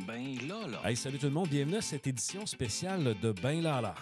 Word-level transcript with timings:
Ben 0.00 0.36
là, 0.48 0.66
là. 0.66 0.80
Hey, 0.84 0.96
salut 0.96 1.18
tout 1.18 1.26
le 1.26 1.32
monde, 1.32 1.48
bienvenue 1.48 1.76
à 1.76 1.80
cette 1.80 2.06
édition 2.08 2.46
spéciale 2.46 3.14
de 3.22 3.30
Ben 3.30 3.62
là 3.62 3.80
là. 3.80 3.94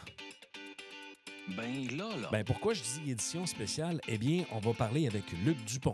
Ben 1.48 1.86
là, 1.96 2.16
là. 2.16 2.28
Ben 2.32 2.44
pourquoi 2.44 2.72
je 2.72 2.80
dis 2.82 3.10
édition 3.10 3.44
spéciale? 3.44 4.00
Eh 4.08 4.16
bien, 4.16 4.44
on 4.52 4.58
va 4.58 4.72
parler 4.72 5.06
avec 5.06 5.24
Luc 5.44 5.62
Dupont. 5.64 5.92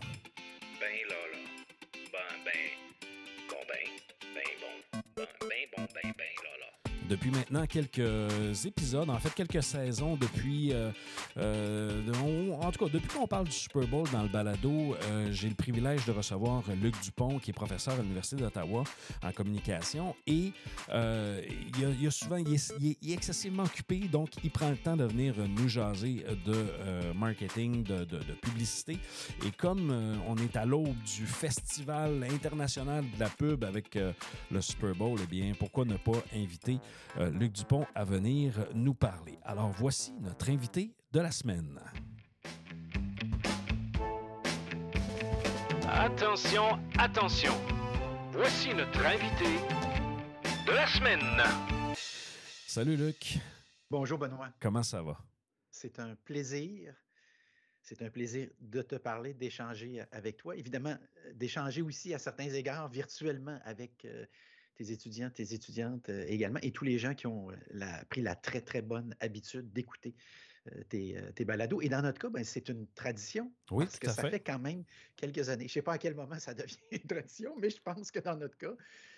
Depuis 7.09 7.31
maintenant 7.31 7.65
quelques 7.65 8.65
épisodes, 8.65 9.09
en 9.09 9.17
fait 9.17 9.33
quelques 9.33 9.63
saisons, 9.63 10.15
depuis... 10.15 10.71
euh, 10.73 10.91
euh, 11.37 12.13
en 12.61 12.71
tout 12.71 12.85
cas, 12.85 12.91
depuis 12.91 13.09
qu'on 13.09 13.25
parle 13.25 13.45
du 13.45 13.51
Super 13.51 13.87
Bowl 13.87 14.07
dans 14.11 14.21
le 14.21 14.29
balado, 14.29 14.95
euh, 15.03 15.29
j'ai 15.31 15.49
le 15.49 15.55
privilège 15.55 16.05
de 16.05 16.11
recevoir 16.11 16.63
Luc 16.81 16.93
Dupont, 17.01 17.39
qui 17.39 17.49
est 17.49 17.53
professeur 17.53 17.95
à 17.95 18.01
l'Université 18.01 18.35
d'Ottawa 18.35 18.83
en 19.23 19.31
communication. 19.31 20.15
Et 20.27 20.51
euh, 20.91 21.41
il, 21.79 22.03
y 22.03 22.07
a, 22.07 22.11
souvent, 22.11 22.35
il 22.37 22.53
est, 22.53 23.11
excessivement 23.11 23.63
occupé, 23.63 23.99
donc 24.01 24.29
il 24.43 24.51
prend 24.51 24.69
le 24.69 24.77
temps 24.77 24.95
de 24.95 25.05
venir 25.05 25.33
nous 25.57 25.67
jaser 25.67 26.23
de 26.45 26.53
euh, 26.53 27.13
marketing, 27.15 27.83
de, 27.83 28.03
de- 28.03 28.19
publicité. 28.41 28.99
Et 29.45 29.51
comme 29.51 29.89
euh, 29.89 30.15
on 30.27 30.37
est 30.37 30.55
à 30.55 30.65
l'aube 30.65 30.95
du 31.03 31.25
Festival 31.25 32.23
international 32.31 33.03
de 33.15 33.19
la 33.19 33.29
pub 33.29 33.63
avec 33.63 33.95
euh, 33.95 34.13
le 34.51 34.61
Super 34.61 34.93
Bowl, 34.93 35.19
eh 35.23 35.27
bien, 35.27 35.53
pourquoi 35.57 35.85
ne 35.85 35.97
pas 35.97 36.23
inviter 36.35 36.77
euh, 37.17 37.29
Luc 37.31 37.51
Dupont 37.53 37.85
à 37.95 38.03
venir 38.03 38.53
nous 38.73 38.93
parler? 38.93 39.37
Alors, 39.43 39.69
voici 39.71 40.13
notre 40.21 40.49
invité 40.49 40.93
de 41.11 41.19
la 41.19 41.31
semaine. 41.31 41.79
Attention, 45.87 46.79
attention. 46.97 47.53
Voici 48.31 48.73
notre 48.73 49.03
invité 49.05 49.57
de 50.67 50.71
la 50.71 50.87
semaine. 50.87 51.19
Salut 52.67 52.95
Luc, 52.95 53.37
Bonjour 53.89 54.19
Benoît, 54.19 54.49
comment 54.59 54.83
ça 54.83 55.01
va? 55.01 55.17
c'est 55.71 55.99
un 55.99 56.15
plaisir. 56.15 56.93
C'est 57.81 58.01
un 58.03 58.09
plaisir 58.09 58.49
de 58.59 58.81
te 58.81 58.95
parler, 58.95 59.33
d'échanger 59.33 60.03
avec 60.11 60.37
toi. 60.37 60.55
Évidemment, 60.55 60.95
euh, 61.25 61.33
d'échanger 61.33 61.81
aussi 61.81 62.13
à 62.13 62.19
certains 62.19 62.49
égards 62.49 62.87
virtuellement 62.89 63.57
avec 63.63 64.03
euh, 64.05 64.25
tes 64.79 64.91
étudiants, 64.93 65.29
tes 65.29 65.53
étudiantes 65.53 66.07
euh, 66.09 66.23
également, 66.27 66.59
et 66.61 66.71
tous 66.71 66.85
les 66.85 66.97
gens 66.97 67.13
qui 67.13 67.27
ont 67.27 67.51
euh, 67.51 67.55
la- 67.71 68.05
pris 68.05 68.21
la 68.21 68.33
très, 68.35 68.61
très 68.61 68.81
bonne 68.81 69.13
habitude 69.19 69.73
d'écouter 69.73 70.15
euh, 70.71 70.83
tes, 70.87 71.17
tes 71.35 71.43
balados. 71.43 71.81
Et 71.81 71.89
dans 71.89 72.01
notre 72.01 72.19
cas, 72.19 72.29
ben, 72.29 72.45
c'est 72.45 72.69
une 72.69 72.87
tradition. 72.87 73.53
Oui, 73.71 73.83
parce 73.85 73.99
tout 73.99 74.07
que 74.07 74.07
à 74.07 74.13
ça 74.13 74.21
fait. 74.23 74.31
fait 74.31 74.39
quand 74.39 74.59
même 74.59 74.85
quelques 75.17 75.49
années. 75.49 75.65
Je 75.67 75.71
ne 75.71 75.73
sais 75.73 75.81
pas 75.81 75.93
à 75.93 75.97
quel 75.97 76.15
moment 76.15 76.39
ça 76.39 76.53
devient 76.55 76.77
une 76.91 76.99
tradition, 77.07 77.55
mais 77.59 77.69
je 77.69 77.81
pense 77.81 78.09
que 78.09 78.19
dans 78.19 78.37
notre 78.37 78.57
cas, 78.57 78.73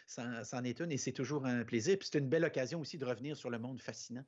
ça, 0.08 0.44
ça 0.44 0.58
en 0.58 0.64
est 0.64 0.80
une 0.80 0.92
et 0.92 0.98
c'est 0.98 1.12
toujours 1.12 1.46
un 1.46 1.64
plaisir. 1.64 1.98
Puis 2.00 2.10
c'est 2.12 2.18
une 2.18 2.30
belle 2.30 2.44
occasion 2.46 2.80
aussi 2.82 2.98
de 2.98 3.06
revenir 3.06 3.38
sur 3.38 3.52
le 3.52 3.60
monde 3.60 3.80
fascinant 3.82 4.26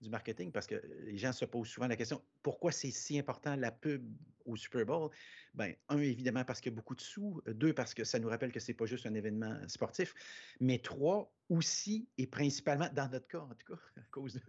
du 0.00 0.10
marketing 0.10 0.50
parce 0.50 0.66
que 0.66 0.82
les 1.04 1.16
gens 1.16 1.32
se 1.32 1.44
posent 1.44 1.68
souvent 1.68 1.86
la 1.86 1.94
question 1.94 2.24
pourquoi 2.42 2.72
c'est 2.72 2.90
si 2.90 3.20
important 3.20 3.54
la 3.54 3.70
pub 3.70 4.04
au 4.46 4.56
Super 4.56 4.84
Bowl 4.84 5.10
Ben 5.54 5.74
un 5.88 5.98
évidemment 5.98 6.44
parce 6.44 6.60
qu'il 6.60 6.72
y 6.72 6.74
a 6.74 6.76
beaucoup 6.76 6.94
de 6.94 7.00
sous, 7.00 7.42
deux 7.46 7.72
parce 7.72 7.94
que 7.94 8.04
ça 8.04 8.18
nous 8.18 8.28
rappelle 8.28 8.52
que 8.52 8.60
c'est 8.60 8.74
pas 8.74 8.86
juste 8.86 9.06
un 9.06 9.14
événement 9.14 9.56
sportif, 9.68 10.14
mais 10.60 10.78
trois 10.78 11.32
aussi 11.48 12.08
et 12.16 12.26
principalement 12.26 12.88
dans 12.94 13.10
notre 13.10 13.28
cas 13.28 13.40
en 13.40 13.54
tout 13.54 13.74
cas 13.74 13.80
à 13.96 14.04
cause 14.10 14.40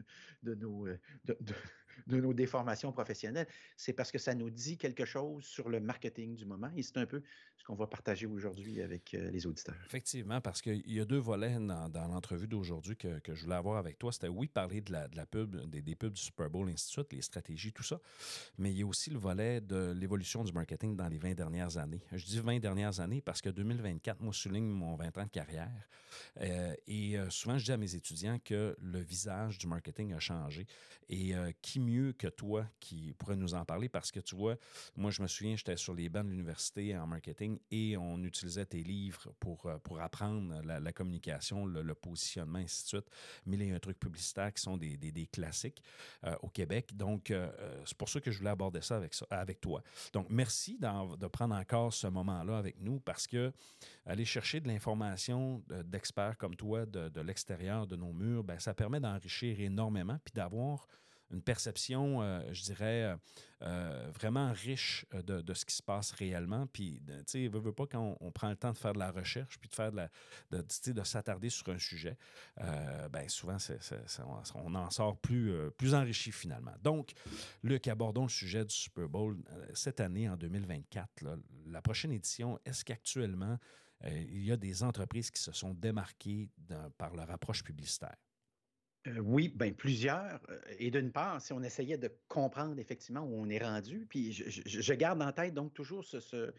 de, 0.44 0.56
nos 0.56 0.88
euh, 0.88 1.00
de, 2.08 2.20
nos 2.20 2.34
déformations 2.34 2.92
professionnelles, 2.92 3.48
c'est 3.78 3.94
parce 3.94 4.12
que 4.12 4.18
ça 4.18 4.34
nous 4.34 4.50
dit 4.50 4.78
quelque 4.78 5.06
chose 5.06 5.44
sur 5.44 5.70
le 5.70 5.80
marketing 5.80 6.36
du 6.36 6.46
moment 6.46 6.72
et 6.76 6.82
c'est 6.82 6.98
un 6.98 7.06
peu 7.06 7.22
ce 7.58 7.64
qu'on 7.64 7.76
va 7.76 7.88
partager 7.88 8.26
aujourd'hui 8.26 8.82
avec 8.82 9.14
euh, 9.14 9.30
les 9.32 9.46
auditeurs. 9.46 9.76
Effectivement, 9.86 10.42
parce 10.42 10.62
qu'il 10.62 10.90
y 10.92 11.00
a 11.00 11.06
deux 11.06 11.20
volets 11.20 11.58
dans, 11.60 12.08
l'entrevue 12.08 12.48
d'aujourd'hui 12.48 12.98
que, 12.98 13.20
je 13.26 13.44
voulais 13.44 13.56
avoir 13.56 13.78
avec 13.78 14.00
toi. 14.00 14.12
C'était 14.12 14.28
oui, 14.28 14.48
parler 14.48 14.82
de 14.82 14.92
la, 14.92 15.26
pub, 15.26 15.56
des, 15.70 15.96
pubs 15.96 16.14
du 16.14 16.22
Super 16.22 16.50
Bowl, 16.50 16.72
suite, 16.78 17.14
les 17.14 17.22
stratégies, 17.22 17.72
tout 17.72 17.84
ça. 17.84 18.00
Mais 18.58 18.72
il 18.72 18.80
y 18.80 18.84
a 18.84 18.86
aussi 18.86 19.10
le 19.10 19.20
volet 19.20 19.62
de 19.62 19.83
l'évolution 19.92 20.44
du 20.44 20.54
marketing 20.54 20.96
dans 20.96 21.08
les 21.08 21.18
20 21.18 21.34
dernières 21.34 21.78
années. 21.78 22.02
Je 22.12 22.24
dis 22.26 22.40
20 22.40 22.60
dernières 22.60 23.00
années 23.00 23.22
parce 23.22 23.42
que 23.42 23.50
2024, 23.50 24.22
moi, 24.22 24.34
souligne 24.34 24.66
mon 24.68 24.96
20 24.96 25.18
ans 25.18 25.24
de 25.26 25.30
carrière. 25.30 25.90
Euh, 26.42 26.74
et 26.88 27.18
euh, 27.18 27.30
souvent, 27.30 27.58
je 27.58 27.66
dis 27.66 27.72
à 27.72 27.78
mes 27.78 27.96
étudiants 27.96 28.38
que 28.44 28.76
le 28.80 29.00
visage 29.00 29.58
du 29.58 29.68
marketing 29.68 30.14
a 30.14 30.20
changé. 30.20 30.66
Et 31.10 31.36
euh, 31.36 31.52
qui 31.62 31.80
mieux 31.80 32.14
que 32.14 32.28
toi 32.28 32.66
qui 32.80 33.14
pourrait 33.18 33.36
nous 33.36 33.54
en 33.56 33.66
parler? 33.66 33.90
Parce 33.90 34.12
que 34.12 34.20
tu 34.20 34.36
vois, 34.36 34.56
moi, 34.96 35.12
je 35.12 35.22
me 35.22 35.28
souviens, 35.28 35.56
j'étais 35.56 35.76
sur 35.76 35.94
les 35.94 36.10
bancs 36.10 36.26
de 36.26 36.32
l'université 36.32 36.96
en 36.98 37.08
marketing 37.08 37.60
et 37.72 37.98
on 37.98 38.24
utilisait 38.24 38.66
tes 38.66 38.84
livres 38.84 39.34
pour, 39.40 39.66
euh, 39.66 39.78
pour 39.80 40.00
apprendre 40.02 40.62
la, 40.64 40.94
communication, 40.94 41.66
le, 41.66 41.82
le 41.82 41.96
positionnement, 41.96 42.60
ainsi 42.60 42.84
de 42.84 42.88
suite. 42.90 43.10
Mais 43.46 43.58
il 43.58 43.68
y 43.68 43.72
a 43.72 43.76
un 43.76 43.80
truc 43.80 44.00
publicitaire 44.00 44.54
qui 44.54 44.62
sont 44.62 44.78
des, 44.78 44.98
des- 44.98 45.28
classiques 45.28 45.82
euh, 46.26 46.36
au 46.42 46.50
Québec. 46.50 46.96
Donc, 46.96 47.32
euh, 47.32 47.50
euh, 47.60 47.82
c'est 47.86 47.98
pour 47.98 48.10
ça 48.10 48.20
que 48.22 48.32
je 48.32 48.38
voulais 48.38 48.50
aborder 48.52 48.82
ça 48.82 48.98
avec, 48.98 49.14
ça, 49.14 49.26
avec 49.30 49.60
toi. 49.62 49.73
Donc, 50.14 50.28
merci 50.30 50.78
de 50.78 51.28
prendre 51.28 51.56
encore 51.56 51.94
ce 51.94 52.08
moment-là 52.08 52.58
avec 52.58 52.80
nous 52.80 53.00
parce 53.00 53.28
que 53.28 53.52
aller 54.06 54.26
chercher 54.26 54.60
de 54.60 54.68
l'information 54.68 55.64
de- 55.68 55.82
d'experts 55.84 56.38
comme 56.38 56.56
toi 56.56 56.86
de, 56.86 57.10
de 57.10 57.22
l'extérieur 57.22 57.88
de 57.88 57.96
nos 57.96 58.14
murs, 58.14 58.44
ben, 58.44 58.60
ça 58.60 58.74
permet 58.74 59.00
d'enrichir 59.00 59.60
énormément 59.60 60.18
puis 60.24 60.34
d'avoir 60.34 60.88
une 61.32 61.42
perception, 61.42 62.22
euh, 62.22 62.42
je 62.52 62.64
dirais, 62.64 63.04
euh, 63.04 63.16
euh, 63.64 64.12
vraiment 64.14 64.52
riche 64.52 65.06
de, 65.14 65.54
ce 65.54 65.66
qui 65.66 65.76
se 65.76 65.82
passe 65.82 66.12
réellement. 66.12 66.68
Puis, 66.68 67.02
tu 67.08 67.14
sais, 67.26 67.48
veux, 67.48 67.60
veux 67.60 67.74
pas 67.74 67.88
quand 67.88 68.18
on, 68.20 68.32
prend 68.32 68.50
le 68.50 68.56
temps 68.56 68.72
de 68.72 68.78
faire 68.78 68.94
de 68.94 69.00
la 69.00 69.12
recherche, 69.12 69.58
puis 69.60 69.70
de 69.70 69.76
faire 69.76 69.92
de 69.92 69.98
la, 69.98 70.10
de, 70.52 70.92
de 70.92 71.04
s'attarder 71.04 71.50
sur 71.50 71.70
un 71.70 71.80
sujet, 71.80 72.18
euh, 72.62 73.10
ben 73.10 73.28
souvent, 73.30 73.58
on, 74.56 74.76
en 74.76 74.90
sort 74.90 75.18
plus, 75.18 75.54
plus 75.78 75.96
enrichi 75.96 76.32
finalement. 76.32 76.74
Donc, 76.82 77.14
Luc, 77.64 77.88
abordons 77.88 78.24
le 78.24 78.30
sujet 78.30 78.66
du 78.66 78.74
Super 78.76 79.08
Bowl 79.08 79.38
cette 79.74 80.00
année, 80.00 80.28
en 80.28 80.36
2024. 80.36 81.22
là, 81.22 81.38
la 81.68 81.82
prochaine 81.82 82.12
édition, 82.12 82.60
est-ce 82.66 82.84
qu'actuellement, 82.84 83.58
il 84.06 84.44
y 84.44 84.52
a 84.52 84.58
des 84.58 84.84
entreprises 84.84 85.32
qui 85.32 85.42
se 85.42 85.54
sont 85.54 85.74
démarquées 85.74 86.50
par 86.98 87.16
leur 87.16 87.32
approche 87.32 87.64
publicitaire? 87.64 88.18
Oui, 89.20 89.50
bien 89.50 89.74
plusieurs. 89.74 90.40
Et 90.80 90.90
d'une 90.90 91.12
part, 91.12 91.42
si 91.42 91.52
on 91.52 91.62
essayait 91.62 91.98
de 91.98 92.10
comprendre 92.30 92.80
effectivement 92.80 93.22
où 93.22 93.34
on 93.36 93.50
est 93.50 93.62
rendu, 93.62 94.06
puis 94.08 94.32
je, 94.32 94.94
garde 94.94 95.22
en 95.22 95.34
tête 95.34 95.54
donc 95.54 95.74
toujours 95.74 96.06
ce- 96.06 96.22
ce- 96.22 96.54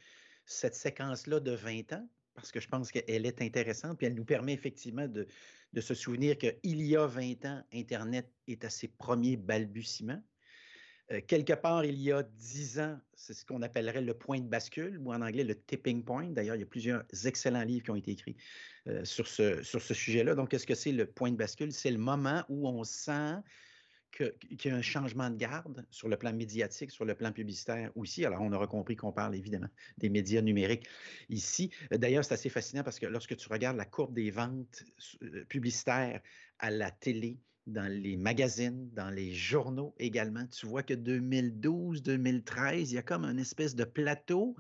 cette 0.45 0.75
séquence-là 0.75 1.41
de 1.41 1.53
20 1.53 1.91
ans, 1.95 2.07
parce 2.35 2.53
que 2.53 2.61
je 2.61 2.69
pense 2.69 2.93
qu'elle 2.93 3.25
est 3.25 3.41
intéressante, 3.41 3.97
puis 3.97 4.07
elle 4.07 4.15
nous 4.15 4.27
permet 4.27 4.53
effectivement 4.53 5.09
de, 5.09 5.27
de 5.73 5.81
se 5.81 5.95
souvenir 5.95 6.37
qu'il 6.37 6.59
y 6.83 6.97
a 6.97 7.07
20 7.07 7.45
ans, 7.47 7.65
Internet 7.73 8.35
est 8.47 8.63
à 8.65 8.71
ses 8.71 8.89
premiers 8.89 9.39
balbutiements. 9.39 10.23
Euh, 11.13 11.21
quelque 11.27 11.53
part, 11.53 11.85
il 11.85 12.01
y 12.01 12.13
a 12.13 12.23
10 12.23 12.81
ans, 12.81 12.99
c'est 13.15 13.35
ce 13.35 13.45
qu'on 13.45 13.61
appellerait 13.63 14.01
le 14.01 14.15
point 14.15 14.41
de 14.41 14.49
bascule, 14.49 14.99
ou 14.99 15.13
en 15.13 15.21
anglais 15.21 15.45
le 15.45 15.55
tipping 15.55 16.03
point. 16.03 16.29
D'ailleurs, 16.31 16.57
il 16.57 16.61
y 16.61 16.63
a 16.63 16.67
plusieurs 16.67 17.05
excellents 17.25 17.63
livres 17.63 17.85
qui 17.85 17.91
ont 17.91 17.97
été 17.97 18.13
écrits 18.13 18.37
euh, 18.89 19.05
sur 19.05 19.27
ce, 19.29 19.63
sujet-là. 19.63 20.35
Donc, 20.35 20.51
qu'est-ce 20.51 20.67
que 20.67 20.75
c'est 20.75 20.93
le 20.93 21.07
point 21.07 21.31
de 21.31 21.37
bascule? 21.37 21.73
C'est 21.73 21.91
le 21.91 21.99
moment 21.99 22.45
où 22.49 22.69
on 22.69 22.85
sent 22.85 23.37
qu'il 24.13 24.33
y 24.65 24.69
a 24.69 24.77
un 24.77 24.83
changement 24.83 25.29
de 25.29 25.37
garde 25.37 25.85
sur 25.91 26.09
le 26.09 26.17
plan 26.17 26.33
médiatique, 26.33 26.91
sur 26.91 27.05
le 27.05 27.15
plan 27.17 27.33
publicitaire 27.33 27.91
aussi. 27.97 28.25
Alors, 28.25 28.41
on 28.41 28.53
aura 28.53 28.69
compris 28.69 28.97
qu'on 28.97 29.13
parle 29.13 29.35
évidemment 29.35 29.69
des 29.99 30.09
médias 30.09 30.41
numériques 30.41 30.87
ici. 31.29 31.71
D'ailleurs, 31.91 32.25
c'est 32.25 32.35
assez 32.35 32.49
fascinant 32.49 32.85
parce 32.85 33.01
que 33.01 33.07
lorsque 33.07 33.37
tu 33.37 33.49
regardes 33.49 33.77
la 33.77 33.85
courbe 33.85 34.15
des 34.15 34.31
ventes 34.31 34.85
euh, 35.23 35.45
publicitaires 35.47 36.21
à 36.61 36.71
la 36.71 36.93
télé, 36.93 37.41
dans 37.67 37.91
les 37.91 38.17
magazines, 38.17 38.91
dans 38.93 39.11
les 39.11 39.33
journaux 39.33 39.95
également, 39.99 40.47
tu 40.47 40.67
vois 40.67 40.83
que 40.83 40.95
2012, 40.95 42.03
2013, 42.03 42.93
il 42.93 42.95
y 42.97 42.99
a 42.99 43.03
comme 43.03 43.25
une 43.25 43.39
espèce 43.39 43.75
de 43.75 43.85
plateau. 43.85 44.57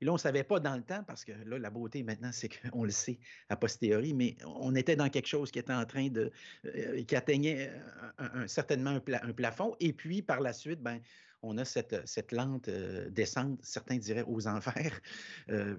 Et 0.00 0.04
là, 0.04 0.12
on 0.12 0.14
ne 0.14 0.20
savait 0.20 0.44
pas 0.44 0.60
dans 0.60 0.76
le 0.76 0.84
temps, 0.84 1.02
parce 1.04 1.24
que 1.24 1.32
là, 1.32 1.58
la 1.58 1.70
beauté 1.70 2.02
maintenant, 2.04 2.30
c'est 2.32 2.48
qu'on 2.48 2.84
le 2.84 2.90
sait 2.90 3.18
a 3.48 3.56
posteriori, 3.56 4.14
mais 4.14 4.36
on 4.46 4.74
était 4.76 4.96
dans 4.96 5.08
quelque 5.08 5.26
chose 5.26 5.50
qui 5.50 5.58
était 5.58 5.72
en 5.72 5.84
train 5.86 6.08
de. 6.08 6.30
euh, 6.66 7.02
qui 7.04 7.16
atteignait 7.16 7.72
euh, 8.20 8.46
certainement 8.46 8.90
un, 8.90 9.00
pla- 9.00 9.24
un 9.24 9.32
plafond. 9.32 9.74
Et 9.80 9.92
puis, 9.92 10.22
par 10.22 10.40
la 10.40 10.52
suite, 10.52 10.80
ben, 10.80 11.00
on 11.42 11.58
a 11.58 11.64
cette, 11.64 12.06
cette 12.06 12.32
lente 12.32 12.68
euh, 12.68 13.10
descente, 13.10 13.60
certains 13.64 13.96
diraient 13.98 14.24
aux 14.26 14.46
enfers. 14.48 15.00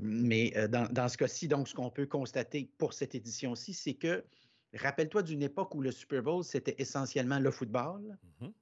Mais 0.02 0.52
dans 0.70 1.08
ce 1.10 1.18
cas-ci, 1.18 1.48
donc, 1.48 1.68
ce 1.68 1.74
qu'on 1.74 1.90
peut 1.92 2.06
constater 2.08 2.74
pour 2.78 2.94
cette 2.94 3.16
édition-ci, 3.16 3.74
c'est 3.74 3.96
que, 3.96 4.26
rappelle-toi 4.74 5.24
d'une 5.24 5.42
époque 5.44 5.74
où 5.76 5.82
le 5.82 5.92
Super 5.92 6.22
Bowl, 6.24 6.44
c'était 6.44 6.76
essentiellement 6.78 7.40
le 7.40 7.52
football 7.52 8.18
Mhm. 8.42 8.54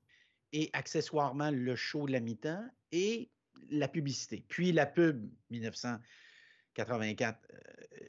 et 0.53 0.69
accessoirement 0.73 1.51
le 1.51 1.75
show 1.75 2.07
de 2.07 2.11
la 2.13 2.19
mi-temps 2.19 2.65
et 2.91 3.29
la 3.69 3.87
publicité. 3.87 4.45
Puis 4.47 4.71
la 4.71 4.85
pub 4.85 5.29
1984 5.49 7.39
euh, 7.53 7.57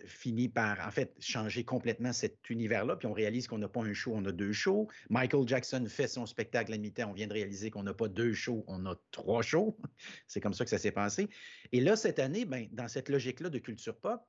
finit 0.06 0.48
par, 0.48 0.86
en 0.86 0.90
fait, 0.90 1.16
changer 1.20 1.64
complètement 1.64 2.12
cet 2.12 2.48
univers-là. 2.50 2.96
Puis 2.96 3.06
on 3.06 3.12
réalise 3.12 3.46
qu'on 3.48 3.58
n'a 3.58 3.68
pas 3.68 3.82
un 3.82 3.92
show, 3.94 4.12
on 4.14 4.24
a 4.26 4.32
deux 4.32 4.52
shows. 4.52 4.88
Michael 5.10 5.48
Jackson 5.48 5.84
fait 5.88 6.06
son 6.06 6.26
spectacle 6.26 6.72
à 6.72 6.76
la 6.76 6.80
mi-temps. 6.80 7.10
On 7.10 7.14
vient 7.14 7.26
de 7.26 7.32
réaliser 7.32 7.70
qu'on 7.70 7.82
n'a 7.82 7.94
pas 7.94 8.08
deux 8.08 8.34
shows, 8.34 8.64
on 8.68 8.84
a 8.86 8.94
trois 9.10 9.42
shows. 9.42 9.76
C'est 10.26 10.40
comme 10.40 10.54
ça 10.54 10.64
que 10.64 10.70
ça 10.70 10.78
s'est 10.78 10.92
passé. 10.92 11.28
Et 11.72 11.80
là, 11.80 11.96
cette 11.96 12.18
année, 12.18 12.44
ben, 12.44 12.68
dans 12.72 12.88
cette 12.88 13.08
logique-là 13.08 13.48
de 13.50 13.58
culture 13.58 13.98
pop, 13.98 14.20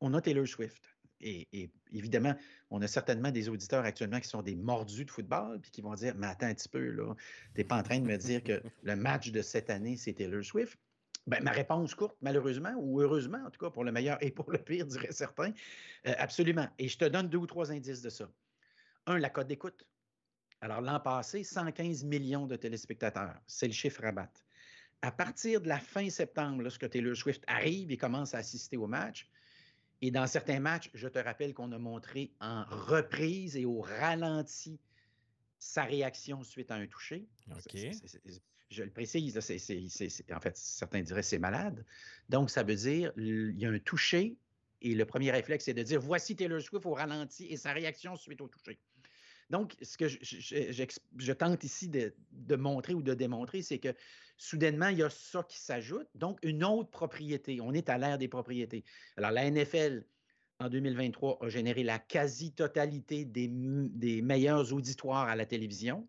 on 0.00 0.14
a 0.14 0.20
Taylor 0.20 0.48
Swift. 0.48 0.91
Et, 1.22 1.70
évidemment, 1.92 2.34
on 2.70 2.82
a 2.82 2.86
certainement 2.86 3.30
des 3.30 3.48
auditeurs 3.48 3.84
actuellement 3.84 4.20
qui 4.20 4.28
sont 4.28 4.42
des 4.42 4.56
mordus 4.56 5.04
de 5.04 5.10
football, 5.10 5.60
puis 5.60 5.70
qui 5.70 5.80
vont 5.80 5.94
dire 5.94 6.14
Mais 6.16 6.26
attends 6.26 6.46
un 6.46 6.54
petit 6.54 6.68
peu, 6.68 6.90
là, 6.90 7.14
tu 7.54 7.60
n'es 7.60 7.64
pas 7.64 7.76
en 7.76 7.82
train 7.82 8.00
de 8.00 8.06
me 8.06 8.16
dire 8.16 8.42
que 8.42 8.60
le 8.82 8.96
match 8.96 9.30
de 9.30 9.42
cette 9.42 9.70
année, 9.70 9.96
c'est 9.96 10.14
Taylor 10.14 10.44
Swift? 10.44 10.78
Ben, 11.28 11.42
ma 11.44 11.52
réponse 11.52 11.94
courte, 11.94 12.16
malheureusement, 12.20 12.74
ou 12.78 13.00
heureusement, 13.00 13.38
en 13.46 13.50
tout 13.50 13.64
cas, 13.64 13.70
pour 13.70 13.84
le 13.84 13.92
meilleur 13.92 14.18
et 14.20 14.32
pour 14.32 14.50
le 14.50 14.58
pire, 14.58 14.86
diraient 14.86 15.12
certains. 15.12 15.52
Euh, 16.06 16.14
absolument. 16.18 16.68
Et 16.78 16.88
je 16.88 16.98
te 16.98 17.04
donne 17.04 17.28
deux 17.28 17.38
ou 17.38 17.46
trois 17.46 17.70
indices 17.70 18.02
de 18.02 18.10
ça. 18.10 18.28
Un, 19.06 19.18
la 19.18 19.30
cote 19.30 19.46
d'écoute. 19.46 19.86
Alors, 20.60 20.80
l'an 20.80 20.98
passé, 20.98 21.44
115 21.44 22.04
millions 22.04 22.46
de 22.46 22.56
téléspectateurs. 22.56 23.36
C'est 23.46 23.66
le 23.66 23.72
chiffre 23.72 24.04
à 24.04 24.10
battre. 24.10 24.40
À 25.00 25.10
partir 25.10 25.60
de 25.60 25.68
la 25.68 25.78
fin 25.78 26.08
septembre, 26.10 26.62
lorsque 26.62 26.88
Taylor 26.88 27.16
Swift 27.16 27.42
arrive 27.46 27.90
et 27.90 27.96
commence 27.96 28.34
à 28.34 28.38
assister 28.38 28.76
au 28.76 28.86
match, 28.86 29.28
et 30.02 30.10
dans 30.10 30.26
certains 30.26 30.58
matchs, 30.58 30.90
je 30.94 31.06
te 31.06 31.20
rappelle 31.20 31.54
qu'on 31.54 31.70
a 31.70 31.78
montré 31.78 32.32
en 32.40 32.64
reprise 32.64 33.56
et 33.56 33.64
au 33.64 33.80
ralenti 33.80 34.78
sa 35.58 35.84
réaction 35.84 36.42
suite 36.42 36.72
à 36.72 36.74
un 36.74 36.88
toucher. 36.88 37.28
je 38.68 38.82
le 38.82 38.90
précise, 38.90 39.38
en 39.38 40.40
fait, 40.40 40.56
certains 40.56 41.02
diraient 41.02 41.22
c'est 41.22 41.38
malade. 41.38 41.86
Donc, 42.28 42.50
ça 42.50 42.64
veut 42.64 42.74
dire 42.74 43.12
il 43.16 43.56
y 43.56 43.64
a 43.64 43.70
un 43.70 43.78
toucher 43.78 44.36
et 44.80 44.96
le 44.96 45.04
premier 45.04 45.30
réflexe, 45.30 45.66
c'est 45.66 45.74
de 45.74 45.84
dire 45.84 46.00
voici 46.00 46.34
Taylor 46.34 46.60
Swift 46.60 46.84
au 46.84 46.94
ralenti 46.94 47.46
et 47.46 47.56
sa 47.56 47.72
réaction 47.72 48.16
suite 48.16 48.40
au 48.40 48.48
toucher. 48.48 48.80
Donc, 49.50 49.76
ce 49.82 49.96
que 49.98 50.08
je, 50.08 51.32
tente 51.32 51.62
ici 51.62 51.88
de, 51.88 52.56
montrer 52.56 52.94
ou 52.94 53.02
de 53.02 53.14
démontrer, 53.14 53.62
c'est 53.62 53.78
que 53.78 53.94
soudainement, 54.42 54.88
il 54.88 54.98
y 54.98 55.02
a 55.02 55.10
ça 55.10 55.44
qui 55.44 55.58
s'ajoute. 55.58 56.08
Donc, 56.14 56.38
une 56.42 56.64
autre 56.64 56.90
propriété. 56.90 57.60
On 57.60 57.72
est 57.72 57.88
à 57.88 57.96
l'ère 57.96 58.18
des 58.18 58.28
propriétés. 58.28 58.84
Alors, 59.16 59.30
la 59.30 59.48
NFL, 59.48 60.04
en 60.58 60.68
2023, 60.68 61.38
a 61.42 61.48
généré 61.48 61.84
la 61.84 61.98
quasi-totalité 61.98 63.24
des, 63.24 63.48
meilleurs 64.22 64.72
auditoires 64.72 65.28
à 65.28 65.36
la 65.36 65.46
télévision. 65.46 66.08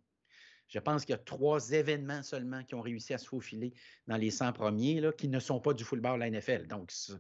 Je 0.68 0.80
pense 0.80 1.06
qu'il 1.06 1.14
y 1.14 1.16
a 1.16 1.22
trois 1.22 1.72
événements 1.72 2.24
seulement 2.24 2.64
qui 2.64 2.74
ont 2.74 2.82
réussi 2.82 3.14
à 3.14 3.20
se 3.20 3.28
faufiler 3.28 3.74
dans 4.08 4.18
les 4.18 4.32
100 4.32 4.54
premiers, 4.54 5.04
qui 5.16 5.28
ne 5.28 5.40
sont 5.40 5.60
pas 5.60 5.74
du 5.74 5.84
football 5.84 6.22
à 6.22 6.30
la 6.30 6.32
NFL. 6.32 6.66
Donc, 6.66 6.92
ça, 6.92 7.14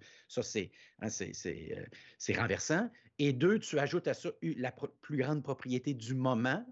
hein, 1.00 1.07
euh, 1.21 1.86
c'est 2.18 2.33
renversant. 2.33 2.89
Et 3.19 3.33
deux, 3.33 3.60
tu 3.60 3.77
ajoutes 3.77 4.07
à 4.07 4.15
ça 4.15 4.30
la 4.42 4.71
plus 5.01 5.18
grande 5.18 5.44
propriété 5.44 5.94
du 5.94 6.15
moment 6.15 6.65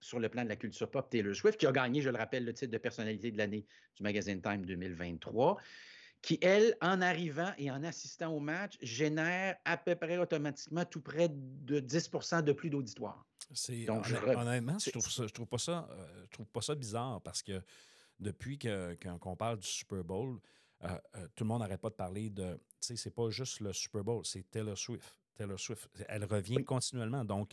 sur 0.00 0.18
le 0.18 0.28
plan 0.28 0.44
de 0.44 0.48
la 0.48 0.56
culture 0.56 0.90
pop, 0.90 1.08
Taylor 1.10 1.34
Swift, 1.34 1.58
qui 1.58 1.66
a 1.66 1.72
gagné, 1.72 2.00
je 2.00 2.10
le 2.10 2.16
rappelle, 2.16 2.44
le 2.44 2.54
titre 2.54 2.72
de 2.72 2.78
personnalité 2.78 3.30
de 3.30 3.38
l'année 3.38 3.66
du 3.96 4.02
magazine 4.02 4.40
Time 4.40 4.64
2023 4.64 5.58
qui, 6.22 6.38
elle, 6.42 6.76
en 6.80 7.00
arrivant 7.00 7.52
et 7.56 7.70
en 7.70 7.82
assistant 7.82 8.32
au 8.32 8.40
match, 8.40 8.76
génère 8.82 9.56
à 9.64 9.76
peu 9.76 9.94
près 9.94 10.18
automatiquement 10.18 10.84
tout 10.84 11.00
près 11.00 11.28
de 11.30 11.80
10% 11.80 12.42
de 12.42 12.52
plus 12.52 12.70
d'auditoire. 12.70 13.24
C'est 13.52 13.88
honnêtement, 13.88 14.78
je 14.78 14.90
trouve, 14.90 15.32
trouve 15.32 15.46
pas 15.46 15.58
ça, 15.58 15.88
euh, 15.90 16.26
trouve 16.30 16.46
pas 16.46 16.60
ça 16.60 16.74
bizarre 16.74 17.20
parce 17.22 17.42
que 17.42 17.60
depuis 18.20 18.58
qu'on 18.58 19.34
parle 19.34 19.58
du 19.58 19.66
Super 19.66 20.04
Bowl, 20.04 20.38
euh, 20.82 20.88
euh, 21.16 21.26
tout 21.34 21.44
le 21.44 21.48
monde 21.48 21.60
n'arrête 21.60 21.80
pas 21.80 21.90
de 21.90 21.94
parler 21.94 22.30
de. 22.30 22.54
Tu 22.54 22.60
sais, 22.80 22.96
c'est 22.96 23.10
pas 23.10 23.28
juste 23.30 23.60
le 23.60 23.72
Super 23.72 24.04
Bowl, 24.04 24.24
c'est 24.24 24.48
Taylor 24.50 24.78
Swift. 24.78 25.16
Taylor 25.36 25.58
Swift, 25.58 25.88
elle 26.08 26.24
revient 26.24 26.64
continuellement. 26.64 27.24
Donc, 27.24 27.52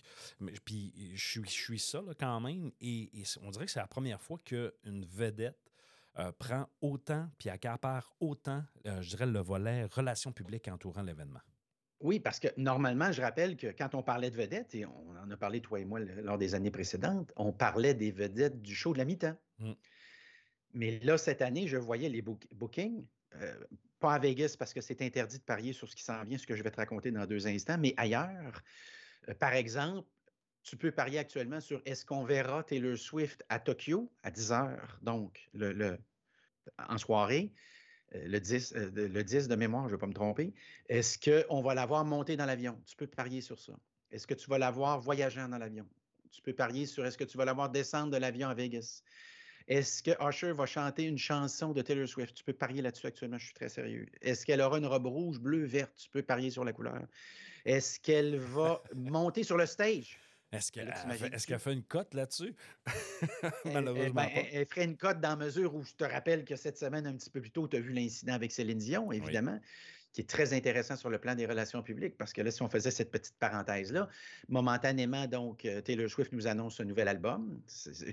puis 0.66 0.94
je 1.16 1.42
suis, 1.46 1.80
ça 1.80 2.02
quand 2.20 2.40
même. 2.42 2.72
Et, 2.82 3.10
et, 3.20 3.24
on 3.42 3.52
dirait 3.52 3.66
que 3.66 3.72
c'est 3.72 3.80
la 3.80 3.88
première 3.88 4.22
fois 4.22 4.38
qu'une 4.44 5.06
vedette 5.06 5.72
euh, 6.20 6.32
prend 6.32 6.68
autant 6.82 7.30
puis 7.38 7.50
accapare 7.50 8.12
autant, 8.20 8.64
euh, 8.88 9.02
je 9.02 9.10
dirais, 9.10 9.28
le 9.28 9.40
volet 9.40 9.86
relations 9.86 10.32
publiques 10.32 10.68
entourant 10.68 11.04
l'événement. 11.04 11.42
Oui, 12.00 12.20
parce 12.20 12.40
que 12.40 12.48
normalement, 12.58 13.12
je 13.12 13.22
rappelle 13.22 13.56
que 13.56 13.68
quand 13.68 13.94
on 13.94 14.02
parlait 14.02 14.32
de 14.32 14.36
vedettes, 14.36 14.74
et 14.74 14.86
on 14.86 15.16
en 15.16 15.30
a 15.30 15.38
parlé 15.38 15.62
toi 15.62 15.80
et 15.80 15.86
moi 15.86 16.00
lors 16.00 16.38
des 16.38 16.56
années 16.56 16.72
précédentes, 16.72 17.32
on 17.36 17.52
parlait 17.52 17.94
des 17.94 18.12
vedettes 18.12 18.62
du 18.62 18.76
show 18.76 18.94
de 18.94 18.98
la 18.98 19.06
mi-temps. 19.06 19.36
Mmh. 19.60 19.74
Mais 20.74 21.00
là, 21.00 21.18
cette 21.18 21.42
année, 21.42 21.68
je 21.68 21.78
voyais 21.78 22.10
les 22.10 22.22
bookings, 22.22 23.06
euh, 23.42 23.56
pas 24.00 24.14
à 24.14 24.20
Vegas 24.20 24.56
parce 24.58 24.74
que 24.74 24.82
c'est 24.82 25.02
interdit 25.02 25.40
de 25.40 25.44
parier 25.44 25.74
sur 25.74 25.90
ce 25.90 25.96
qui 25.96 26.04
s'en 26.04 26.24
vient, 26.24 26.38
ce 26.38 26.46
que 26.46 26.56
je 26.56 26.64
vais 26.64 26.72
te 26.72 26.78
raconter 26.78 27.12
dans 27.12 27.26
deux 27.26 27.48
instants, 27.48 27.78
mais 27.80 27.94
ailleurs. 27.98 28.62
par 29.40 29.54
exemple, 29.54 30.08
tu 30.64 30.76
peux 30.76 30.92
parier 30.92 31.20
actuellement 31.20 31.62
sur 31.62 31.82
est-ce 31.86 32.06
qu'on 32.06 32.26
verra 32.26 32.64
Taylor 32.64 32.98
Swift 32.98 33.44
à 33.48 33.60
Tokyo 33.60 34.12
à 34.22 34.32
10 34.32 34.52
heures, 34.52 35.00
donc 35.02 35.50
le, 35.54 35.98
en 36.90 36.98
soirée, 36.98 37.54
euh, 38.16 38.28
le 38.28 38.40
10, 38.40 38.74
euh, 38.76 38.92
le 38.94 39.24
10 39.24 39.48
de 39.48 39.56
mémoire, 39.56 39.84
je 39.84 39.94
ne 39.94 39.96
vais 39.96 40.00
pas 40.00 40.08
me 40.08 40.14
tromper. 40.14 40.54
Est-ce 40.90 41.18
qu'on 41.18 41.62
va 41.62 41.74
la 41.74 41.86
voir 41.86 42.06
monter 42.06 42.36
dans 42.36 42.46
l'avion? 42.46 42.82
Tu 42.86 42.96
peux 42.96 43.08
parier 43.08 43.42
sur 43.42 43.60
ça. 43.60 43.74
Est-ce 44.12 44.28
que 44.28 44.34
tu 44.34 44.50
vas 44.50 44.58
la 44.58 44.72
voir 44.72 45.00
voyageant 45.00 45.48
dans 45.48 45.58
l'avion? 45.58 45.88
Tu 46.32 46.42
peux 46.42 46.54
parier 46.54 46.86
sur 46.86 47.06
est-ce 47.06 47.18
que 47.18 47.24
tu 47.24 47.38
vas 47.38 47.46
la 47.46 47.54
voir 47.54 47.70
descendre 47.70 48.12
de 48.12 48.18
l'avion 48.18 48.50
à 48.50 48.54
Vegas? 48.54 49.04
Est-ce 49.68 50.02
que 50.02 50.12
Usher 50.26 50.54
va 50.54 50.66
chanter 50.66 51.04
une 51.04 51.18
chanson 51.18 51.74
de 51.74 51.82
Taylor 51.82 52.08
Swift? 52.08 52.34
Tu 52.34 52.44
peux 52.44 52.54
parier 52.54 52.82
là-dessus 52.82 53.08
actuellement, 53.08 53.38
je 53.38 53.46
suis 53.46 53.54
très 53.54 53.70
sérieux. 53.70 54.06
Est-ce 54.22 54.46
qu'elle 54.46 54.62
aura 54.62 54.78
une 54.78 54.86
robe 54.86 55.08
rouge, 55.08 55.40
bleue, 55.40 55.66
verte? 55.66 55.92
Tu 55.98 56.10
peux 56.10 56.22
parier 56.22 56.52
sur 56.52 56.64
la 56.64 56.72
couleur. 56.72 57.02
Est-ce 57.66 58.00
qu'elle 58.00 58.38
va 58.38 58.82
monter 58.96 59.44
sur 59.44 59.58
le 59.58 59.66
stage? 59.66 60.20
Est-ce 60.54 60.72
qu'elle 60.72 60.90
a 60.90 61.60
fait 61.60 61.74
une 61.74 61.84
cote 61.84 62.14
là-dessus? 62.14 62.56
Malheureusement. 63.66 64.22
Ben, 64.22 64.30
elle, 64.54 64.66
ferait 64.66 64.86
une 64.86 64.96
cote 64.96 65.20
dans 65.20 65.36
mesure 65.36 65.76
où 65.76 65.84
je 65.84 65.94
te 65.94 66.06
rappelle 66.06 66.46
que 66.46 66.56
cette 66.56 66.78
semaine, 66.78 67.06
un 67.06 67.18
petit 67.18 67.30
peu 67.30 67.42
plus 67.42 67.52
tôt, 67.52 67.68
tu 67.68 67.76
as 67.76 67.82
vu 67.82 67.92
l'incident 67.92 68.34
avec 68.34 68.54
Céline 68.54 68.78
Dion, 68.78 69.12
évidemment. 69.12 69.60
Qui 70.18 70.22
est 70.22 70.26
très 70.26 70.52
intéressant 70.56 70.96
sur 70.96 71.12
le 71.12 71.20
plan 71.20 71.36
des 71.36 71.46
relations 71.46 71.84
publiques, 71.84 72.18
parce 72.18 72.34
que 72.34 72.42
là, 72.42 72.50
si 72.50 72.64
on 72.64 72.70
faisait 72.70 72.90
cette 72.90 73.12
petite 73.12 73.36
parenthèse-là, 73.38 74.10
momentanément, 74.50 75.28
donc, 75.28 75.64
euh, 75.64 75.80
Taylor 75.80 76.10
Swift 76.10 76.32
nous 76.32 76.48
annonce 76.48 76.80
un 76.80 76.86
nouvel 76.86 77.08
album, 77.08 77.62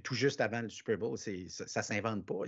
tout 0.02 0.14
juste 0.14 0.42
avant 0.42 0.60
le 0.60 0.68
Super 0.68 0.98
Bowl, 0.98 1.16
ça, 1.16 1.30
ne 1.32 1.82
s'invente 1.82 2.26
pas, 2.26 2.42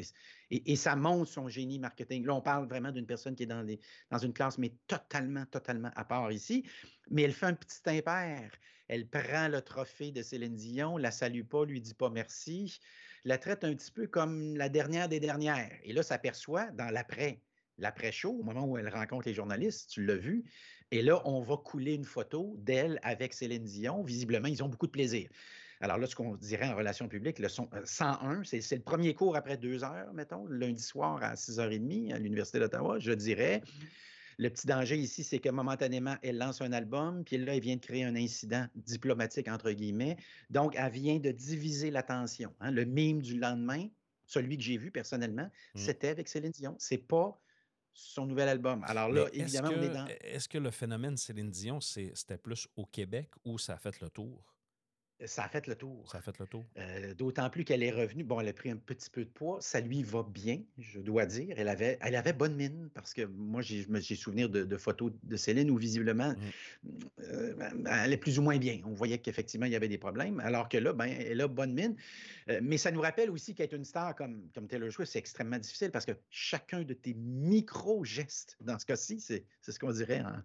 et, 0.51 0.77
ça 0.77 0.95
montre 0.95 1.31
son 1.31 1.49
génie 1.49 1.79
marketing. 1.79 2.27
Là, 2.27 2.35
on 2.35 2.43
parle 2.43 2.69
vraiment 2.69 2.93
d'une 2.93 3.07
personne 3.07 3.35
qui 3.35 3.45
est 3.45 3.47
dans, 3.47 3.67
dans 4.11 4.19
une 4.19 4.35
classe, 4.35 4.59
mais 4.59 4.75
totalement, 4.89 5.47
totalement 5.47 5.91
à 5.97 6.05
part 6.05 6.31
ici, 6.33 6.69
mais 7.11 7.23
elle 7.23 7.33
fait 7.33 7.47
un 7.47 7.55
petit 7.55 7.81
impair. 7.87 8.51
Elle 8.89 9.09
prend 9.09 9.49
le 9.49 9.63
trophée 9.63 10.13
de 10.13 10.21
Céline 10.21 10.55
Dion, 10.55 10.99
la 10.99 11.11
salue 11.11 11.45
pas, 11.45 11.65
lui 11.65 11.81
dit 11.81 11.95
pas 11.95 12.11
merci, 12.11 12.79
la 13.25 13.39
traite 13.39 13.65
un 13.65 13.75
petit 13.75 13.91
peu 13.91 14.07
comme 14.07 14.55
la 14.59 14.69
dernière 14.69 15.09
des 15.09 15.19
dernières. 15.19 15.73
Et 15.83 15.95
là, 15.95 16.03
s'aperçoit 16.03 16.67
dans 16.73 16.91
l'après, 16.91 17.41
l'après-show, 17.79 18.31
au 18.31 18.43
moment 18.43 18.67
où 18.67 18.79
elle 18.79 18.89
rencontre 18.89 19.27
les 19.27 19.35
journalistes, 19.35 19.91
tu 19.91 20.05
l'as 20.05 20.17
vu, 20.17 20.45
et 20.91 21.03
là, 21.03 21.21
on 21.25 21.41
va 21.41 21.57
couler 21.57 21.95
une 21.95 22.05
photo 22.05 22.55
d'elle 22.59 23.01
avec 23.03 23.35
Céline 23.35 23.65
Dion. 23.65 24.03
Visiblement, 24.03 24.49
ils 24.49 24.63
ont 24.63 24.69
beaucoup 24.69 24.87
de 24.87 24.93
plaisir. 24.93 25.29
Alors 25.81 25.99
là, 25.99 26.07
ce 26.07 26.15
qu'on 26.15 26.37
dirait 26.37 26.69
en 26.69 26.77
relations 26.77 27.09
publiques, 27.09 27.39
le 27.39 27.49
son, 27.49 27.69
101, 27.85 28.41
euh, 28.41 28.45
c'est 28.45 28.77
le 28.77 28.83
premier 28.83 29.15
cours 29.15 29.37
après 29.37 29.57
deux 29.57 29.85
heures, 29.85 30.13
mettons, 30.15 30.47
lundi 30.47 30.83
soir 30.83 31.23
à 31.23 31.35
6h30 31.35 32.15
à 32.15 32.19
l'Université 32.19 32.59
d'Ottawa, 32.59 32.99
je 32.99 33.13
dirais. 33.13 33.63
Le 34.39 34.49
petit 34.49 34.67
danger 34.67 34.97
ici, 34.97 35.25
c'est 35.25 35.39
que 35.39 35.49
momentanément, 35.49 36.17
elle 36.23 36.39
lance 36.39 36.61
un 36.61 36.73
album, 36.73 37.25
puis 37.25 37.39
là, 37.39 37.55
elle 37.55 37.61
vient 37.61 37.77
de 37.77 37.81
créer 37.81 38.05
un 38.05 38.17
incident 38.17 38.67
diplomatique, 38.75 39.49
entre 39.49 39.71
guillemets. 39.73 40.17
Donc, 40.51 40.75
elle 40.77 40.93
vient 40.93 41.19
de 41.19 41.31
diviser 41.31 41.91
l'attention. 41.91 42.55
Hein. 42.61 42.71
Le 42.71 42.85
mime 42.85 43.21
du 43.21 43.39
lendemain, 43.39 43.89
celui 44.27 44.57
que 44.57 44.63
j'ai 44.63 44.77
vu 44.77 44.91
personnellement, 44.91 45.51
mmh. 45.75 45.79
c'était 45.79 46.09
avec 46.09 46.29
Céline 46.29 46.53
Dion. 46.53 46.75
C'est 46.79 46.99
pas 46.99 47.39
son 47.97 48.27
nouvel 48.27 48.49
album. 48.49 48.85
Alors 48.87 49.09
là, 49.09 49.27
évidemment, 49.33 49.71
on 49.75 49.83
est 49.83 49.89
dans. 49.89 50.07
Est-ce 50.21 50.49
que 50.49 50.59
le 50.59 50.71
phénomène 50.71 51.17
Céline 51.17 51.51
Dion, 51.51 51.81
c'était 51.81 52.39
plus 52.39 52.69
au 52.77 52.85
Québec 52.85 53.31
ou 53.45 53.59
ça 53.59 53.75
a 53.75 53.79
fait 53.79 54.01
le 54.01 54.11
tour? 54.11 54.56
Ça 55.25 55.45
a 55.45 55.49
fait 55.49 55.67
le 55.67 55.75
tour. 55.75 56.11
Ça 56.11 56.19
a 56.19 56.21
fait 56.21 56.39
le 56.39 56.47
tour. 56.47 56.65
Euh, 56.77 57.15
d'autant 57.15 57.49
plus 57.49 57.65
qu'elle 57.65 57.83
est 57.83 57.91
revenue. 57.91 58.23
Bon, 58.23 58.39
elle 58.39 58.49
a 58.49 58.53
pris 58.53 58.71
un 58.71 58.77
petit 58.77 59.09
peu 59.09 59.25
de 59.25 59.31
poids. 59.31 59.59
Ça 59.63 59.81
lui 59.81 60.03
va 60.03 60.23
bien, 60.23 60.61
je 60.79 61.01
dois 61.01 61.25
dire. 61.25 61.55
Elle 61.57 61.69
avait, 61.69 61.97
elle 62.03 62.17
avait 62.17 62.35
bonne 62.35 62.55
mine 62.55 62.91
parce 62.93 63.15
que 63.15 63.23
moi, 63.23 63.63
j'ai 63.63 63.87
souvenir 64.15 64.51
de, 64.51 64.77
photos 64.77 65.13
de 65.23 65.37
Céline 65.37 65.71
où 65.71 65.79
visiblement, 65.79 66.33
mmh. 66.33 66.91
euh, 67.21 67.55
elle 67.91 68.13
est 68.13 68.19
plus 68.19 68.39
ou 68.39 68.43
moins 68.43 68.59
bien. 68.59 68.81
On 68.85 68.93
voyait 68.93 69.17
qu'effectivement, 69.17 69.65
il 69.65 69.73
y 69.73 69.77
avait 69.77 69.89
des 69.89 69.97
problèmes. 69.97 70.39
Alors 70.41 70.69
que 70.69 70.77
là, 70.77 70.93
ben, 70.93 71.07
elle 71.07 71.41
a 71.41 71.49
bonne 71.49 71.73
mine. 71.73 71.97
Euh, 72.51 72.61
mais 72.63 72.77
ça 72.77 72.91
nous 72.91 73.01
rappelle 73.01 73.31
aussi 73.31 73.55
qu'être 73.55 73.73
une 73.73 73.85
star 73.85 74.15
comme, 74.15 74.51
comme 74.55 74.69
Taylor 74.69 74.93
Swift, 74.93 75.13
c'est 75.13 75.19
extrêmement 75.19 75.59
difficile 75.59 75.91
parce 75.91 76.05
que 76.05 76.13
chacun 76.29 76.83
de 76.83 76.93
tes 76.93 77.15
micro-gestes, 77.15 78.59
dans 78.61 78.79
ce 78.79 78.85
cas-ci, 78.85 79.19
c'est 79.21 79.45
ce 79.63 79.79
qu'on 79.79 79.93
dirait 79.93 80.21
en 80.21 80.43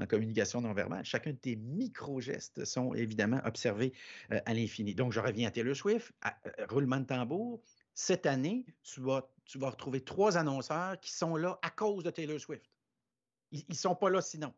en 0.00 0.06
communication 0.06 0.60
non 0.60 0.72
verbale. 0.72 1.04
Chacun 1.04 1.32
de 1.32 1.36
tes 1.36 1.56
micro-gestes 1.56 2.64
sont 2.64 2.94
évidemment 2.94 3.40
observés 3.44 3.92
euh, 4.32 4.40
à 4.46 4.54
l'infini. 4.54 4.94
Donc, 4.94 5.12
je 5.12 5.20
reviens 5.20 5.48
à 5.48 5.50
Taylor 5.50 5.76
Swift, 5.76 6.12
euh, 6.26 6.66
roulement 6.68 6.98
de 6.98 7.06
tambour. 7.06 7.60
Cette 7.94 8.26
année, 8.26 8.66
tu 8.82 9.00
vas, 9.00 9.30
tu 9.44 9.58
vas 9.58 9.70
retrouver 9.70 10.00
trois 10.02 10.36
annonceurs 10.36 10.98
qui 11.00 11.12
sont 11.12 11.36
là 11.36 11.58
à 11.62 11.70
cause 11.70 12.02
de 12.02 12.10
Taylor 12.10 12.40
Swift. 12.40 12.68
Ils 13.52 13.64
ne 13.68 13.74
sont 13.74 13.94
pas 13.94 14.10
là 14.10 14.20
sinon. 14.20 14.52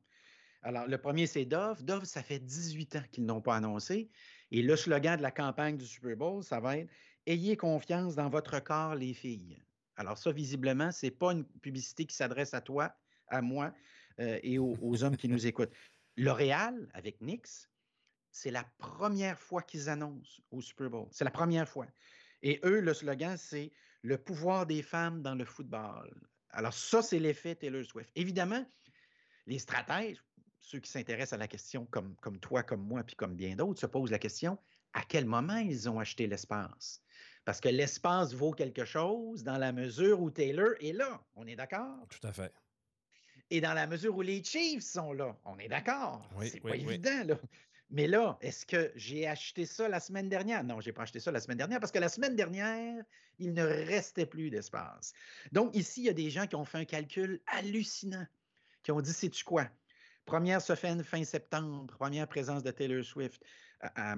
Alors, 0.62 0.86
le 0.86 0.98
premier, 0.98 1.26
c'est 1.26 1.44
Dove. 1.44 1.84
Dove, 1.84 2.04
ça 2.04 2.22
fait 2.22 2.38
18 2.38 2.96
ans 2.96 3.02
qu'ils 3.12 3.26
n'ont 3.26 3.42
pas 3.42 3.56
annoncé. 3.56 4.10
Et 4.50 4.62
le 4.62 4.74
slogan 4.74 5.16
de 5.16 5.22
la 5.22 5.30
campagne 5.30 5.76
du 5.76 5.86
Super 5.86 6.16
Bowl, 6.16 6.42
ça 6.42 6.60
va 6.60 6.78
être 6.78 6.90
Ayez 7.28 7.56
confiance 7.56 8.14
dans 8.14 8.28
votre 8.28 8.60
corps, 8.60 8.94
les 8.94 9.12
filles. 9.12 9.60
Alors, 9.96 10.16
ça, 10.16 10.30
visiblement, 10.30 10.92
ce 10.92 11.06
n'est 11.06 11.10
pas 11.10 11.32
une 11.32 11.44
publicité 11.44 12.06
qui 12.06 12.14
s'adresse 12.14 12.54
à 12.54 12.60
toi, 12.60 12.94
à 13.26 13.42
moi, 13.42 13.74
euh, 14.20 14.38
et 14.42 14.58
aux, 14.58 15.04
hommes 15.04 15.16
qui 15.16 15.28
nous 15.28 15.46
écoutent. 15.46 15.72
L'Oréal, 16.16 16.88
avec 16.94 17.20
NYX, 17.20 17.68
c'est 18.30 18.50
la 18.50 18.64
première 18.78 19.38
fois 19.38 19.62
qu'ils 19.62 19.88
annoncent 19.88 20.42
au 20.50 20.60
Super 20.60 20.90
Bowl. 20.90 21.08
C'est 21.10 21.24
la 21.24 21.30
première 21.30 21.68
fois. 21.68 21.86
Et 22.42 22.60
eux, 22.64 22.80
le 22.80 22.94
slogan, 22.94 23.36
c'est 23.36 23.72
le 24.02 24.18
pouvoir 24.18 24.66
des 24.66 24.82
femmes 24.82 25.22
dans 25.22 25.34
le 25.34 25.44
football. 25.44 26.14
Alors, 26.50 26.72
ça, 26.72 27.02
c'est 27.02 27.18
l'effet 27.18 27.54
Taylor 27.54 27.84
Swift. 27.84 28.10
Évidemment, 28.14 28.64
les 29.46 29.58
stratèges, 29.58 30.22
ceux 30.60 30.80
qui 30.80 30.90
s'intéressent 30.90 31.34
à 31.34 31.38
la 31.38 31.48
question, 31.48 31.86
comme, 31.86 32.16
comme 32.16 32.38
toi, 32.38 32.62
comme 32.62 32.82
moi, 32.82 33.04
puis 33.04 33.16
comme 33.16 33.36
bien 33.36 33.56
d'autres, 33.56 33.80
se 33.80 33.86
posent 33.86 34.10
la 34.10 34.18
question 34.18 34.58
à 34.96 35.02
quel 35.02 35.26
moment 35.26 35.58
ils 35.58 35.88
ont 35.88 36.00
acheté 36.00 36.26
l'espace? 36.26 37.02
Parce 37.44 37.60
que 37.60 37.68
l'espace 37.68 38.32
vaut 38.32 38.52
quelque 38.52 38.84
chose 38.84 39.44
dans 39.44 39.58
la 39.58 39.70
mesure 39.70 40.20
où 40.20 40.30
Taylor 40.30 40.70
est 40.80 40.92
là. 40.92 41.22
On 41.34 41.46
est 41.46 41.54
d'accord? 41.54 42.06
Tout 42.08 42.26
à 42.26 42.32
fait. 42.32 42.52
Et 43.50 43.60
dans 43.60 43.74
la 43.74 43.86
mesure 43.86 44.16
où 44.16 44.22
les 44.22 44.42
Chiefs 44.42 44.82
sont 44.82 45.12
là. 45.12 45.36
On 45.44 45.58
est 45.58 45.68
d'accord? 45.68 46.28
Oui, 46.36 46.48
c'est 46.48 46.62
oui, 46.64 46.70
pas 46.70 46.76
oui. 46.76 46.94
évident, 46.94 47.24
là. 47.24 47.36
Mais 47.90 48.08
là, 48.08 48.36
est-ce 48.40 48.66
que 48.66 48.90
j'ai 48.96 49.28
acheté 49.28 49.64
ça 49.64 49.88
la 49.88 50.00
semaine 50.00 50.28
dernière? 50.28 50.64
Non, 50.64 50.80
je 50.80 50.88
n'ai 50.88 50.92
pas 50.92 51.02
acheté 51.02 51.20
ça 51.20 51.30
la 51.30 51.38
semaine 51.38 51.58
dernière 51.58 51.78
parce 51.78 51.92
que 51.92 52.00
la 52.00 52.08
semaine 52.08 52.34
dernière, 52.34 53.04
il 53.38 53.52
ne 53.54 53.62
restait 53.62 54.26
plus 54.26 54.50
d'espace. 54.50 55.12
Donc, 55.52 55.74
ici, 55.76 56.02
il 56.02 56.06
y 56.06 56.08
a 56.08 56.12
des 56.12 56.30
gens 56.30 56.48
qui 56.48 56.56
ont 56.56 56.64
fait 56.64 56.78
un 56.78 56.84
calcul 56.84 57.40
hallucinant, 57.46 58.26
qui 58.82 58.90
ont 58.90 59.00
dit, 59.00 59.12
sais-tu 59.12 59.44
quoi? 59.44 59.68
Première 60.26 60.60
semaine 60.60 61.04
fin 61.04 61.22
septembre, 61.22 61.86
première 61.86 62.26
présence 62.26 62.64
de 62.64 62.72
Taylor 62.72 63.04
Swift 63.04 63.40
à, 63.80 64.16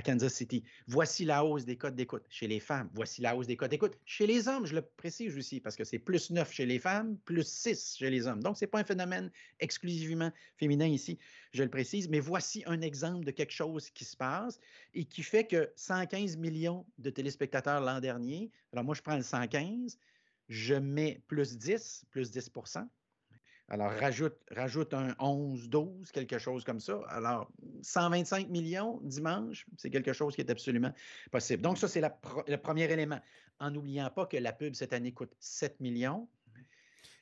Kansas 0.00 0.32
City. 0.32 0.62
Voici 0.86 1.24
la 1.24 1.44
hausse 1.44 1.64
des 1.64 1.76
codes 1.76 1.96
d'écoute 1.96 2.24
chez 2.28 2.46
les 2.46 2.60
femmes. 2.60 2.88
Voici 2.94 3.20
la 3.20 3.34
hausse 3.34 3.48
des 3.48 3.56
codes 3.56 3.70
d'écoute 3.70 3.98
chez 4.04 4.28
les 4.28 4.46
hommes. 4.46 4.64
Je 4.64 4.76
le 4.76 4.82
précise 4.82 5.36
aussi 5.36 5.58
parce 5.58 5.74
que 5.74 5.82
c'est 5.82 5.98
plus 5.98 6.30
9 6.30 6.52
chez 6.52 6.66
les 6.66 6.78
femmes, 6.78 7.18
plus 7.24 7.44
6 7.44 7.96
chez 7.98 8.10
les 8.10 8.28
hommes. 8.28 8.44
Donc, 8.44 8.56
ce 8.56 8.64
n'est 8.64 8.70
pas 8.70 8.78
un 8.78 8.84
phénomène 8.84 9.32
exclusivement 9.58 10.30
féminin 10.56 10.86
ici, 10.86 11.18
je 11.52 11.64
le 11.64 11.68
précise. 11.68 12.08
Mais 12.08 12.20
voici 12.20 12.62
un 12.66 12.80
exemple 12.80 13.24
de 13.24 13.32
quelque 13.32 13.52
chose 13.52 13.90
qui 13.90 14.04
se 14.04 14.16
passe 14.16 14.60
et 14.94 15.04
qui 15.04 15.24
fait 15.24 15.48
que 15.48 15.72
115 15.74 16.36
millions 16.36 16.86
de 16.98 17.10
téléspectateurs 17.10 17.80
l'an 17.80 17.98
dernier. 17.98 18.52
Alors, 18.72 18.84
moi, 18.84 18.94
je 18.94 19.02
prends 19.02 19.16
le 19.16 19.22
115, 19.22 19.98
je 20.48 20.74
mets 20.74 21.20
plus 21.26 21.56
10, 21.56 22.04
plus 22.10 22.30
10 22.30 22.50
alors, 23.68 23.90
rajoute, 23.92 24.36
rajoute 24.50 24.92
un 24.92 25.14
11, 25.18 25.68
12, 25.70 26.12
quelque 26.12 26.38
chose 26.38 26.62
comme 26.64 26.80
ça. 26.80 27.00
Alors, 27.08 27.50
125 27.82 28.48
millions 28.50 29.00
dimanche, 29.02 29.64
c'est 29.78 29.88
quelque 29.88 30.12
chose 30.12 30.34
qui 30.34 30.42
est 30.42 30.50
absolument 30.50 30.92
possible. 31.30 31.62
Donc, 31.62 31.78
ça, 31.78 31.88
c'est 31.88 32.02
le 32.02 32.56
premier 32.58 32.90
élément. 32.90 33.20
En 33.60 33.70
n'oubliant 33.70 34.10
pas 34.10 34.26
que 34.26 34.36
la 34.36 34.52
pub 34.52 34.74
cette 34.74 34.92
année 34.92 35.12
coûte 35.12 35.32
7 35.38 35.80
millions 35.80 36.28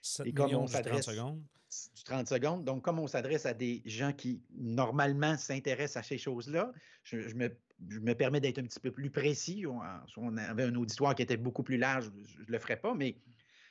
7 0.02 0.26
Et 0.26 0.32
comme 0.32 0.46
millions 0.46 0.62
on 0.62 0.64
du 0.64 0.72
30 0.72 0.84
s'adresse- 0.84 1.04
secondes. 1.06 1.42
c'est 1.68 1.94
du 1.94 2.02
30 2.04 2.26
secondes. 2.28 2.64
Donc, 2.64 2.82
comme 2.82 2.98
on 2.98 3.06
s'adresse 3.06 3.46
à 3.46 3.54
des 3.54 3.82
gens 3.84 4.12
qui, 4.12 4.42
normalement, 4.56 5.36
s'intéressent 5.36 5.98
à 5.98 6.02
ces 6.02 6.18
choses-là, 6.18 6.72
je, 7.04 7.20
je 7.20 7.34
me, 7.36 7.54
je 7.88 8.00
me 8.00 8.14
permets 8.14 8.40
d'être 8.40 8.58
un 8.58 8.64
petit 8.64 8.80
peu 8.80 8.90
plus 8.90 9.10
précis. 9.10 9.66
On, 9.68 9.80
si 10.08 10.14
on 10.16 10.36
avait 10.36 10.64
un 10.64 10.74
auditoire 10.74 11.14
qui 11.14 11.22
était 11.22 11.36
beaucoup 11.36 11.62
plus 11.62 11.76
large, 11.76 12.10
je 12.26 12.40
ne 12.40 12.46
le 12.46 12.58
ferais 12.58 12.80
pas. 12.80 12.94
Mais 12.94 13.18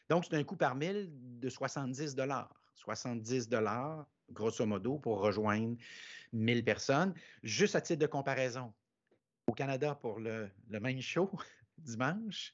donc, 0.10 0.26
c'est 0.30 0.36
un 0.38 0.44
coût 0.44 0.56
par 0.56 0.76
mille 0.76 1.10
de 1.12 1.50
70 1.50 2.16
70 2.80 3.50
grosso 4.32 4.66
modo, 4.66 4.98
pour 5.00 5.20
rejoindre 5.20 5.78
1000 6.34 6.64
personnes. 6.64 7.14
Juste 7.44 7.76
à 7.76 7.82
titre 7.82 8.00
de 8.00 8.08
comparaison, 8.08 8.74
au 9.48 9.54
Canada, 9.54 9.96
pour 9.96 10.20
le, 10.20 10.50
le 10.70 10.80
même 10.80 11.02
show, 11.02 11.30
dimanche, 11.78 12.54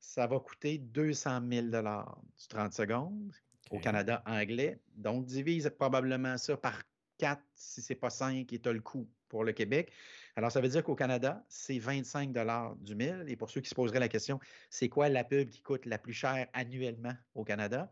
ça 0.00 0.26
va 0.26 0.38
coûter 0.40 0.78
200 0.78 1.40
000 1.50 1.66
du 1.68 2.48
30 2.48 2.72
secondes 2.72 3.32
au. 3.70 3.78
Canada 3.78 4.22
anglais. 4.26 4.80
Donc, 4.94 5.26
divise 5.26 5.70
probablement 5.76 6.38
ça 6.38 6.56
par 6.56 6.82
4, 7.18 7.42
si 7.54 7.82
ce 7.82 7.92
n'est 7.92 7.98
pas 7.98 8.10
5, 8.10 8.52
et 8.52 8.58
tu 8.58 8.68
as 8.68 8.72
le 8.72 8.80
coût 8.80 9.08
pour 9.28 9.44
le 9.44 9.52
Québec. 9.52 9.92
Alors, 10.36 10.52
ça 10.52 10.60
veut 10.60 10.68
dire 10.68 10.84
qu'au 10.84 10.94
Canada, 10.94 11.44
c'est 11.48 11.78
25 11.78 12.32
du 12.78 12.94
1000. 12.94 13.24
Et 13.28 13.36
pour 13.36 13.50
ceux 13.50 13.60
qui 13.60 13.68
se 13.68 13.74
poseraient 13.74 14.00
la 14.00 14.08
question, 14.08 14.38
c'est 14.70 14.88
quoi 14.88 15.08
la 15.08 15.24
pub 15.24 15.48
qui 15.48 15.62
coûte 15.62 15.86
la 15.86 15.98
plus 15.98 16.12
chère 16.12 16.46
annuellement 16.52 17.14
au 17.34 17.44
Canada? 17.44 17.90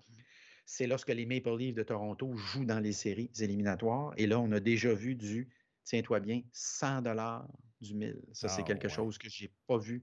C'est 0.64 0.86
lorsque 0.86 1.08
les 1.10 1.26
Maple 1.26 1.56
Leafs 1.56 1.74
de 1.74 1.82
Toronto 1.82 2.34
jouent 2.36 2.64
dans 2.64 2.80
les 2.80 2.92
séries 2.92 3.30
éliminatoires. 3.38 4.14
Et 4.16 4.26
là, 4.26 4.40
on 4.40 4.50
a 4.52 4.60
déjà 4.60 4.92
vu 4.94 5.14
du, 5.14 5.48
tiens-toi 5.84 6.20
bien, 6.20 6.42
100 6.52 7.02
du 7.80 7.94
1000. 7.94 8.22
Ça, 8.32 8.48
c'est 8.48 8.62
Ah, 8.62 8.64
quelque 8.64 8.88
ouais. 8.88 8.94
chose 8.94 9.18
que 9.18 9.28
j'ai 9.28 9.52
pas 9.66 9.78
vu 9.78 10.02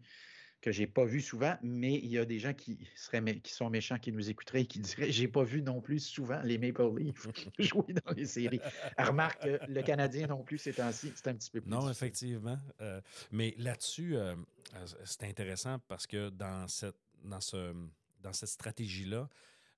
que 0.62 0.72
j'ai 0.72 0.86
pas 0.86 1.06
vu 1.06 1.22
souvent, 1.22 1.58
mais 1.64 1.96
il 1.96 2.06
y 2.12 2.20
a 2.20 2.26
des 2.26 2.38
gens 2.38 2.54
qui 2.54 2.88
seraient 2.96 3.20
mé- 3.20 3.42
qui 3.42 3.52
sont 3.52 3.72
méchants, 3.72 3.98
qui 3.98 4.12
nous 4.12 4.30
écouteraient 4.30 4.62
et 4.62 4.66
qui 4.68 4.78
diraient 4.78 5.12
j'ai 5.12 5.28
pas 5.28 5.44
vu 5.44 5.64
non 5.64 5.82
plus 5.82 6.00
souvent 6.00 6.40
les 6.44 6.60
Maple 6.60 6.88
Leafs 7.00 7.28
jouer 7.60 7.94
dans 8.06 8.14
les 8.14 8.28
séries. 8.28 8.62
Remarque 8.96 9.42
que 9.42 9.60
le 9.68 9.82
Canadien 9.82 10.28
non 10.28 10.44
plus 10.44 10.60
ces 10.60 10.74
temps-ci, 10.74 11.12
c'est 11.16 11.28
un 11.30 11.34
petit 11.34 11.50
peu 11.50 11.62
plus. 11.62 11.70
Non, 11.72 11.80
difficile. 11.80 11.98
effectivement. 11.98 12.58
Euh, 12.80 13.02
mais 13.32 13.56
là-dessus, 13.58 14.16
euh, 14.16 14.36
euh, 14.76 14.86
c'est 15.04 15.24
intéressant 15.24 15.80
parce 15.88 16.06
que 16.06 16.30
dans 16.30 16.68
cette, 16.68 16.96
dans 17.24 17.42
ce, 17.42 17.74
dans 18.22 18.34
cette 18.34 18.50
stratégie-là, 18.50 19.30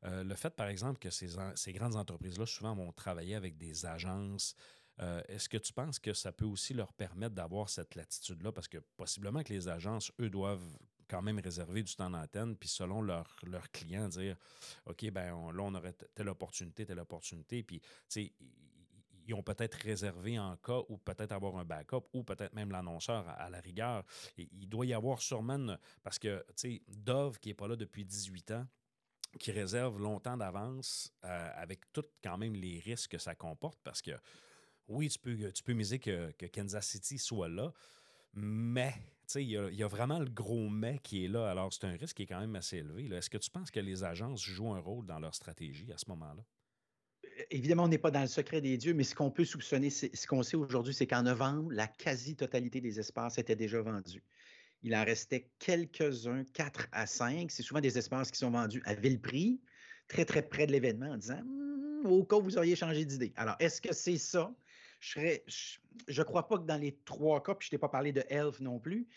euh, 0.05 0.24
le 0.24 0.36
fait, 0.36 0.50
par 0.55 0.67
exemple, 0.67 1.00
que 1.00 1.10
ces, 1.10 1.74
grandes 1.74 1.95
entreprises-là, 1.95 2.45
souvent, 2.45 2.75
vont 2.75 2.91
travailler 2.91 3.36
avec 3.36 3.57
des 3.57 3.86
agences, 3.86 4.55
euh, 5.00 5.22
est-ce 5.27 5.50
que 5.50 5.57
tu 5.57 5.74
penses 5.74 6.00
que 6.00 6.13
ça 6.13 6.31
peut 6.31 6.45
aussi 6.45 6.74
leur 6.74 6.93
permettre 6.93 7.33
d'avoir 7.33 7.69
cette 7.69 7.95
latitude-là? 7.95 8.51
Parce 8.51 8.67
que 8.67 8.77
possiblement 8.77 9.43
que 9.43 9.53
les 9.53 9.67
agences, 9.67 10.12
eux, 10.19 10.29
doivent 10.29 10.77
quand 11.07 11.22
même 11.22 11.39
réserver 11.39 11.83
du 11.83 11.95
temps 11.95 12.10
d'antenne, 12.10 12.55
puis 12.55 12.69
selon 12.69 13.01
leurs 13.01 13.36
leurs 13.43 13.69
clients, 13.72 14.07
dire 14.07 14.38
OK, 14.86 15.10
ben 15.12 15.33
on- 15.33 15.51
là, 15.51 15.63
on 15.63 15.74
aurait 15.75 15.93
telle 15.93 16.29
opportunité, 16.29 16.86
telle 16.86 17.00
opportunité, 17.00 17.63
puis, 17.63 17.79
tu 17.79 17.88
sais, 18.10 18.33
ils- 18.39 19.33
ont 19.33 19.43
peut-être 19.43 19.75
réservé 19.75 20.38
en 20.38 20.57
cas 20.57 20.81
ou 20.89 20.98
peut-être 20.98 21.31
avoir 21.31 21.55
un 21.57 21.63
backup 21.63 22.03
ou 22.13 22.24
peut-être 22.24 22.53
même 22.53 22.72
l'annonceur 22.72 23.27
à, 23.29 23.50
la 23.50 23.62
rigueur. 23.62 24.03
Il 24.38 24.67
doit 24.67 24.86
y 24.86 24.93
avoir 24.93 25.22
sûrement, 25.22 25.77
parce 26.03 26.19
que, 26.19 26.43
tu 26.50 26.53
sais, 26.55 26.81
Dove, 26.89 27.39
qui 27.39 27.50
n'est 27.50 27.53
pas 27.55 27.67
là 27.67 27.77
depuis 27.77 28.03
18 28.03 28.51
ans, 28.51 28.67
qui 29.39 29.51
réserve 29.51 29.99
longtemps 29.99 30.37
d'avance 30.37 31.13
euh, 31.25 31.49
avec 31.55 31.91
tout 31.91 32.05
quand 32.23 32.37
même 32.37 32.55
les 32.55 32.79
risques 32.79 33.11
que 33.11 33.17
ça 33.17 33.35
comporte 33.35 33.79
parce 33.83 34.01
que 34.01 34.11
oui, 34.87 35.09
tu 35.09 35.19
peux, 35.19 35.51
tu 35.51 35.63
peux 35.63 35.73
miser 35.73 35.99
que, 35.99 36.31
que 36.31 36.45
Kansas 36.45 36.85
City 36.85 37.17
soit 37.17 37.49
là, 37.49 37.71
mais 38.33 38.93
il 39.35 39.41
y, 39.41 39.53
y 39.53 39.83
a 39.83 39.87
vraiment 39.87 40.19
le 40.19 40.29
gros 40.29 40.69
mais 40.69 40.99
qui 40.99 41.25
est 41.25 41.27
là. 41.27 41.49
Alors, 41.49 41.71
c'est 41.73 41.85
un 41.85 41.95
risque 41.95 42.17
qui 42.17 42.23
est 42.23 42.27
quand 42.27 42.39
même 42.39 42.55
assez 42.55 42.77
élevé. 42.77 43.07
Est-ce 43.15 43.29
que 43.29 43.37
tu 43.37 43.49
penses 43.49 43.71
que 43.71 43.79
les 43.79 44.03
agences 44.03 44.41
jouent 44.41 44.73
un 44.73 44.79
rôle 44.79 45.05
dans 45.05 45.19
leur 45.19 45.33
stratégie 45.33 45.91
à 45.91 45.97
ce 45.97 46.09
moment-là? 46.09 46.43
Évidemment, 47.49 47.83
on 47.83 47.87
n'est 47.87 47.97
pas 47.97 48.11
dans 48.11 48.21
le 48.21 48.27
secret 48.27 48.61
des 48.61 48.77
dieux, 48.77 48.93
mais 48.93 49.03
ce 49.03 49.15
qu'on 49.15 49.31
peut 49.31 49.45
soupçonner, 49.45 49.89
ce 49.89 50.27
qu'on 50.27 50.43
sait 50.43 50.57
aujourd'hui, 50.57 50.93
c'est 50.93 51.07
qu'en 51.07 51.23
novembre, 51.23 51.71
la 51.71 51.87
quasi-totalité 51.87 52.79
des 52.79 52.99
espaces 52.99 53.37
étaient 53.37 53.55
déjà 53.55 53.81
vendus. 53.81 54.23
Il 54.83 54.95
en 54.95 55.03
restait 55.05 55.47
quelques-uns, 55.59 56.43
4 56.53 56.87
à 56.91 57.05
5. 57.05 57.49
C'est 57.51 57.63
souvent 57.63 57.79
des 57.81 57.97
espaces 57.97 58.31
qui 58.31 58.37
sont 58.39 58.51
vendus 58.51 58.81
à 58.85 58.93
vil 58.93 59.19
prix, 59.19 59.61
très, 60.07 60.25
très 60.25 60.41
près 60.41 60.67
de 60.67 60.71
l'événement, 60.71 61.11
en 61.11 61.17
disant 61.17 61.41
Hmm, 61.43 62.05
au 62.05 62.23
cas 62.25 62.35
où 62.35 62.41
vous 62.43 62.57
auriez 62.57 62.75
changé 62.75 63.05
d'idée. 63.05 63.31
Alors, 63.37 63.55
est-ce 63.59 63.79
que 63.81 63.93
c'est 63.93 64.17
ça? 64.17 64.53
Je 64.99 65.19
ne 65.19 66.23
crois 66.23 66.47
pas 66.47 66.57
que 66.57 66.63
dans 66.65 66.77
les 66.77 66.97
trois 67.05 67.41
cas, 67.43 67.55
puis 67.55 67.65
je 67.67 67.71
t'ai 67.71 67.77
pas 67.77 67.89
parlé 67.89 68.11
de 68.11 68.23
Elf 68.29 68.59
non 68.61 68.79
plus, 68.79 69.07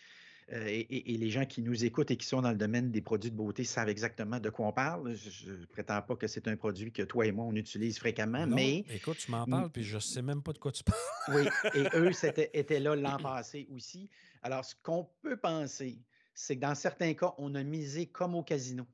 euh, 0.53 0.65
et, 0.69 0.79
et- 0.81 1.15
et 1.15 1.19
les 1.19 1.31
gens 1.31 1.45
qui 1.47 1.63
nous 1.63 1.85
écoutent 1.85 2.11
et 2.13 2.17
qui 2.17 2.27
sont 2.27 2.43
dans 2.43 2.51
le 2.51 2.57
domaine 2.57 2.91
des 2.93 3.01
produits 3.03 3.31
de 3.33 3.37
beauté 3.37 3.65
savent 3.65 3.89
exactement 3.89 4.39
de 4.39 4.51
quoi 4.51 4.67
on 4.69 4.73
parle. 4.73 5.15
Je 5.17 5.51
ne 5.53 5.65
prétends 5.67 6.01
pas 6.03 6.15
que 6.17 6.27
c'est 6.29 6.47
un 6.49 6.57
produit 6.57 6.93
que 6.93 7.03
toi 7.03 7.27
et 7.27 7.33
moi, 7.33 7.45
on 7.45 7.55
utilise 7.57 7.99
fréquemment, 7.99 8.47
Non, 8.47 8.55
mais 8.57 8.85
Écoute, 8.91 9.19
tu 9.19 9.31
m'en 9.33 9.45
parles, 9.47 9.71
puis 9.71 9.83
je 9.83 9.99
sais 9.99 10.23
même 10.23 10.43
pas 10.43 10.53
de 10.53 10.59
quoi 10.59 10.71
tu 10.71 10.85
parles. 10.85 10.99
oui, 11.29 11.49
et 11.75 11.87
eux 11.97 12.13
c'était- 12.13 12.51
étaient 12.55 12.81
là 12.81 12.95
l'an 12.95 13.17
passé 13.19 13.67
aussi. 13.75 14.09
Alors, 14.43 14.65
ce 14.65 14.75
qu'on 14.83 15.09
peut 15.23 15.37
penser, 15.37 16.01
c'est 16.35 16.57
que 16.57 16.61
dans 16.61 16.75
certains 16.75 17.15
cas, 17.15 17.35
on 17.39 17.55
a 17.55 17.63
misé 17.63 18.07
comme 18.07 18.35
au 18.35 18.43
casino 18.43 18.87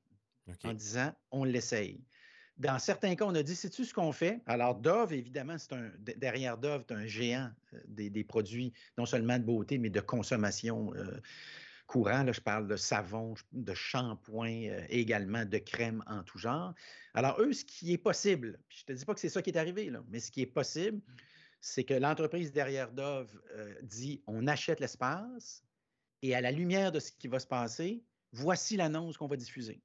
en 0.65 0.75
disant 0.75 1.13
on 1.31 1.45
l'essaye. 1.45 2.05
Dans 2.59 2.79
certains 2.79 3.15
cas, 3.17 3.25
on 3.25 3.35
a 3.35 3.43
dit 3.43 3.57
sais-tu 3.57 3.85
ce 3.85 3.95
qu'on 3.95 4.13
fait? 4.13 4.41
Alors, 4.47 4.75
Dove, 4.75 5.13
évidemment, 5.13 5.57
c'est 5.59 5.73
un 5.73 5.91
derrière 5.99 6.59
Dove, 6.59 6.85
c'est 6.87 6.95
un 6.95 7.07
géant 7.07 7.51
euh, 7.73 7.81
des, 7.87 8.11
des 8.11 8.25
produits 8.25 8.73
non 8.99 9.07
seulement 9.07 9.39
de 9.39 9.45
beauté, 9.45 9.79
mais 9.79 9.91
de 9.91 10.01
consommation 10.01 10.93
euh, 10.95 11.21
courant. 11.87 12.23
Là, 12.23 12.33
je 12.33 12.41
parle 12.41 12.69
de 12.69 12.77
savon, 12.77 13.35
de 13.53 13.75
shampoing, 13.75 14.69
euh, 14.69 14.85
également 14.91 15.45
de 15.45 15.59
crème 15.59 16.05
en 16.07 16.23
tout 16.23 16.39
genre. 16.39 16.75
Alors, 17.15 17.41
eux, 17.41 17.53
ce 17.53 17.65
qui 17.65 17.93
est 17.93 17.99
possible, 17.99 18.59
puis 18.69 18.79
je 18.79 18.85
ne 18.85 18.95
te 18.95 18.99
dis 19.01 19.05
pas 19.05 19.15
que 19.15 19.21
c'est 19.21 19.29
ça 19.29 19.43
qui 19.43 19.51
est 19.51 19.59
arrivé, 19.59 19.91
là, 19.91 20.05
mais 20.09 20.21
ce 20.21 20.31
qui 20.31 20.43
est 20.43 20.47
possible, 20.47 21.01
c'est 21.63 21.85
que 21.85 21.95
l'entreprise 21.95 22.53
derrière 22.53 22.91
Dove 22.91 23.41
euh, 23.53 23.75
dit 23.83 24.21
on 24.27 24.49
achète 24.49 24.81
l'espace 24.81 25.65
et 26.21 26.35
à 26.35 26.41
la 26.41 26.51
lumière 26.51 26.91
de 26.93 26.99
ce 26.99 27.13
qui 27.13 27.29
va 27.29 27.39
se 27.39 27.47
passer, 27.47 28.05
voici 28.33 28.77
l'annonce 28.77 29.17
qu'on 29.17 29.29
va 29.29 29.37
diffuser. 29.37 29.81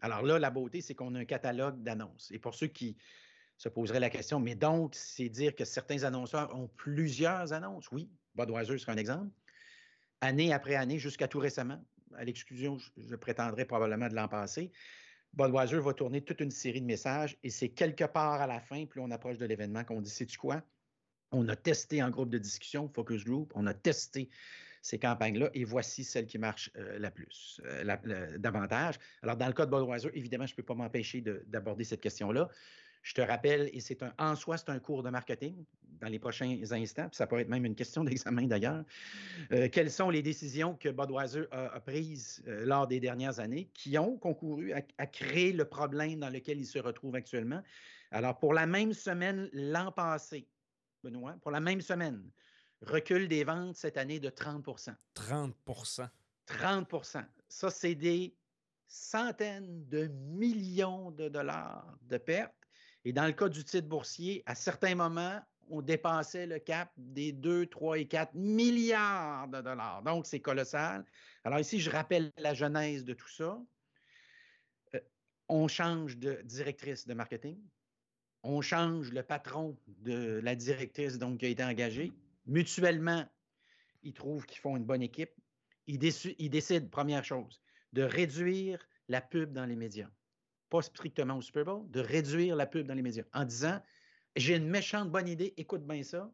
Alors 0.00 0.22
là, 0.22 0.38
la 0.38 0.50
beauté, 0.50 0.80
c'est 0.80 0.94
qu'on 0.94 1.14
a 1.14 1.18
un 1.20 1.24
catalogue 1.24 1.82
d'annonces. 1.82 2.30
Et 2.30 2.38
pour 2.38 2.54
ceux 2.54 2.66
qui 2.66 2.96
se 3.58 3.68
poseraient 3.68 4.00
la 4.00 4.10
question, 4.10 4.40
mais 4.40 4.54
donc, 4.54 4.94
c'est 4.94 5.28
dire 5.28 5.54
que 5.54 5.64
certains 5.64 6.04
annonceurs 6.04 6.54
ont 6.54 6.68
plusieurs 6.68 7.52
annonces. 7.52 7.90
Oui, 7.92 8.10
Budweiser 8.34 8.78
serait 8.78 8.92
un 8.92 8.98
exemple. 8.98 9.30
Année 10.20 10.52
après 10.52 10.76
année, 10.76 10.98
jusqu'à 10.98 11.28
tout 11.28 11.38
récemment, 11.38 11.82
à 12.14 12.24
l'exclusion, 12.24 12.78
je, 12.96 13.16
prétendrais 13.16 13.66
probablement 13.66 14.08
de 14.08 14.14
l'an 14.14 14.28
passé, 14.28 14.72
Budweiser 15.34 15.78
va 15.78 15.92
tourner 15.92 16.22
toute 16.22 16.40
une 16.40 16.50
série 16.50 16.80
de 16.80 16.86
messages 16.86 17.38
et 17.42 17.50
c'est 17.50 17.68
quelque 17.68 18.04
part 18.04 18.40
à 18.40 18.46
la 18.46 18.60
fin, 18.60 18.86
plus 18.86 19.00
on 19.00 19.10
approche 19.10 19.36
de 19.36 19.44
l'événement, 19.44 19.84
qu'on 19.84 20.00
dit, 20.00 20.10
sais-tu 20.10 20.38
quoi? 20.38 20.62
On 21.36 21.48
a 21.48 21.56
testé 21.56 22.02
en 22.02 22.10
groupe 22.10 22.30
de 22.30 22.38
discussion, 22.38 22.88
focus 22.88 23.24
group, 23.24 23.52
on 23.54 23.66
a 23.66 23.74
testé 23.74 24.28
ces 24.82 24.98
campagnes-là 24.98 25.50
et 25.54 25.64
voici 25.64 26.04
celle 26.04 26.26
qui 26.26 26.38
marche 26.38 26.70
euh, 26.76 26.98
la 26.98 27.10
plus, 27.10 27.60
euh, 27.64 28.38
davantage. 28.38 28.98
Alors, 29.22 29.36
dans 29.36 29.46
le 29.46 29.52
cas 29.52 29.66
de 29.66 29.70
Budweiser, 29.70 30.10
évidemment, 30.14 30.46
je 30.46 30.52
ne 30.52 30.56
peux 30.56 30.62
pas 30.62 30.74
m'empêcher 30.74 31.20
d'aborder 31.20 31.84
cette 31.84 32.00
question-là. 32.00 32.48
Je 33.02 33.14
te 33.14 33.20
rappelle, 33.20 33.70
et 33.72 33.80
c'est 33.80 34.02
un, 34.02 34.12
en 34.18 34.34
soi, 34.34 34.56
c'est 34.58 34.68
un 34.68 34.80
cours 34.80 35.04
de 35.04 35.10
marketing 35.10 35.64
dans 36.00 36.08
les 36.08 36.18
prochains 36.18 36.58
instants, 36.72 37.08
puis 37.08 37.16
ça 37.16 37.26
pourrait 37.26 37.42
être 37.42 37.48
même 37.48 37.64
une 37.64 37.74
question 37.74 38.04
d'examen 38.04 38.48
d'ailleurs. 38.48 38.84
Euh, 39.52 39.68
quelles 39.70 39.90
sont 39.90 40.10
les 40.10 40.22
décisions 40.22 40.74
que 40.74 40.88
Budweiser 40.88 41.44
a, 41.52 41.80
prises 41.80 42.42
euh, 42.46 42.64
lors 42.66 42.86
des 42.86 43.00
dernières 43.00 43.40
années 43.40 43.70
qui 43.74 43.96
ont 43.98 44.16
concouru 44.16 44.72
à, 44.72 45.06
créer 45.06 45.52
le 45.52 45.64
problème 45.64 46.20
dans 46.20 46.30
lequel 46.30 46.58
il 46.58 46.66
se 46.66 46.78
retrouve 46.78 47.14
actuellement? 47.14 47.62
Alors, 48.10 48.38
pour 48.38 48.54
la 48.54 48.66
même 48.66 48.92
semaine 48.92 49.48
l'an 49.52 49.92
passé, 49.92 50.46
Benoît, 51.06 51.36
pour 51.42 51.50
la 51.50 51.60
même 51.60 51.80
semaine, 51.80 52.30
recul 52.82 53.28
des 53.28 53.44
ventes 53.44 53.76
cette 53.76 53.96
année 53.96 54.20
de 54.20 54.28
30% 54.28 54.94
30% 55.14 56.08
30% 56.48 57.24
Ça, 57.48 57.70
c'est 57.70 57.94
des 57.94 58.36
centaines 58.88 59.88
de 59.88 60.06
millions 60.06 61.10
de 61.10 61.28
dollars 61.28 61.98
de 62.02 62.18
pertes 62.18 62.54
et 63.04 63.12
dans 63.12 63.26
le 63.26 63.32
cas 63.32 63.48
du 63.48 63.64
titre 63.64 63.86
boursier, 63.86 64.42
à 64.46 64.56
certains 64.56 64.96
moments, 64.96 65.40
on 65.68 65.80
dépassait 65.80 66.44
le 66.44 66.58
cap 66.58 66.90
des 66.96 67.30
2, 67.30 67.66
3 67.66 67.98
et 67.98 68.08
4 68.08 68.34
milliards 68.34 69.46
de 69.46 69.60
dollars. 69.60 70.02
Donc, 70.02 70.26
c'est 70.26 70.40
colossal. 70.40 71.04
Alors 71.44 71.60
ici, 71.60 71.78
je 71.78 71.88
rappelle 71.88 72.32
la 72.36 72.52
genèse 72.52 73.04
de 73.04 73.14
tout 73.14 73.28
ça. 73.28 73.62
Euh, 74.96 75.00
on 75.48 75.68
change 75.68 76.16
de 76.18 76.40
directrice 76.42 77.06
de 77.06 77.14
marketing. 77.14 77.60
On 78.48 78.60
change 78.60 79.12
le 79.12 79.24
patron 79.24 79.76
de 79.86 80.40
la 80.42 80.54
directrice 80.54 81.18
donc, 81.18 81.40
qui 81.40 81.46
a 81.46 81.48
été 81.48 81.64
engagée. 81.64 82.12
Mutuellement, 82.46 83.26
ils 84.04 84.14
trouvent 84.14 84.46
qu'ils 84.46 84.60
font 84.60 84.76
une 84.76 84.84
bonne 84.84 85.02
équipe. 85.02 85.32
Ils, 85.88 85.98
décident, 85.98 86.88
première 86.88 87.24
chose, 87.24 87.60
de 87.92 88.02
réduire 88.02 88.86
la 89.08 89.20
pub 89.20 89.52
dans 89.52 89.66
les 89.66 89.76
médias 89.76 90.08
pas 90.68 90.82
strictement 90.82 91.36
au 91.36 91.42
Super 91.42 91.64
Bowl, 91.64 91.90
de 91.90 92.00
réduire 92.00 92.56
la 92.56 92.66
pub 92.66 92.86
dans 92.86 92.94
les 92.94 93.02
médias 93.02 93.24
en 93.32 93.44
disant 93.44 93.80
J'ai 94.34 94.56
une 94.56 94.68
méchante 94.68 95.10
bonne 95.10 95.28
idée, 95.28 95.54
écoute 95.56 95.86
bien 95.86 96.02
ça. 96.02 96.30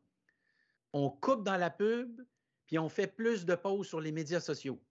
On 0.92 1.10
coupe 1.10 1.44
dans 1.44 1.56
la 1.56 1.70
pub, 1.70 2.20
puis 2.66 2.78
on 2.78 2.88
fait 2.88 3.06
plus 3.06 3.44
de 3.44 3.54
pauses 3.54 3.88
sur 3.88 4.00
les 4.00 4.12
médias 4.12 4.40
sociaux. 4.40 4.82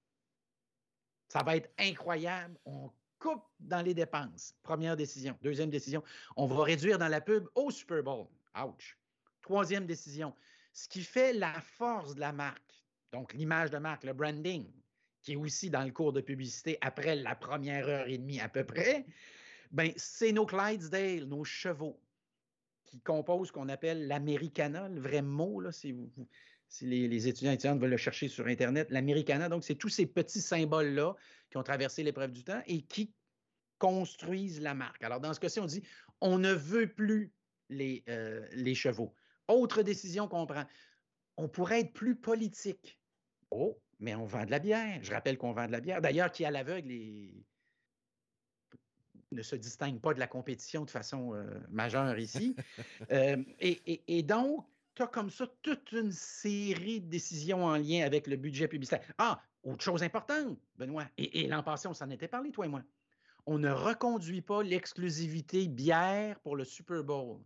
Ça 1.27 1.43
va 1.43 1.55
être 1.55 1.71
incroyable. 1.77 2.59
On 2.65 2.91
coupe 3.21 3.43
dans 3.59 3.81
les 3.81 3.93
dépenses. 3.93 4.55
Première 4.63 4.97
décision. 4.97 5.37
Deuxième 5.41 5.69
décision, 5.69 6.03
on 6.35 6.47
va 6.47 6.63
réduire 6.63 6.97
dans 6.97 7.07
la 7.07 7.21
pub 7.21 7.47
au 7.55 7.71
Super 7.71 8.03
Bowl. 8.03 8.25
Ouch. 8.61 8.97
Troisième 9.41 9.85
décision, 9.85 10.33
ce 10.73 10.89
qui 10.89 11.03
fait 11.03 11.33
la 11.33 11.53
force 11.61 12.15
de 12.15 12.19
la 12.19 12.33
marque, 12.33 12.83
donc 13.11 13.33
l'image 13.33 13.71
de 13.71 13.77
marque, 13.77 14.03
le 14.03 14.13
branding, 14.13 14.65
qui 15.21 15.33
est 15.33 15.35
aussi 15.35 15.69
dans 15.69 15.83
le 15.83 15.91
cours 15.91 16.13
de 16.13 16.21
publicité 16.21 16.77
après 16.81 17.15
la 17.15 17.35
première 17.35 17.87
heure 17.87 18.07
et 18.07 18.17
demie 18.17 18.39
à 18.39 18.49
peu 18.49 18.63
près, 18.63 19.05
ben, 19.71 19.91
c'est 19.95 20.31
nos 20.31 20.45
Clydesdale, 20.45 21.25
nos 21.25 21.43
chevaux, 21.43 21.99
qui 22.85 22.99
composent 22.99 23.49
ce 23.49 23.53
qu'on 23.53 23.69
appelle 23.69 24.07
l'Americana, 24.07 24.89
le 24.89 24.99
vrai 24.99 25.21
mot, 25.21 25.61
là, 25.61 25.71
si, 25.71 25.91
vous, 25.91 26.09
si 26.71 26.85
les, 26.85 27.07
les, 27.09 27.27
étudiants 27.27 27.51
et 27.51 27.55
étudiantes 27.55 27.79
veulent 27.79 27.89
le 27.89 27.97
chercher 27.97 28.29
sur 28.29 28.47
Internet, 28.47 28.89
l'Americana, 28.91 29.49
donc 29.49 29.65
c'est 29.65 29.75
tous 29.75 29.89
ces 29.89 30.05
petits 30.05 30.41
symboles-là 30.41 31.15
qui 31.49 31.57
ont 31.57 31.63
traversé 31.63 32.01
l'épreuve 32.01 32.31
du 32.31 32.45
temps 32.45 32.61
et 32.65 32.81
qui 32.81 33.13
construisent 33.77 34.61
la 34.61 34.73
marque. 34.73 35.03
Alors, 35.03 35.19
dans 35.19 35.33
ce 35.33 35.39
cas-ci, 35.39 35.59
on 35.59 35.65
dit 35.65 35.83
on 36.21 36.37
ne 36.37 36.53
veut 36.53 36.87
plus 36.87 37.33
les, 37.69 38.03
euh, 38.07 38.47
les 38.53 38.73
chevaux. 38.73 39.13
Autre 39.49 39.83
décision 39.83 40.29
qu'on 40.29 40.45
prend, 40.45 40.65
on 41.35 41.49
pourrait 41.49 41.81
être 41.81 41.93
plus 41.93 42.15
politique. 42.15 42.99
Oh, 43.49 43.77
mais 43.99 44.15
on 44.15 44.25
vend 44.25 44.45
de 44.45 44.51
la 44.51 44.60
bière. 44.60 44.99
Je 45.03 45.12
rappelle 45.12 45.38
qu'on 45.38 45.51
vend 45.51 45.67
de 45.67 45.73
la 45.73 45.81
bière. 45.81 46.01
D'ailleurs, 46.01 46.31
qui 46.31 46.45
à 46.45 46.51
l'aveugle 46.51 46.88
ne 49.31 49.41
se 49.41 49.57
distingue 49.57 49.99
pas 49.99 50.13
de 50.13 50.19
la 50.19 50.27
compétition 50.27 50.86
de 50.86 50.89
façon 50.89 51.34
euh, 51.34 51.60
majeure 51.69 52.17
ici. 52.17 52.55
Euh, 53.12 53.43
et, 53.60 54.23
donc, 54.23 54.65
tu 54.95 55.04
as 55.04 55.08
comme 55.08 55.30
ça 55.30 55.47
toute 55.62 55.91
une 55.91 56.12
série 56.12 57.01
de 57.01 57.10
décisions 57.10 57.65
en 57.65 57.77
lien 57.77 58.06
avec 58.06 58.27
le 58.27 58.36
budget 58.36 58.67
publicitaire. 58.67 59.01
Ah, 59.17 59.41
autre 59.63 59.84
chose 59.84 60.04
importante, 60.04 60.58
Benoît, 60.75 61.06
et, 61.17 61.47
l'an 61.47 61.63
passé, 61.63 61.88
on 61.88 61.93
s'en 61.93 62.10
était 62.10 62.27
parlé, 62.27 62.51
toi 62.51 62.65
et 62.65 62.69
moi. 62.69 62.82
On 63.45 63.58
ne 63.58 63.71
reconduit 63.71 64.41
pas 64.41 64.63
l'exclusivité 64.63 65.67
bière 65.67 66.39
pour 66.41 66.56
le 66.56 66.63
Super 66.63 67.04
Bowl. 67.04 67.39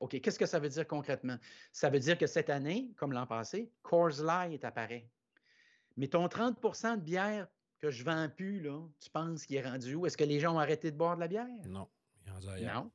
OK, 0.00 0.20
qu'est-ce 0.20 0.38
que 0.38 0.46
ça 0.46 0.58
veut 0.58 0.68
dire 0.68 0.86
concrètement? 0.86 1.38
Ça 1.72 1.90
veut 1.90 2.00
dire 2.00 2.18
que 2.18 2.26
cette 2.26 2.50
année, 2.50 2.92
comme 2.96 3.12
l'an 3.12 3.26
passé, 3.26 3.70
Coors 3.82 4.22
Light 4.22 4.64
apparaît. 4.64 5.08
Mais 5.96 6.08
ton 6.08 6.26
30% 6.26 6.96
de 6.96 7.00
bière 7.00 7.48
que 7.78 7.90
je 7.90 8.04
vends 8.04 8.28
plus, 8.28 8.60
là, 8.60 8.80
tu 9.00 9.10
penses 9.10 9.46
qu'il 9.46 9.56
est 9.56 9.62
rendu 9.62 9.94
où? 9.94 10.06
Est-ce 10.06 10.16
que 10.16 10.24
les 10.24 10.40
gens 10.40 10.56
ont 10.56 10.58
arrêté 10.58 10.90
de 10.90 10.96
boire 10.96 11.16
de 11.16 11.20
la 11.20 11.28
bière? 11.28 11.46
Non. 11.66 11.88
Non. 12.26 12.90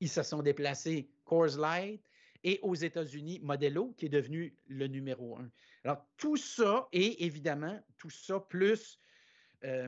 Ils 0.00 0.08
se 0.08 0.22
sont 0.22 0.42
déplacés 0.42 1.10
Coors 1.24 1.56
Light 1.58 2.02
et 2.46 2.58
aux 2.62 2.74
États-Unis, 2.74 3.40
Modelo, 3.42 3.92
qui 3.98 4.06
est 4.06 4.10
devenu 4.10 4.56
le 4.68 4.86
numéro 4.86 5.36
un. 5.36 5.50
Alors, 5.84 6.06
tout 6.16 6.36
ça, 6.36 6.88
et 6.92 7.24
évidemment, 7.24 7.78
tout 7.98 8.08
ça, 8.08 8.40
plus 8.40 8.98
euh, 9.64 9.86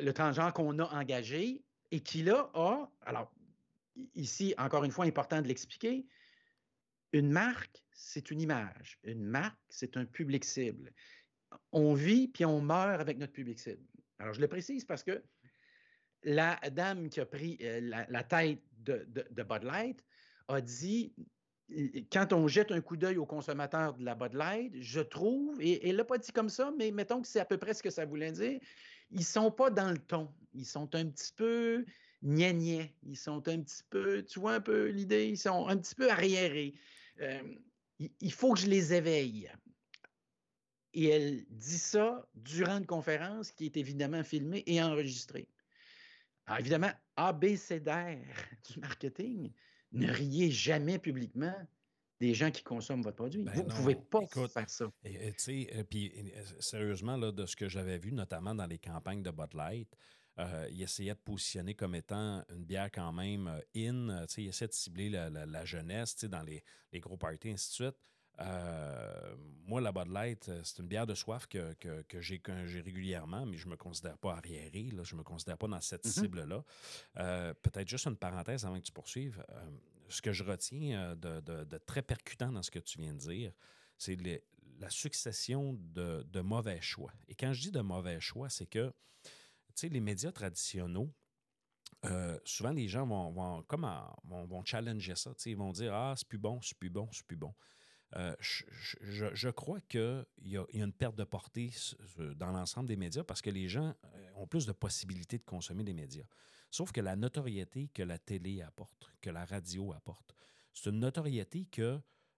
le 0.00 0.10
transgenre 0.12 0.52
qu'on 0.52 0.78
a 0.80 0.86
engagé 0.98 1.62
et 1.90 2.00
qui, 2.00 2.22
là, 2.22 2.50
a, 2.54 2.90
alors, 3.02 3.32
ici, 4.14 4.54
encore 4.58 4.84
une 4.84 4.90
fois, 4.90 5.04
important 5.04 5.40
de 5.40 5.48
l'expliquer, 5.48 6.06
une 7.12 7.30
marque, 7.30 7.84
c'est 7.92 8.30
une 8.30 8.40
image. 8.40 8.98
Une 9.04 9.24
marque, 9.24 9.58
c'est 9.68 9.96
un 9.96 10.04
public 10.04 10.44
cible 10.44 10.92
on 11.72 11.94
vit 11.94 12.28
puis 12.28 12.44
on 12.44 12.60
meurt 12.60 13.00
avec 13.00 13.18
notre 13.18 13.32
public 13.32 13.58
cible. 13.58 13.82
Alors, 14.18 14.34
je 14.34 14.40
le 14.40 14.48
précise 14.48 14.84
parce 14.84 15.02
que 15.02 15.22
la 16.24 16.58
dame 16.72 17.08
qui 17.08 17.20
a 17.20 17.26
pris 17.26 17.58
euh, 17.62 17.80
la, 18.08 18.24
tête 18.24 18.62
de, 18.78 19.06
Bud 19.30 19.62
Light 19.62 20.04
a 20.48 20.60
dit 20.60 21.14
quand 22.12 22.32
on 22.32 22.48
jette 22.48 22.72
un 22.72 22.80
coup 22.80 22.96
d'œil 22.96 23.18
aux 23.18 23.26
consommateurs 23.26 23.94
de 23.94 24.04
la 24.04 24.14
Bud 24.14 24.34
Light, 24.34 24.72
je 24.80 25.00
trouve, 25.00 25.60
et 25.60 25.86
elle 25.88 25.96
l'a 25.96 26.04
pas 26.04 26.18
dit 26.18 26.32
comme 26.32 26.48
ça, 26.48 26.72
mais 26.78 26.90
mettons 26.90 27.20
que 27.20 27.28
c'est 27.28 27.40
à 27.40 27.44
peu 27.44 27.58
près 27.58 27.74
ce 27.74 27.82
que 27.82 27.90
ça 27.90 28.06
voulait 28.06 28.32
dire, 28.32 28.60
ils 29.10 29.24
sont 29.24 29.50
pas 29.50 29.70
dans 29.70 29.90
le 29.90 29.98
ton. 29.98 30.32
Ils 30.54 30.66
sont 30.66 30.94
un 30.94 31.06
petit 31.06 31.32
peu 31.34 31.84
gnais 32.22 32.94
Ils 33.02 33.16
sont 33.16 33.46
un 33.48 33.60
petit 33.60 33.82
peu, 33.90 34.24
tu 34.24 34.40
vois 34.40 34.54
un 34.54 34.60
peu 34.60 34.86
l'idée, 34.88 35.28
ils 35.28 35.38
sont 35.38 35.68
un 35.68 35.76
petit 35.76 35.94
peu 35.94 36.10
arriérés. 36.10 36.74
Euh, 37.20 37.42
il 38.20 38.32
faut 38.32 38.54
que 38.54 38.60
je 38.60 38.66
les 38.66 38.94
éveille. 38.94 39.50
Et 40.94 41.08
elle 41.08 41.44
dit 41.50 41.78
ça 41.78 42.26
durant 42.34 42.78
une 42.78 42.86
conférence 42.86 43.52
qui 43.52 43.66
est 43.66 43.76
évidemment 43.76 44.24
filmée 44.24 44.64
et 44.66 44.82
enregistrée. 44.82 45.48
Alors 46.46 46.60
évidemment, 46.60 46.90
ABCDR 47.16 48.24
du 48.70 48.80
marketing, 48.80 49.52
ne 49.92 50.10
riez 50.10 50.50
jamais 50.50 50.98
publiquement 50.98 51.54
des 52.20 52.34
gens 52.34 52.50
qui 52.50 52.62
consomment 52.62 53.02
votre 53.02 53.16
produit. 53.16 53.42
Ben 53.42 53.52
vous 53.52 53.62
ne 53.62 53.68
pouvez 53.68 53.94
pas 53.94 54.26
faire 54.48 54.68
ça. 54.68 54.90
Et, 55.04 55.32
et, 55.48 55.84
puis, 55.84 56.12
sérieusement, 56.58 57.16
là, 57.16 57.30
de 57.30 57.46
ce 57.46 57.54
que 57.54 57.68
j'avais 57.68 57.98
vu, 57.98 58.12
notamment 58.12 58.54
dans 58.54 58.66
les 58.66 58.78
campagnes 58.78 59.22
de 59.22 59.30
Bud 59.30 59.54
Light, 59.54 59.88
euh, 60.38 60.68
il 60.70 60.82
essayait 60.82 61.14
de 61.14 61.18
positionner 61.18 61.74
comme 61.74 61.94
étant 61.94 62.44
une 62.50 62.64
bière 62.64 62.90
quand 62.92 63.12
même 63.12 63.48
euh, 63.48 63.60
in. 63.74 64.24
il 64.36 64.48
essayait 64.48 64.68
de 64.68 64.72
cibler 64.72 65.10
la, 65.10 65.64
jeunesse 65.64 66.24
dans 66.24 66.42
les, 66.42 66.62
les, 66.92 67.00
gros 67.00 67.16
parties, 67.16 67.48
et 67.48 67.52
ainsi 67.52 67.70
de 67.70 67.74
suite. 67.74 67.96
Euh, 68.40 69.34
moi, 69.66 69.80
la 69.80 69.92
Bud 69.92 70.08
Light, 70.08 70.48
euh, 70.48 70.60
c'est 70.62 70.78
une 70.78 70.88
bière 70.88 71.06
de 71.06 71.14
soif 71.14 71.46
que, 71.46 71.74
que, 71.74 72.20
j'ai 72.20 72.40
régulièrement, 72.80 73.44
mais 73.46 73.56
je 73.56 73.66
ne 73.66 73.72
me 73.72 73.76
considère 73.76 74.16
pas 74.18 74.34
arriéré, 74.34 74.90
là, 74.92 75.02
je 75.02 75.14
ne 75.14 75.18
me 75.18 75.24
considère 75.24 75.58
pas 75.58 75.66
dans 75.66 75.80
cette 75.80 76.04
mm-hmm. 76.06 76.20
cible-là. 76.20 76.64
Euh, 77.18 77.54
peut-être 77.54 77.88
juste 77.88 78.06
une 78.06 78.16
parenthèse 78.16 78.64
avant 78.64 78.78
que 78.78 78.84
tu 78.84 78.92
poursuives. 78.92 79.44
ce 80.08 80.22
que 80.22 80.32
je 80.32 80.44
retiens 80.44 81.16
de, 81.16 81.78
très 81.78 82.02
percutant 82.02 82.52
dans 82.52 82.62
ce 82.62 82.70
que 82.70 82.78
tu 82.78 82.98
viens 82.98 83.12
de 83.12 83.18
dire, 83.18 83.52
c'est 83.96 84.16
la 84.78 84.90
succession 84.90 85.74
de, 85.78 86.40
mauvais 86.40 86.80
choix. 86.80 87.12
Et 87.26 87.34
quand 87.34 87.52
je 87.52 87.62
dis 87.62 87.70
de 87.70 87.80
mauvais 87.80 88.20
choix, 88.20 88.48
c'est 88.48 88.66
que 88.66 88.92
les 89.82 90.00
médias 90.00 90.32
traditionnels, 90.32 91.10
souvent 92.44 92.70
les 92.70 92.88
gens 92.88 93.06
vont, 93.06 93.32
vont, 93.32 93.62
comme 93.64 93.86
vont, 94.24 94.64
challenger 94.64 95.16
ça. 95.16 95.32
Ils 95.44 95.56
vont 95.56 95.72
dire 95.72 95.92
Ah, 95.92 96.14
c'est 96.16 96.26
plus 96.26 96.38
bon, 96.38 96.60
c'est 96.62 96.78
plus 96.78 96.90
bon, 96.90 97.08
c'est 97.12 97.26
plus 97.26 97.36
bon. 97.36 97.52
Euh, 98.16 98.34
je, 98.40 99.48
crois 99.50 99.80
qu'il 99.82 100.24
y, 100.44 100.56
a 100.56 100.64
une 100.72 100.92
perte 100.92 101.16
de 101.16 101.24
portée 101.24 101.70
dans 102.36 102.50
l'ensemble 102.50 102.88
des 102.88 102.96
médias 102.96 103.22
parce 103.22 103.42
que 103.42 103.50
les 103.50 103.68
gens 103.68 103.94
euh, 104.04 104.30
ont 104.36 104.46
plus 104.46 104.64
de 104.64 104.72
possibilités 104.72 105.38
de 105.38 105.44
consommer 105.44 105.84
des 105.84 105.92
médias. 105.92 106.24
Sauf 106.70 106.90
que 106.90 107.00
la 107.00 107.16
notoriété 107.16 107.88
que 107.88 108.02
la 108.02 108.18
télé 108.18 108.62
apporte, 108.62 109.10
que 109.20 109.30
la 109.30 109.44
radio 109.44 109.92
apporte, 109.92 110.34
c'est 110.72 110.90
une 110.90 111.00
notoriété 111.00 111.66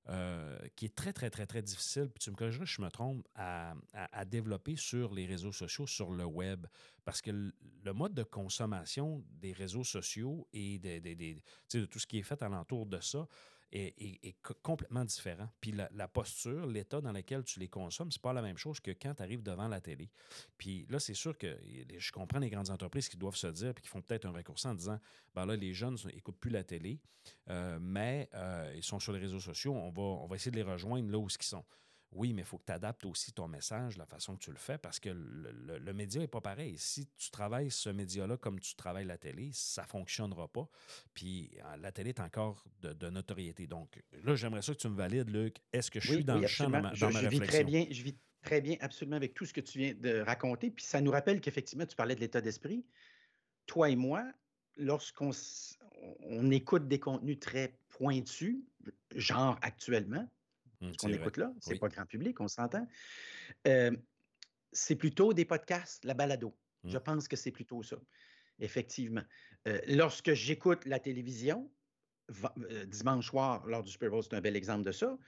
euh, 0.09 0.59
qui 0.75 0.87
est 0.87 0.95
très, 0.95 1.13
très, 1.13 1.31
très, 1.31 1.47
très 1.47 1.63
difficile, 1.63 2.11
tu 2.19 2.31
me 2.31 2.37
corrigeras 2.37 2.65
je 2.65 2.83
me 2.83 2.89
trompe, 2.89 3.27
à, 3.35 3.75
développer 4.27 4.75
sur 4.75 5.15
les 5.15 5.27
réseaux 5.27 5.53
sociaux, 5.53 5.87
sur 5.87 6.11
le 6.11 6.25
web. 6.25 6.67
Parce 7.05 7.21
que 7.21 7.31
le, 7.31 7.93
mode 7.93 8.15
de 8.15 8.23
consommation 8.23 9.25
des 9.31 9.53
réseaux 9.53 9.85
sociaux 9.85 10.49
et 10.53 10.79
des, 10.79 11.01
de 11.01 11.85
tout 11.85 11.99
ce 11.99 12.07
qui 12.07 12.19
est 12.19 12.23
fait 12.23 12.43
alentour 12.43 12.87
de 12.87 13.01
ça, 13.01 13.29
est, 13.73 14.37
complètement 14.63 15.05
différent. 15.05 15.49
Puis 15.61 15.73
la, 15.73 16.09
posture, 16.09 16.67
l'état 16.67 17.01
dans 17.01 17.13
lequel 17.13 17.45
tu 17.45 17.61
les 17.61 17.69
consommes, 17.69 18.11
c'est 18.11 18.23
pas 18.23 18.33
la 18.33 18.43
même 18.43 18.57
chose 18.57 18.81
que 18.81 18.91
quand 18.91 19.15
tu 19.15 19.23
arrives 19.23 19.43
devant 19.43 19.69
la 19.69 19.81
télé. 19.81 20.11
Puis 20.59 20.87
là, 20.89 20.99
c'est 20.99 21.15
sûr 21.15 21.37
que 21.37 21.59
je 21.97 22.13
comprends 22.13 22.39
les 22.39 22.51
grandes 22.51 22.71
entreprises 22.71 23.09
qui 23.09 23.17
doivent 23.17 23.37
se 23.37 23.47
dire, 23.47 23.75
puis 23.75 23.83
qui 23.83 23.89
font 23.89 24.03
peut-être 24.03 24.27
un 24.27 24.33
raccourci 24.33 24.67
en 24.67 24.75
disant, 24.75 24.99
ben 25.35 25.47
là, 25.47 25.57
les 25.57 25.73
jeunes 25.73 25.97
n'écoutent 26.07 26.39
plus 26.39 26.51
la 26.51 26.65
télé, 26.65 27.01
euh, 27.49 27.79
mais 27.81 28.29
euh, 28.35 28.73
ils 28.75 28.83
sont 28.83 28.99
sur 28.99 29.13
les 29.13 29.21
réseaux 29.21 29.41
sociaux, 29.41 29.75
on 29.75 29.91
va, 29.91 30.03
on 30.03 30.27
va 30.27 30.37
essayer 30.37 30.51
de 30.51 30.57
les 30.57 30.63
rejoindre 30.63 31.11
là 31.11 31.19
où 31.19 31.29
ils 31.29 31.45
sont. 31.45 31.65
Oui, 32.13 32.33
mais 32.33 32.43
il 32.43 32.45
faut 32.45 32.59
que 32.59 32.67
tu 32.67 32.73
adaptes 32.73 33.05
aussi 33.05 33.33
ton 33.33 33.47
message, 33.47 33.97
la 33.97 34.07
façon 34.07 34.35
que 34.37 34.43
tu 34.43 34.51
le 34.51 34.57
fais, 34.57 34.79
parce 34.79 34.99
que 34.99 35.11
le, 35.11 35.93
média 35.93 36.21
n'est 36.21 36.29
pas 36.29 36.41
pareil. 36.41 36.77
Si 36.77 37.07
tu 37.17 37.31
travailles 37.31 37.71
ce 37.71 37.89
média-là 37.89 38.37
comme 38.37 38.59
tu 38.59 38.75
travailles 38.75 39.07
la 39.07 39.19
télé, 39.19 39.51
ça 39.53 39.83
ne 39.83 39.87
fonctionnera 39.87 40.49
pas. 40.49 40.69
Puis 41.15 41.51
euh, 41.59 41.77
la 41.77 41.93
télé 41.93 42.11
est 42.11 42.21
encore 42.21 42.65
de, 42.83 43.11
notoriété. 43.11 43.67
Donc 43.67 44.03
là, 44.25 44.35
j'aimerais 44.35 44.63
ça 44.63 44.75
que 44.75 44.79
tu 44.79 44.89
me 44.89 44.97
valides, 44.97 45.31
Luc. 45.31 45.57
Est-ce 45.73 45.91
que 45.91 46.01
je 46.01 46.15
suis 46.15 46.25
dans 46.25 46.39
le 46.39 46.47
champ 46.47 46.69
dans 46.69 46.83
ma, 46.83 46.95
je, 46.95 47.09
je 47.09 47.29
Vis 47.29 47.41
très 47.41 47.65
bien, 47.65 47.87
je 47.91 48.03
vis 48.03 48.17
très 48.43 48.61
bien, 48.61 48.77
absolument, 48.81 49.17
avec 49.17 49.35
tout 49.35 49.47
ce 49.47 49.53
que 49.53 49.61
tu 49.61 49.79
viens 49.79 49.95
de 49.95 50.21
raconter. 50.21 50.71
Puis 50.71 50.85
ça 50.85 51.01
nous 51.01 51.11
rappelle 51.13 51.41
qu'effectivement, 51.41 51.87
tu 51.87 51.95
parlais 51.95 52.15
de 52.17 52.21
l'état 52.21 52.41
d'esprit. 52.41 52.85
Toi 53.67 53.91
et 53.91 53.97
moi, 53.97 54.25
lorsqu'on 54.77 55.31
on 56.23 56.51
écoute 56.51 56.89
des 56.89 56.99
contenus 56.99 57.39
très 57.39 57.75
pointus, 57.89 58.57
genre 59.15 59.59
actuellement, 59.63 60.29
Mmh, 60.81 60.93
ce 60.93 60.97
qu'on 60.99 61.13
écoute 61.13 61.37
là. 61.37 61.53
C'est 61.61 61.79
pas 61.79 61.89
grand 61.89 62.07
public, 62.07 62.41
on 62.41 62.49
s'entend. 62.49 62.87
c'est 64.73 64.97
plutôt 64.97 65.33
des 65.33 65.45
podcasts, 65.45 66.05
la 66.05 66.15
balado. 66.15 66.57
Je 66.85 66.97
mmh. 66.97 67.03
pense 67.03 67.29
que 67.29 67.37
c'est 67.37 67.51
plutôt 67.51 67.83
ça, 67.83 67.97
effectivement. 68.59 69.23
lorsque 69.87 70.33
j'écoute 70.33 70.85
la 70.87 70.99
télévision, 70.99 71.71
dimanche 72.87 73.27
soir, 73.27 73.67
lors 73.67 73.83
du 73.83 73.91
Super 73.91 74.11
Bowl, 74.11 74.23
c'est 74.23 74.35
un 74.35 74.41
bel 74.41 74.57
exemple 74.57 74.85
de 74.85 74.93
ça, 74.93 75.19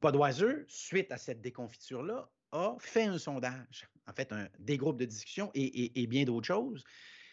Podweiser, 0.00 0.64
suite 0.68 1.10
à 1.12 1.16
cette 1.16 1.40
déconfiture-là, 1.40 2.30
a 2.52 2.76
fait 2.78 3.04
un 3.04 3.18
sondage, 3.18 3.88
en 4.06 4.12
fait, 4.12 4.32
un, 4.32 4.48
des 4.58 4.76
groupes 4.76 4.98
de 4.98 5.06
discussion 5.06 5.50
et, 5.54 6.02
et 6.02 6.06
bien 6.06 6.24
d'autres 6.24 6.46
choses. 6.46 6.84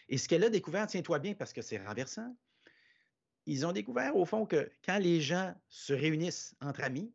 Et 0.08 0.18
ce 0.18 0.28
qu'elle 0.28 0.44
a 0.44 0.50
découvert, 0.50 0.86
tiens-toi 0.86 1.18
bien 1.18 1.34
parce 1.34 1.52
que 1.52 1.62
c'est 1.62 1.78
renversant, 1.78 2.36
ils 3.46 3.66
ont 3.66 3.72
découvert, 3.72 4.16
au 4.16 4.24
fond, 4.24 4.46
que 4.46 4.70
quand 4.84 4.98
les 4.98 5.20
gens 5.20 5.54
se 5.68 5.92
réunissent 5.92 6.54
entre 6.60 6.82
amis, 6.82 7.12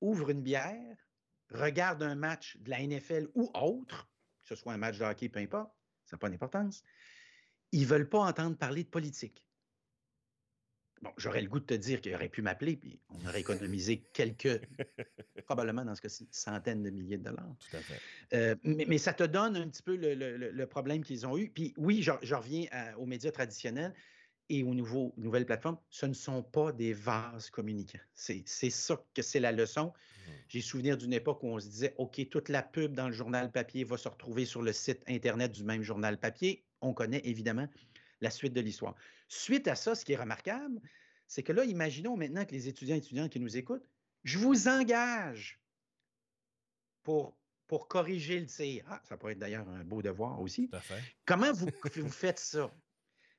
ouvrent 0.00 0.30
une 0.30 0.42
bière, 0.42 0.96
regardent 1.50 2.02
un 2.02 2.14
match 2.14 2.56
de 2.58 2.70
la 2.70 2.86
NFL 2.86 3.28
ou 3.34 3.50
autre, 3.54 4.08
que 4.42 4.48
ce 4.48 4.54
soit 4.54 4.72
un 4.72 4.78
match 4.78 4.98
de 4.98 5.04
hockey, 5.04 5.28
peu 5.28 5.40
importe, 5.40 5.72
ça 6.04 6.16
n'a 6.16 6.18
pas 6.18 6.30
d'importance, 6.30 6.82
ils 7.72 7.82
ne 7.82 7.86
veulent 7.86 8.08
pas 8.08 8.20
entendre 8.20 8.56
parler 8.56 8.84
de 8.84 8.88
politique. 8.88 9.44
Bon, 11.00 11.12
j'aurais 11.16 11.42
le 11.42 11.48
goût 11.48 11.60
de 11.60 11.64
te 11.64 11.74
dire 11.74 12.00
qu'il 12.00 12.12
aurait 12.14 12.28
pu 12.28 12.42
m'appeler, 12.42 12.76
puis 12.76 13.00
on 13.10 13.24
aurait 13.26 13.40
économisé 13.40 14.02
quelques, 14.12 14.60
probablement 15.46 15.84
dans 15.84 15.94
ce 15.94 16.00
cas-ci, 16.00 16.28
centaines 16.32 16.82
de 16.82 16.90
milliers 16.90 17.18
de 17.18 17.24
dollars. 17.24 17.54
Tout 17.60 17.76
à 17.76 17.80
fait. 17.80 18.00
Euh, 18.32 18.56
mais, 18.64 18.98
ça 18.98 19.12
te 19.12 19.22
donne 19.22 19.56
un 19.56 19.68
petit 19.68 19.82
peu 19.82 19.96
le, 19.96 20.66
problème 20.66 21.04
qu'ils 21.04 21.24
ont 21.26 21.38
eu. 21.38 21.50
Puis 21.50 21.72
oui, 21.76 22.02
je, 22.02 22.34
reviens 22.34 22.66
aux 22.96 23.06
médias 23.06 23.30
traditionnels 23.30 23.94
et 24.48 24.62
aux 24.62 24.74
nouveaux, 24.74 25.14
nouvelles 25.16 25.46
plateformes, 25.46 25.78
ce 25.90 26.06
ne 26.06 26.14
sont 26.14 26.42
pas 26.42 26.72
des 26.72 26.92
vases 26.92 27.50
communicants. 27.50 27.98
C'est 28.14 28.44
ça 28.70 29.02
que 29.14 29.22
c'est 29.22 29.40
la 29.40 29.52
leçon. 29.52 29.86
Mmh. 29.86 30.30
J'ai 30.48 30.60
souvenir 30.60 30.96
d'une 30.96 31.12
époque 31.12 31.42
où 31.42 31.48
on 31.48 31.60
se 31.60 31.68
disait, 31.68 31.94
OK, 31.98 32.26
toute 32.30 32.48
la 32.48 32.62
pub 32.62 32.94
dans 32.94 33.08
le 33.08 33.12
journal 33.12 33.52
papier 33.52 33.84
va 33.84 33.96
se 33.96 34.08
retrouver 34.08 34.44
sur 34.44 34.62
le 34.62 34.72
site 34.72 35.02
Internet 35.06 35.52
du 35.52 35.64
même 35.64 35.82
journal 35.82 36.18
papier. 36.18 36.64
On 36.80 36.94
connaît 36.94 37.20
évidemment 37.24 37.68
la 38.20 38.30
suite 38.30 38.52
de 38.52 38.60
l'histoire. 38.60 38.94
Suite 39.28 39.68
à 39.68 39.74
ça, 39.74 39.94
ce 39.94 40.04
qui 40.04 40.12
est 40.12 40.16
remarquable, 40.16 40.80
c'est 41.26 41.42
que 41.42 41.52
là, 41.52 41.64
imaginons 41.64 42.16
maintenant 42.16 42.44
que 42.44 42.52
les 42.52 42.68
étudiants 42.68 42.96
et 42.96 42.98
étudiantes 42.98 43.30
qui 43.30 43.40
nous 43.40 43.56
écoutent, 43.56 43.88
je 44.24 44.38
vous 44.38 44.68
engage 44.68 45.60
pour, 47.02 47.36
pour 47.66 47.88
corriger 47.88 48.40
le 48.40 48.46
tir. 48.46 48.84
Ah, 48.88 49.00
ça 49.04 49.16
pourrait 49.16 49.32
être 49.32 49.38
d'ailleurs 49.38 49.68
un 49.68 49.84
beau 49.84 50.02
devoir 50.02 50.40
aussi. 50.40 50.70
Comment 51.26 51.52
vous, 51.52 51.68
vous 51.96 52.08
faites 52.08 52.38
ça? 52.38 52.72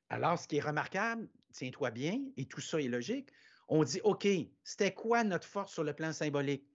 Alors, 0.09 0.39
ce 0.39 0.47
qui 0.47 0.57
est 0.57 0.61
remarquable, 0.61 1.27
tiens-toi 1.51 1.91
bien, 1.91 2.21
et 2.37 2.45
tout 2.45 2.61
ça 2.61 2.81
est 2.81 2.87
logique, 2.87 3.29
on 3.67 3.83
dit, 3.83 4.01
OK, 4.03 4.27
c'était 4.63 4.93
quoi 4.93 5.23
notre 5.23 5.47
force 5.47 5.73
sur 5.73 5.83
le 5.83 5.93
plan 5.93 6.11
symbolique? 6.11 6.67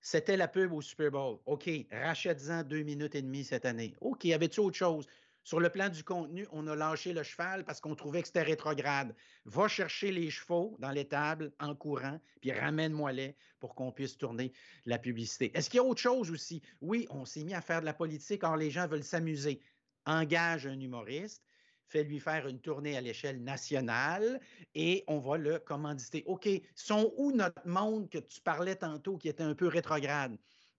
C'était 0.00 0.36
la 0.36 0.48
pub 0.48 0.72
au 0.72 0.80
Super 0.80 1.10
Bowl. 1.10 1.38
OK, 1.46 1.70
rachète-en 1.92 2.64
deux 2.64 2.82
minutes 2.82 3.14
et 3.14 3.22
demie 3.22 3.44
cette 3.44 3.66
année. 3.66 3.94
OK, 4.00 4.26
avait-tu 4.26 4.60
autre 4.60 4.76
chose? 4.76 5.06
Sur 5.44 5.60
le 5.60 5.70
plan 5.70 5.88
du 5.88 6.04
contenu, 6.04 6.46
on 6.52 6.66
a 6.68 6.76
lâché 6.76 7.12
le 7.12 7.22
cheval 7.22 7.64
parce 7.64 7.80
qu'on 7.80 7.94
trouvait 7.94 8.22
que 8.22 8.28
c'était 8.28 8.42
rétrograde. 8.42 9.14
Va 9.44 9.68
chercher 9.68 10.12
les 10.12 10.30
chevaux 10.30 10.76
dans 10.78 10.90
l'étable 10.90 11.52
en 11.60 11.74
courant, 11.74 12.20
puis 12.40 12.52
ramène-moi-les 12.52 13.36
pour 13.58 13.74
qu'on 13.74 13.92
puisse 13.92 14.16
tourner 14.16 14.52
la 14.86 14.98
publicité. 14.98 15.50
Est-ce 15.54 15.68
qu'il 15.68 15.78
y 15.78 15.80
a 15.80 15.84
autre 15.84 16.00
chose 16.00 16.30
aussi? 16.30 16.62
Oui, 16.80 17.06
on 17.10 17.24
s'est 17.24 17.44
mis 17.44 17.54
à 17.54 17.60
faire 17.60 17.80
de 17.80 17.86
la 17.86 17.94
politique, 17.94 18.44
or 18.44 18.56
les 18.56 18.70
gens 18.70 18.86
veulent 18.86 19.04
s'amuser. 19.04 19.60
Engage 20.06 20.66
un 20.66 20.78
humoriste, 20.78 21.44
fait 21.92 22.04
lui 22.04 22.20
faire 22.20 22.48
une 22.48 22.58
tournée 22.58 22.96
à 22.96 23.00
l'échelle 23.00 23.42
nationale 23.42 24.40
et 24.74 25.04
on 25.06 25.18
va 25.18 25.36
le 25.36 25.58
commanditer. 25.58 26.24
OK, 26.26 26.48
sont 26.74 27.12
où 27.16 27.32
notre 27.32 27.66
monde 27.66 28.08
que 28.08 28.18
tu 28.18 28.40
parlais 28.40 28.76
tantôt 28.76 29.18
qui 29.18 29.28
était 29.28 29.42
un 29.42 29.54
peu 29.54 29.68
rétrograde? 29.68 30.36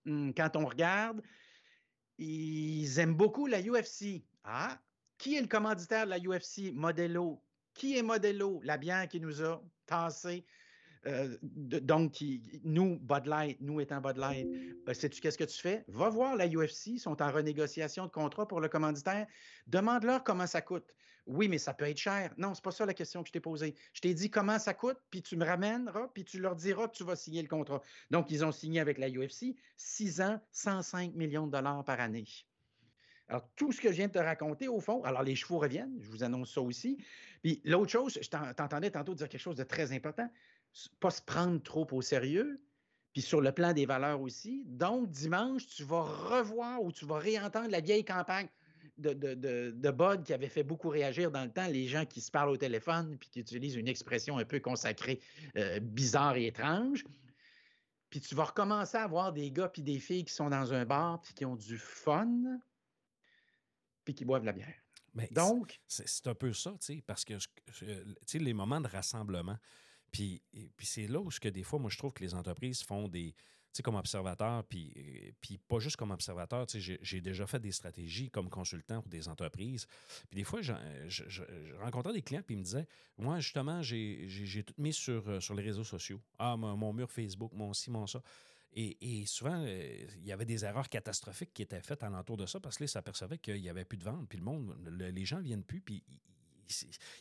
Hum, 0.08 0.34
quand 0.34 0.56
on 0.56 0.66
regarde, 0.66 1.22
ils 2.18 3.00
aiment 3.00 3.16
beaucoup 3.16 3.46
la 3.46 3.62
UFC. 3.62 4.24
Ah, 4.44 4.80
qui 5.18 5.36
est 5.36 5.42
le 5.42 5.48
commanditaire 5.48 6.06
de 6.06 6.10
la 6.10 6.20
UFC? 6.20 6.74
Modelo. 6.74 7.42
Qui 7.74 7.98
est 7.98 8.04
Modelo? 8.04 8.60
La 8.64 8.78
bière 8.78 9.08
qui 9.08 9.22
nous 9.22 9.44
a 9.44 9.64
tassé 9.86 10.46
euh, 11.06 11.38
donc, 11.42 12.24
nous, 12.64 12.98
Bud 13.00 13.26
Light, 13.26 13.58
nous 13.60 13.82
étant 13.82 14.00
Bud 14.00 14.18
Light, 14.18 14.48
ben, 14.86 14.94
sais-tu 14.94 15.20
qu'est-ce 15.20 15.38
que 15.38 15.44
tu 15.44 15.60
fais? 15.60 15.84
Va 15.88 16.10
voir 16.10 16.36
la 16.36 16.48
UFC, 16.48 16.88
ils 16.88 17.00
sont 17.00 17.22
en 17.22 17.32
renégociation 17.32 18.06
de 18.06 18.12
contrat 18.12 18.48
pour 18.48 18.62
le 18.62 18.70
commanditaire. 18.70 19.28
Demande-leur 19.68 20.24
comment 20.24 20.48
ça 20.48 20.62
coûte. 20.62 20.96
Oui, 21.26 21.48
mais 21.48 21.58
ça 21.58 21.74
peut 21.74 21.86
être 21.86 21.98
cher. 21.98 22.34
Non, 22.38 22.54
c'est 22.54 22.64
pas 22.64 22.72
ça 22.72 22.86
la 22.86 22.94
question 22.94 23.22
que 23.24 23.28
je 23.28 23.34
t'ai 23.34 23.40
posée. 23.40 23.76
Je 23.94 24.02
t'ai 24.02 24.14
dit 24.14 24.30
comment 24.30 24.60
ça 24.60 24.74
coûte, 24.74 24.98
puis 25.10 25.22
tu 25.22 25.38
me 25.38 25.46
ramèneras, 25.46 26.10
puis 26.14 26.26
tu 26.26 26.40
leur 26.40 26.56
diras 26.56 26.88
que 26.88 26.96
tu 26.96 27.04
vas 27.04 27.16
signer 27.16 27.42
le 27.42 27.48
contrat. 27.48 27.82
Donc, 28.12 28.30
ils 28.30 28.44
ont 28.44 28.52
signé 28.52 28.80
avec 28.80 28.98
la 28.98 29.10
UFC 29.10 29.56
6 29.78 30.22
ans, 30.22 30.42
105 30.52 31.16
millions 31.16 31.48
de 31.48 31.52
dollars 31.52 31.84
par 31.86 32.00
année. 32.00 32.28
Alors, 33.30 33.50
tout 33.56 33.72
ce 33.72 33.80
que 33.80 33.90
je 33.90 33.96
viens 33.96 34.08
de 34.08 34.14
te 34.14 34.20
raconter, 34.20 34.68
au 34.68 34.82
fond, 34.82 35.02
alors 35.04 35.24
les 35.24 35.36
chevaux 35.36 35.60
reviennent, 35.60 35.98
je 36.02 36.10
vous 36.10 36.24
annonce 36.24 36.54
ça 36.54 36.62
aussi. 36.62 36.98
Puis 37.42 37.62
l'autre 37.64 37.92
chose, 37.92 38.20
je 38.22 38.30
t'entendais 38.30 38.92
tantôt 38.92 39.16
dire 39.16 39.30
quelque 39.30 39.42
chose 39.42 39.56
de 39.56 39.64
très 39.64 39.94
important 39.94 40.30
pas 41.00 41.12
se 41.12 41.22
prendre 41.22 41.62
trop 41.62 41.88
au 41.92 42.02
sérieux, 42.02 42.62
puis 43.14 43.22
sur 43.22 43.42
le 43.42 43.52
plan 43.52 43.74
des 43.74 43.86
valeurs 43.86 44.22
aussi. 44.22 44.64
Donc, 44.66 45.10
dimanche, 45.10 45.68
tu 45.68 45.84
vas 45.84 46.02
revoir 46.02 46.82
ou 46.82 46.92
tu 46.92 47.06
vas 47.06 47.20
réentendre 47.20 47.70
la 47.70 47.80
vieille 47.80 48.06
campagne 48.06 48.48
de, 48.98 49.14
de, 49.14 49.72
de, 49.72 49.92
Bud 49.92 50.24
qui 50.24 50.34
avait 50.34 50.50
fait 50.50 50.64
beaucoup 50.64 50.90
réagir 50.90 51.32
dans 51.32 51.44
le 51.44 51.52
temps, 51.52 51.68
les 51.68 51.88
gens 51.88 52.06
qui 52.06 52.22
se 52.22 52.30
parlent 52.30 52.50
au 52.50 52.58
téléphone 52.58 53.18
puis 53.18 53.30
qui 53.30 53.40
utilisent 53.40 53.76
une 53.76 53.88
expression 53.88 54.38
un 54.38 54.46
peu 54.46 54.60
consacrée, 54.60 55.20
euh, 55.58 55.80
bizarre 55.80 56.36
et 56.36 56.48
étrange. 56.48 57.04
Puis 58.10 58.22
tu 58.22 58.36
vas 58.36 58.46
recommencer 58.46 58.98
à 58.98 59.08
voir 59.08 59.34
des 59.34 59.50
gars 59.50 59.70
puis 59.70 59.82
des 59.82 60.00
filles 60.00 60.26
qui 60.26 60.34
sont 60.34 60.50
dans 60.50 60.74
un 60.74 60.86
bar 60.86 61.22
puis 61.22 61.34
qui 61.34 61.46
ont 61.46 61.56
du 61.56 61.78
fun 61.78 62.30
puis 64.06 64.14
qui 64.14 64.26
boivent 64.26 64.46
la 64.46 64.54
bière. 64.54 64.76
Mais 65.16 65.28
Donc. 65.32 65.80
C'est 65.88 66.28
un 66.28 66.36
peu 66.36 66.54
ça, 66.54 66.72
tu 66.72 66.78
sais, 66.96 67.04
parce 67.06 67.24
que, 67.24 67.34
tu 68.28 68.40
les 68.40 68.54
moments 68.54 68.82
de 68.82 68.88
rassemblement, 68.88 69.58
puis, 70.12 70.44
puis 70.76 70.86
c'est 70.86 71.08
là 71.08 71.20
où 71.20 71.30
que 71.30 71.50
des 71.50 71.64
fois, 71.64 71.80
moi, 71.80 71.90
je 71.90 71.98
trouve 71.98 72.14
que 72.14 72.24
les 72.24 72.36
entreprises 72.36 72.84
font 72.84 73.08
des, 73.08 73.36
sais, 73.78 73.84
comme 73.84 73.96
observateur, 73.96 74.64
puis, 74.64 75.34
puis 75.42 75.58
pas 75.58 75.80
juste 75.80 75.98
comme 75.98 76.12
observateur, 76.12 76.66
tu 76.68 76.82
sais, 76.82 77.00
j'ai 77.02 77.22
déjà 77.22 77.48
fait 77.48 77.60
des 77.60 77.72
stratégies 77.72 78.30
comme 78.30 78.50
consultant 78.50 79.02
pour 79.02 79.10
des 79.10 79.28
entreprises. 79.28 79.88
Puis 80.30 80.38
des 80.38 80.44
fois, 80.44 80.62
je, 80.62 80.74
rencontrais 81.80 82.14
des 82.14 82.22
clients, 82.22 82.44
puis 82.46 82.56
ils 82.56 82.60
me 82.60 82.64
disaient, 82.64 82.88
moi, 83.18 83.40
justement, 83.40 83.82
j'ai 83.82 84.64
tout 84.66 84.76
mis 84.78 84.94
sur, 84.94 85.28
euh, 85.28 85.40
sur 85.40 85.56
les 85.56 85.64
réseaux 85.64 85.84
sociaux. 85.84 86.22
Ah, 86.38 86.56
mon, 86.58 86.94
mur 86.94 87.12
Facebook, 87.12 87.52
mon 87.54 87.74
ci, 87.74 87.90
mon 87.90 88.08
ça. 88.08 88.22
Et, 88.76 89.26
souvent, 89.28 89.64
euh, 89.66 90.08
il 90.18 90.26
y 90.26 90.32
avait 90.32 90.46
des 90.46 90.66
erreurs 90.66 90.90
catastrophiques 90.90 91.54
qui 91.54 91.62
étaient 91.62 91.82
faites 91.82 92.02
alentour 92.02 92.38
de 92.38 92.48
ça 92.48 92.60
parce 92.60 92.78
que 92.78 92.84
là, 92.84 92.86
ils 92.86 92.90
s'apercevaient 92.90 93.38
qu'il 93.38 93.62
n'y 93.62 93.70
avait 93.70 93.86
plus 93.86 93.98
de 93.98 94.04
vente, 94.04 94.28
puis 94.28 94.40
le 94.40 94.44
monde, 94.44 94.76
les 95.00 95.26
gens 95.26 95.38
ne 95.38 95.44
viennent 95.44 95.64
plus, 95.64 95.80
puis 95.80 96.04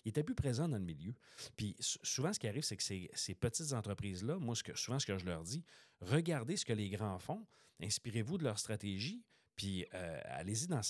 il 0.04 0.08
était 0.08 0.22
plus 0.22 0.34
présent 0.34 0.68
dans 0.68 0.78
le 0.78 0.84
milieu. 0.84 1.14
Puis 1.56 1.76
souvent, 1.78 2.32
ce 2.32 2.38
qui 2.38 2.48
arrive, 2.48 2.62
c'est 2.62 2.76
que 2.76 2.82
ces, 2.82 3.34
petites 3.34 3.72
entreprises-là, 3.72 4.38
moi, 4.38 4.54
ce 4.54 4.62
que, 4.62 4.76
souvent, 4.76 4.98
ce 4.98 5.06
que 5.06 5.18
je 5.18 5.24
leur 5.24 5.42
dis, 5.42 5.64
regardez 6.00 6.56
ce 6.56 6.64
que 6.64 6.72
les 6.72 6.90
grands 6.90 7.18
font, 7.18 7.46
inspirez-vous 7.80 8.38
de 8.38 8.44
leur 8.44 8.58
stratégie, 8.58 9.22
Puis 9.56 9.84
euh, 9.94 10.20
allez-y 10.24 10.66
dans, 10.66 10.82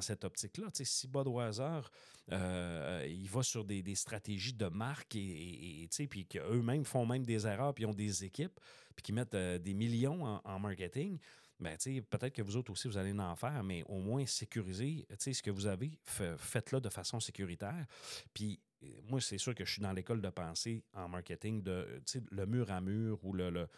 cette 0.00 0.24
optique-là. 0.24 0.68
Si 0.72 1.06
Budweiser, 1.06 1.80
euh, 2.32 3.06
il 3.08 3.28
va 3.28 3.42
sur 3.42 3.64
des, 3.64 3.94
stratégies 3.94 4.54
de 4.54 4.66
marque 4.66 5.14
et, 5.14 5.84
et, 5.84 6.06
puis 6.08 6.26
qu'eux-mêmes 6.26 6.84
font 6.84 7.06
même 7.06 7.24
des 7.24 7.46
erreurs, 7.46 7.74
puis 7.74 7.86
ont 7.86 7.94
des 7.94 8.24
équipes, 8.24 8.58
puis 8.96 9.02
qui 9.02 9.12
mettent 9.12 9.36
des 9.36 9.74
millions 9.74 10.40
en 10.44 10.58
marketing, 10.58 11.18
ben, 11.60 11.76
peut-être 12.10 12.34
que 12.34 12.42
vous 12.42 12.56
autres 12.56 12.70
aussi, 12.70 12.88
vous 12.88 12.96
allez 12.96 13.12
en 13.12 13.36
faire, 13.36 13.62
mais 13.64 13.82
au 13.88 13.98
moins 13.98 14.24
sécuriser 14.26 15.06
ce 15.18 15.42
que 15.42 15.50
vous 15.50 15.66
avez, 15.66 15.98
faites-le 16.04 16.80
de 16.80 16.88
façon 16.88 17.20
sécuritaire. 17.20 17.86
Puis 18.32 18.60
moi, 19.08 19.20
c'est 19.20 19.38
sûr 19.38 19.54
que 19.54 19.64
je 19.64 19.72
suis 19.72 19.82
dans 19.82 19.92
l'école 19.92 20.20
de 20.20 20.30
pensée 20.30 20.84
en 20.92 21.08
marketing 21.08 21.62
de 21.62 22.00
le 22.30 22.46
mur 22.46 22.70
à 22.70 22.80
mur 22.80 23.18
ou 23.24 23.32
le, 23.32 23.68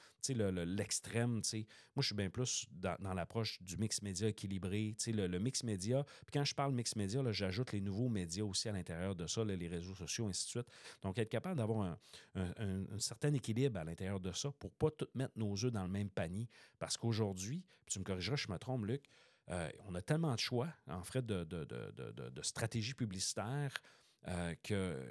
l'extrême. 0.64 1.40
Moi, 1.52 2.02
je 2.02 2.02
suis 2.02 2.14
bien 2.14 2.28
plus 2.28 2.66
dans, 2.70 3.14
l'approche 3.14 3.62
du 3.62 3.76
mix 3.78 4.02
média 4.02 4.28
équilibré, 4.28 4.94
le, 5.06 5.26
le, 5.26 5.38
mix 5.38 5.64
média. 5.64 6.04
Puis 6.04 6.32
quand 6.32 6.44
je 6.44 6.54
parle 6.54 6.72
mix 6.72 6.96
média, 6.96 7.22
j'ajoute 7.32 7.72
les 7.72 7.80
nouveaux 7.80 8.08
médias 8.08 8.44
aussi 8.44 8.68
à 8.68 8.72
l'intérieur 8.72 9.14
de 9.14 9.26
ça, 9.26 9.44
les 9.44 9.68
réseaux 9.68 9.94
sociaux, 9.94 10.26
ainsi 10.28 10.44
de 10.44 10.50
suite. 10.50 10.66
Donc, 11.02 11.18
être 11.18 11.30
capable 11.30 11.56
d'avoir 11.56 11.96
un, 12.34 12.98
certain 12.98 13.32
équilibre 13.32 13.78
à 13.80 13.84
l'intérieur 13.84 14.20
de 14.20 14.32
ça 14.32 14.52
pour 14.58 14.70
ne 14.70 14.76
pas 14.76 14.90
tout 14.90 15.08
mettre 15.14 15.32
nos 15.36 15.52
œufs 15.64 15.72
dans 15.72 15.84
le 15.84 15.90
même 15.90 16.10
panier. 16.10 16.48
Parce 16.78 16.96
qu'aujourd'hui, 16.96 17.64
tu 17.86 17.98
me 17.98 18.04
corrigeras, 18.04 18.36
je 18.36 18.48
me 18.48 18.58
trompe, 18.58 18.84
Luc, 18.84 19.04
euh, 19.48 19.68
on 19.88 19.94
a 19.94 20.02
tellement 20.02 20.34
de 20.34 20.38
choix 20.38 20.68
en 20.86 21.02
fait 21.02 21.24
de, 21.26 21.42
de, 21.42 21.64
de, 21.64 22.28
de 22.28 22.42
stratégies 22.42 22.94
publicitaires 22.94 23.74
euh, 24.28 24.54
que 24.62 25.02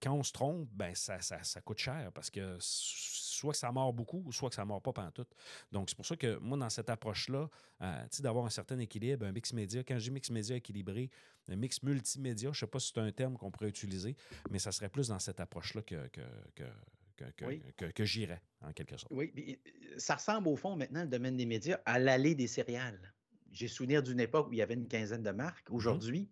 quand 0.00 0.14
on 0.14 0.22
se 0.22 0.32
trompe, 0.32 0.68
ben 0.72 0.94
ça, 0.94 1.20
ça, 1.20 1.60
coûte 1.62 1.78
cher 1.78 2.10
parce 2.14 2.30
que 2.30 2.56
soit 2.60 3.52
que 3.52 3.58
ça 3.58 3.72
mord 3.72 3.92
beaucoup, 3.92 4.30
soit 4.30 4.50
que 4.50 4.54
ça 4.54 4.64
mord 4.64 4.82
pas 4.82 5.10
tout. 5.12 5.26
Donc, 5.72 5.90
c'est 5.90 5.96
pour 5.96 6.06
ça 6.06 6.16
que 6.16 6.36
moi, 6.36 6.56
dans 6.56 6.70
cette 6.70 6.90
approche-là, 6.90 7.48
euh, 7.82 8.06
d'avoir 8.20 8.44
un 8.44 8.50
certain 8.50 8.78
équilibre, 8.78 9.26
un 9.26 9.32
mix 9.32 9.52
média, 9.52 9.82
quand 9.82 9.98
je 9.98 10.04
dis 10.04 10.10
mix 10.10 10.30
média 10.30 10.54
équilibré, 10.54 11.10
un 11.48 11.56
mix 11.56 11.82
multimédia, 11.82 12.50
je 12.52 12.58
ne 12.58 12.60
sais 12.60 12.66
pas 12.66 12.78
si 12.78 12.92
c'est 12.94 13.00
un 13.00 13.10
terme 13.10 13.36
qu'on 13.36 13.50
pourrait 13.50 13.68
utiliser, 13.68 14.14
mais 14.50 14.58
ça 14.58 14.70
serait 14.70 14.90
plus 14.90 15.08
dans 15.08 15.18
cette 15.18 15.40
approche-là 15.40 15.82
que, 15.82 16.08
que, 16.08 17.92
que, 17.92 18.04
j'irais, 18.04 18.42
en 18.60 18.72
quelque 18.72 18.96
sorte. 18.96 19.12
Oui, 19.12 19.32
euh, 19.36 19.94
ça 19.98 20.14
ressemble 20.14 20.48
au 20.48 20.56
fond 20.56 20.76
maintenant, 20.76 21.02
le 21.02 21.08
domaine 21.08 21.36
des 21.36 21.46
médias, 21.46 21.80
à 21.84 21.98
l'allée 21.98 22.34
des 22.34 22.46
céréales. 22.46 23.12
J'ai 23.50 23.66
souvenir 23.66 24.02
d'une 24.02 24.20
époque 24.20 24.48
où 24.48 24.52
il 24.52 24.58
y 24.58 24.62
avait 24.62 24.74
une 24.74 24.86
quinzaine 24.86 25.22
de 25.22 25.30
marques. 25.30 25.68
Mm-hmm. 25.68 25.74
Aujourd'hui, 25.74 26.30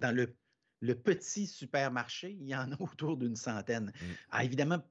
dans 0.00 0.14
le 0.14 0.34
le 0.80 0.94
petit 0.94 1.46
supermarché, 1.46 2.30
il 2.30 2.46
y 2.46 2.54
en 2.54 2.72
a 2.72 2.76
autour 2.80 3.16
d'une 3.16 3.36
centaine. 3.36 3.86
Mm. 3.86 4.04
Ah, 4.30 4.44
évidemment, 4.44 4.82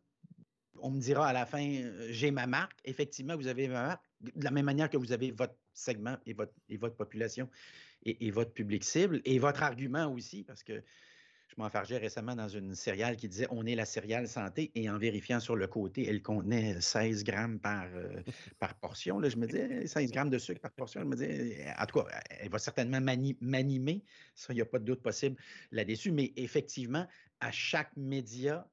on 0.82 0.92
me 0.92 1.00
dira 1.00 1.28
à 1.28 1.34
la 1.34 1.46
fin, 1.46 1.66
euh, 1.66 2.08
j'ai 2.12 2.32
ma 2.32 2.48
marque. 2.48 2.80
Effectivement, 2.84 3.36
vous 3.36 3.48
avez 3.48 3.68
ma 3.68 3.88
marque. 3.88 4.06
De 4.22 4.44
la 4.44 4.52
même 4.52 4.66
manière 4.66 4.90
que 4.90 4.98
vous 4.98 5.12
avez 5.12 5.32
votre 5.32 5.56
segment 5.74 6.18
et 6.26 6.34
votre, 6.34 6.54
et 6.70 6.78
votre 6.78 6.96
population 6.96 7.50
et, 8.06 8.32
votre 8.32 8.52
public 8.52 8.84
cible 8.84 9.22
et 9.26 9.40
votre 9.40 9.64
argument 9.64 10.12
aussi, 10.12 10.44
parce 10.44 10.64
que 10.64 10.84
je 11.48 11.56
m'enfargeais 11.58 11.98
récemment 11.98 12.36
dans 12.36 12.48
une 12.48 12.76
céréale 12.76 13.16
qui 13.16 13.30
disait 13.30 13.48
on 13.50 13.66
est 13.66 13.76
la 13.76 13.86
céréale 13.86 14.28
santé 14.28 14.72
et 14.76 14.90
en 14.90 14.98
vérifiant 14.98 15.40
sur 15.40 15.56
le 15.56 15.68
côté, 15.68 16.08
elle 16.08 16.22
contenait 16.22 16.80
16 16.82 17.24
grammes 17.24 17.60
par, 17.60 17.86
euh, 17.96 18.22
par 18.60 18.76
portion. 18.76 19.20
Là, 19.20 19.30
je 19.30 19.38
me 19.38 19.46
disais 19.46 19.88
16 19.88 20.12
grammes 20.12 20.30
de 20.30 20.38
sucre 20.38 20.62
par 20.62 20.72
portion. 20.72 21.02
Je 21.02 21.06
me 21.06 21.16
disais, 21.16 21.66
en 21.80 21.86
tout 21.86 22.02
cas, 22.02 22.20
elle 22.30 22.50
va 22.50 22.60
certainement 22.60 23.00
m'animer. 23.42 24.04
Ça, 24.34 24.54
il 24.54 24.56
n'y 24.56 24.62
a 24.62 24.66
pas 24.66 24.80
de 24.80 24.86
doute 24.86 25.02
possible 25.02 25.38
là-dessus. 25.72 26.12
Mais 26.12 26.34
effectivement, 26.36 27.08
à 27.40 27.52
chaque 27.52 27.96
média, 27.96 28.68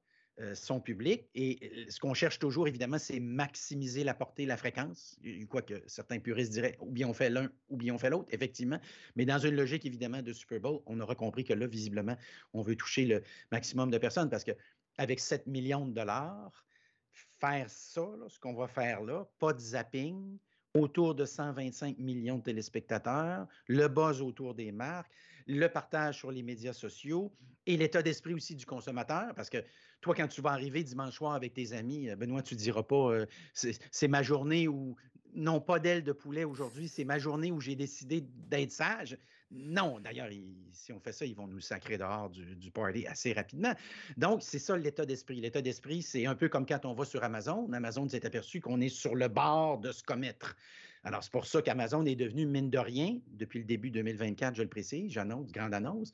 son 0.53 0.79
public. 0.79 1.29
Et 1.35 1.59
euh, 1.61 1.85
ce 1.89 1.99
qu'on 1.99 2.13
cherche 2.13 2.39
toujours, 2.39 2.67
évidemment, 2.67 2.97
c'est 2.97 3.19
maximiser 3.19 4.03
la 4.03 4.13
portée, 4.13 4.45
la 4.45 4.57
fréquence. 4.57 5.19
Quoique 5.49 5.81
certains 5.87 6.19
puristes 6.19 6.51
diraient 6.51 6.77
ou 6.79 6.91
bien 6.91 7.07
on 7.07 7.13
fait 7.13 7.29
l'un 7.29 7.49
ou 7.69 7.77
bien 7.77 7.93
on 7.93 7.97
fait 7.97 8.09
l'autre, 8.09 8.29
effectivement. 8.31 8.79
Mais 9.15 9.25
dans 9.25 9.39
une 9.39 9.55
logique, 9.55 9.85
évidemment, 9.85 10.21
de 10.21 10.33
Super 10.33 10.59
Bowl, 10.59 10.81
on 10.85 10.99
aura 10.99 11.15
compris 11.15 11.43
que 11.43 11.53
là, 11.53 11.67
visiblement, 11.67 12.17
on 12.53 12.61
veut 12.61 12.75
toucher 12.75 13.05
le 13.05 13.23
maximum 13.51 13.91
de 13.91 13.97
personnes 13.97 14.29
parce 14.29 14.43
qu'avec 14.43 15.19
7 15.19 15.47
millions 15.47 15.85
de 15.85 15.93
dollars, 15.93 16.65
faire 17.11 17.69
ça, 17.69 18.07
ce 18.27 18.39
qu'on 18.39 18.53
va 18.53 18.67
faire 18.67 19.01
là, 19.01 19.27
pas 19.39 19.53
de 19.53 19.59
zapping, 19.59 20.39
autour 20.73 21.13
de 21.13 21.25
125 21.25 21.99
millions 21.99 22.37
de 22.37 22.43
téléspectateurs, 22.43 23.47
le 23.67 23.87
buzz 23.87 24.21
autour 24.21 24.55
des 24.55 24.71
marques, 24.71 25.11
le 25.45 25.67
partage 25.67 26.17
sur 26.17 26.31
les 26.31 26.41
médias 26.41 26.73
sociaux 26.73 27.31
et 27.65 27.77
l'état 27.77 28.01
d'esprit 28.01 28.33
aussi 28.33 28.55
du 28.55 28.65
consommateur, 28.65 29.33
parce 29.35 29.49
que 29.49 29.63
toi, 30.03 30.13
quand 30.13 30.27
tu 30.27 30.41
vas 30.41 30.51
arriver 30.51 30.83
dimanche 30.83 31.15
soir 31.15 31.33
avec 31.33 31.53
tes 31.53 31.71
amis, 31.71 32.09
euh, 32.09 32.15
Benoît, 32.15 32.43
tu 32.43 32.53
ne 32.55 32.59
diras 32.59 32.83
pas 32.83 33.11
euh, 33.13 33.25
c'est 33.53 34.07
ma 34.07 34.21
journée 34.21 34.67
où, 34.67 34.95
non 35.33 35.61
pas 35.61 35.79
d'aile 35.79 36.03
de 36.03 36.11
poulet 36.11 36.43
aujourd'hui, 36.43 36.89
c'est 36.89 37.05
ma 37.05 37.17
journée 37.17 37.51
où 37.51 37.61
j'ai 37.61 37.75
décidé 37.75 38.21
d'être 38.21 38.71
sage. 38.71 39.17
Non, 39.49 39.99
d'ailleurs, 39.99 40.29
si 40.71 40.91
on 40.91 40.99
fait 40.99 41.13
ça, 41.13 41.25
ils 41.25 41.35
vont 41.35 41.47
nous 41.47 41.61
sacrer 41.61 41.97
dehors 41.97 42.29
du, 42.29 42.71
party 42.71 43.07
assez 43.07 43.33
rapidement. 43.33 43.73
Donc, 44.17 44.41
c'est 44.41 44.59
ça 44.59 44.75
l'état 44.75 45.05
d'esprit. 45.05 45.39
L'état 45.39 45.61
d'esprit, 45.61 46.01
c'est 46.01 46.25
un 46.25 46.35
peu 46.35 46.49
comme 46.49 46.65
quand 46.65 46.85
on 46.85 46.93
va 46.93 47.05
sur 47.05 47.23
Amazon. 47.23 47.71
Amazon 47.71 48.09
s'est 48.09 48.25
aperçu 48.25 48.61
qu'on 48.61 48.81
est 48.81 48.89
sur 48.89 49.15
le 49.15 49.27
bord 49.27 49.77
de 49.77 49.91
se 49.91 50.03
commettre. 50.03 50.55
Alors, 51.03 51.23
c'est 51.23 51.31
pour 51.31 51.45
ça 51.45 51.61
qu'Amazon 51.61 52.05
est 52.05 52.15
devenu, 52.15 52.45
mine 52.45 52.69
de 52.69 52.79
rien, 52.79 53.19
depuis 53.27 53.59
le 53.59 53.65
début 53.65 53.91
2024, 53.91 54.55
je 54.55 54.63
le 54.63 54.69
précise, 54.69 55.11
j'annonce, 55.11 55.51
grande 55.51 55.73
annonce, 55.73 56.11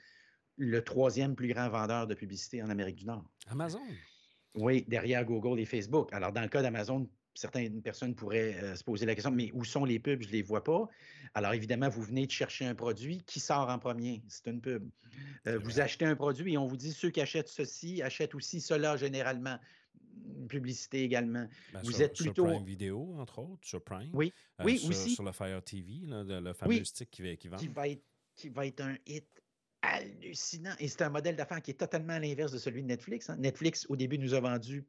le 0.60 0.84
troisième 0.84 1.36
plus 1.36 1.48
grand 1.48 1.70
vendeur 1.70 2.06
de 2.06 2.14
publicité 2.14 2.62
en 2.62 2.70
Amérique 2.70 2.98
du 2.98 3.06
Nord. 3.06 3.24
Amazon? 3.48 3.80
Oui, 4.56 4.84
derrière 4.88 5.24
Google 5.26 5.60
et 5.60 5.66
Facebook. 5.66 6.10
Alors, 6.12 6.34
dans 6.34 6.42
le 6.42 6.50
cas 6.50 6.62
d'Amazon, 6.62 7.10
certaines 7.34 7.82
personnes 7.82 8.14
pourraient 8.14 8.62
euh, 8.62 8.76
se 8.76 8.84
poser 8.84 9.06
la 9.06 9.16
question, 9.16 9.32
mais 9.32 9.52
où 9.54 9.64
sont 9.64 9.86
les 9.86 10.00
pubs? 10.00 10.22
Je 10.22 10.28
ne 10.28 10.34
les 10.34 10.42
vois 10.42 10.64
pas. 10.64 10.88
Alors, 11.34 11.54
évidemment, 11.54 11.88
vous 11.88 12.02
venez 12.02 12.26
de 12.26 12.32
chercher 12.32 12.66
un 12.66 12.76
produit. 12.76 13.24
Qui 13.26 13.40
sort 13.40 13.70
en 13.70 13.80
premier? 13.80 14.22
C'est 14.28 14.48
une 14.48 14.60
pub. 14.60 14.90
Euh, 15.48 15.58
vous 15.60 15.80
achetez 15.80 16.06
un 16.06 16.16
produit 16.16 16.54
et 16.54 16.58
on 16.58 16.68
vous 16.68 16.78
dit, 16.78 16.92
ceux 16.92 17.10
qui 17.10 17.22
achètent 17.22 17.48
ceci 17.48 18.02
achètent 18.02 18.36
aussi 18.36 18.60
cela 18.60 18.98
généralement. 18.98 19.58
Une 20.38 20.48
publicité 20.48 21.04
également. 21.04 21.48
Ben, 21.72 21.82
vous 21.84 21.94
sur, 21.94 22.02
êtes 22.02 22.18
plutôt. 22.18 22.44
Sur 22.44 22.54
Prime 22.56 22.66
Vidéo, 22.66 23.16
entre 23.18 23.40
autres, 23.40 23.66
sur 23.66 23.82
Prime. 23.82 24.10
Oui, 24.12 24.34
euh, 24.60 24.66
oui 24.66 24.78
sur, 24.78 24.90
aussi. 24.90 25.12
Sur 25.12 25.24
le 25.24 25.32
Fire 25.32 25.64
TV, 25.64 26.02
le, 26.04 26.52
fameux 26.52 26.84
stick 26.84 27.10
qui, 27.10 27.38
qui 27.38 27.48
vend. 27.48 27.56
Qui 27.56 27.68
va, 27.68 27.88
être, 27.88 28.04
qui 28.36 28.50
va 28.50 28.68
être 28.68 28.82
un 28.82 28.98
hit 29.06 29.39
hallucinant. 29.82 30.74
Et 30.80 30.88
c'est 30.88 31.02
un 31.02 31.10
modèle 31.10 31.36
d'affaires 31.36 31.62
qui 31.62 31.72
est 31.72 31.76
totalement 31.76 32.14
à 32.14 32.20
l'inverse 32.20 32.52
de 32.52 32.58
celui 32.58 32.82
de 32.82 32.88
Netflix. 32.88 33.30
Hein. 33.30 33.38
Netflix, 33.38 33.86
au 33.90 33.96
début, 33.96 34.18
nous 34.18 34.34
a 34.34 34.40
vendu 34.40 34.86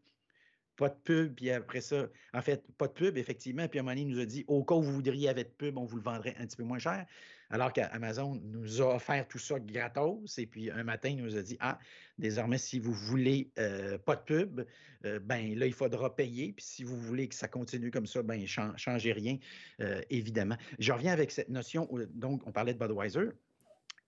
pas 0.80 0.88
de 0.88 0.96
pub, 1.04 1.34
puis 1.34 1.50
après 1.50 1.82
ça, 1.82 2.08
en 2.32 2.40
fait, 2.40 2.64
pas 2.78 2.86
de 2.86 2.92
pub, 2.92 3.18
effectivement. 3.18 3.68
Puis 3.68 3.78
à 3.78 3.82
un 3.82 3.84
moment 3.84 3.96
il 3.96 4.08
nous 4.08 4.18
a 4.18 4.24
dit, 4.24 4.44
au 4.48 4.64
cas 4.64 4.74
où 4.74 4.82
vous 4.82 4.94
voudriez 4.94 5.28
avec 5.28 5.58
pub, 5.58 5.76
on 5.76 5.84
vous 5.84 5.96
le 5.96 6.02
vendrait 6.02 6.34
un 6.38 6.46
petit 6.46 6.56
peu 6.56 6.62
moins 6.62 6.78
cher. 6.78 7.04
Alors 7.50 7.72
qu'Amazon 7.72 8.40
nous 8.44 8.80
a 8.80 8.94
offert 8.94 9.28
tout 9.28 9.38
ça 9.38 9.60
gratos. 9.60 10.38
Et 10.38 10.46
puis 10.46 10.70
un 10.70 10.82
matin, 10.82 11.10
il 11.10 11.22
nous 11.22 11.36
a 11.36 11.42
dit, 11.42 11.58
ah, 11.60 11.78
désormais, 12.16 12.56
si 12.56 12.78
vous 12.78 12.94
voulez 12.94 13.50
euh, 13.58 13.98
pas 13.98 14.16
de 14.16 14.22
pub, 14.22 14.64
euh, 15.04 15.18
ben 15.20 15.58
là, 15.58 15.66
il 15.66 15.74
faudra 15.74 16.16
payer. 16.16 16.54
Puis 16.54 16.64
si 16.64 16.84
vous 16.84 16.96
voulez 16.96 17.28
que 17.28 17.34
ça 17.34 17.46
continue 17.46 17.90
comme 17.90 18.06
ça, 18.06 18.22
ben 18.22 18.46
changez 18.46 19.12
rien, 19.12 19.36
euh, 19.80 20.00
évidemment. 20.08 20.56
Je 20.78 20.92
reviens 20.92 21.12
avec 21.12 21.30
cette 21.30 21.50
notion, 21.50 21.90
donc 22.14 22.40
on 22.46 22.52
parlait 22.52 22.72
de 22.72 22.78
Budweiser 22.78 23.28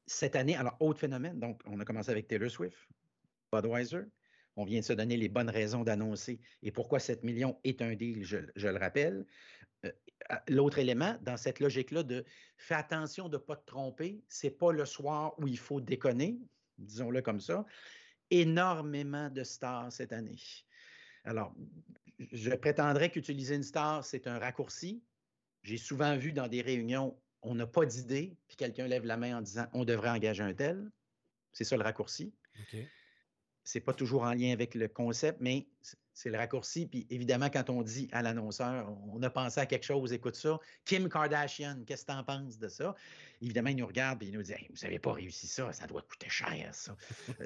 cette 0.06 0.36
année, 0.36 0.56
alors, 0.56 0.76
autre 0.80 1.00
phénomène, 1.00 1.38
donc 1.38 1.60
on 1.66 1.80
a 1.80 1.84
commencé 1.84 2.10
avec 2.10 2.28
Taylor 2.28 2.50
Swift, 2.50 2.76
Budweiser. 3.52 4.02
On 4.56 4.64
vient 4.64 4.80
de 4.80 4.84
se 4.84 4.92
donner 4.92 5.16
les 5.16 5.28
bonnes 5.28 5.48
raisons 5.48 5.82
d'annoncer 5.82 6.40
et 6.62 6.70
pourquoi 6.70 6.98
7 6.98 7.22
millions 7.22 7.58
est 7.64 7.80
un 7.80 7.94
deal, 7.94 8.22
je, 8.22 8.38
le 8.38 8.78
rappelle. 8.78 9.24
Euh, 9.84 9.90
l'autre 10.48 10.78
élément, 10.78 11.16
dans 11.22 11.36
cette 11.36 11.58
logique-là 11.58 12.02
de 12.02 12.24
fais 12.58 12.74
attention 12.74 13.28
de 13.28 13.38
ne 13.38 13.42
pas 13.42 13.56
te 13.56 13.64
tromper, 13.64 14.22
c'est 14.28 14.50
pas 14.50 14.72
le 14.72 14.84
soir 14.84 15.34
où 15.38 15.48
il 15.48 15.58
faut 15.58 15.80
déconner, 15.80 16.38
disons-le 16.78 17.22
comme 17.22 17.40
ça. 17.40 17.64
Énormément 18.30 19.30
de 19.30 19.42
stars 19.42 19.90
cette 19.90 20.12
année. 20.12 20.36
Alors, 21.24 21.54
je 22.18 22.50
prétendrais 22.50 23.10
qu'utiliser 23.10 23.54
une 23.54 23.62
star, 23.62 24.04
c'est 24.04 24.26
un 24.26 24.38
raccourci. 24.38 25.02
J'ai 25.62 25.76
souvent 25.76 26.16
vu 26.16 26.32
dans 26.32 26.48
des 26.48 26.60
réunions 26.60 27.18
on 27.42 27.54
n'a 27.54 27.66
pas 27.66 27.84
d'idée, 27.84 28.36
puis 28.48 28.56
quelqu'un 28.56 28.86
lève 28.86 29.04
la 29.04 29.16
main 29.16 29.38
en 29.38 29.42
disant 29.42 29.66
on 29.72 29.84
devrait 29.84 30.10
engager 30.10 30.42
un 30.42 30.54
tel. 30.54 30.90
C'est 31.52 31.64
ça 31.64 31.76
le 31.76 31.82
raccourci. 31.82 32.32
Ce 32.70 32.76
C'est 33.64 33.80
pas 33.80 33.92
toujours 33.92 34.22
en 34.22 34.32
lien 34.32 34.52
avec 34.52 34.74
le 34.74 34.88
concept, 34.88 35.38
mais 35.40 35.66
c'est 36.14 36.30
le 36.30 36.38
raccourci. 36.38 36.86
Puis 36.86 37.06
évidemment, 37.10 37.50
quand 37.50 37.70
on 37.70 37.82
dit 37.82 38.08
à 38.12 38.22
l'annonceur, 38.22 38.96
on 39.12 39.22
a 39.22 39.30
pensé 39.30 39.60
à 39.60 39.66
quelque 39.66 39.84
chose, 39.84 40.12
écoute 40.12 40.36
ça. 40.36 40.58
Kim 40.84 41.08
Kardashian, 41.08 41.84
qu'est-ce 41.86 42.04
que 42.04 42.12
tu 42.12 42.18
en 42.18 42.24
penses 42.24 42.58
de 42.58 42.68
ça? 42.68 42.94
Évidemment, 43.40 43.70
il 43.70 43.76
nous 43.76 43.86
regarde 43.86 44.22
et 44.22 44.26
il 44.26 44.32
nous 44.32 44.42
dit 44.42 44.54
Vous 44.70 44.82
n'avez 44.82 44.98
pas 44.98 45.12
réussi 45.12 45.46
ça, 45.46 45.72
ça 45.72 45.86
doit 45.86 46.02
coûter 46.02 46.28
cher, 46.28 46.74
ça. 46.74 46.96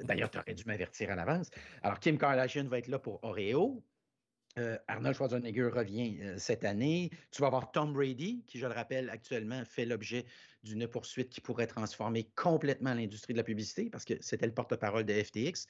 D'ailleurs, 0.03 0.29
tu 0.29 0.37
aurais 0.37 0.53
dû 0.53 0.63
m'avertir 0.65 1.11
à 1.11 1.15
l'avance. 1.15 1.49
Alors, 1.81 1.99
Kim 1.99 2.17
Kardashian 2.17 2.65
va 2.65 2.79
être 2.79 2.87
là 2.87 2.99
pour 2.99 3.23
Oreo. 3.23 3.83
Euh, 4.57 4.77
Arnold 4.87 5.15
Schwarzenegger 5.15 5.69
revient 5.73 6.17
euh, 6.21 6.35
cette 6.37 6.63
année. 6.63 7.11
Tu 7.31 7.41
vas 7.41 7.47
avoir 7.47 7.71
Tom 7.71 7.93
Brady, 7.93 8.43
qui, 8.47 8.57
je 8.57 8.65
le 8.65 8.73
rappelle, 8.73 9.09
actuellement 9.09 9.63
fait 9.65 9.85
l'objet 9.85 10.25
d'une 10.63 10.87
poursuite 10.87 11.29
qui 11.29 11.41
pourrait 11.41 11.67
transformer 11.67 12.29
complètement 12.35 12.93
l'industrie 12.93 13.33
de 13.33 13.37
la 13.37 13.43
publicité 13.43 13.89
parce 13.89 14.05
que 14.05 14.15
c'était 14.19 14.47
le 14.47 14.53
porte-parole 14.53 15.05
de 15.05 15.13
FTX. 15.13 15.67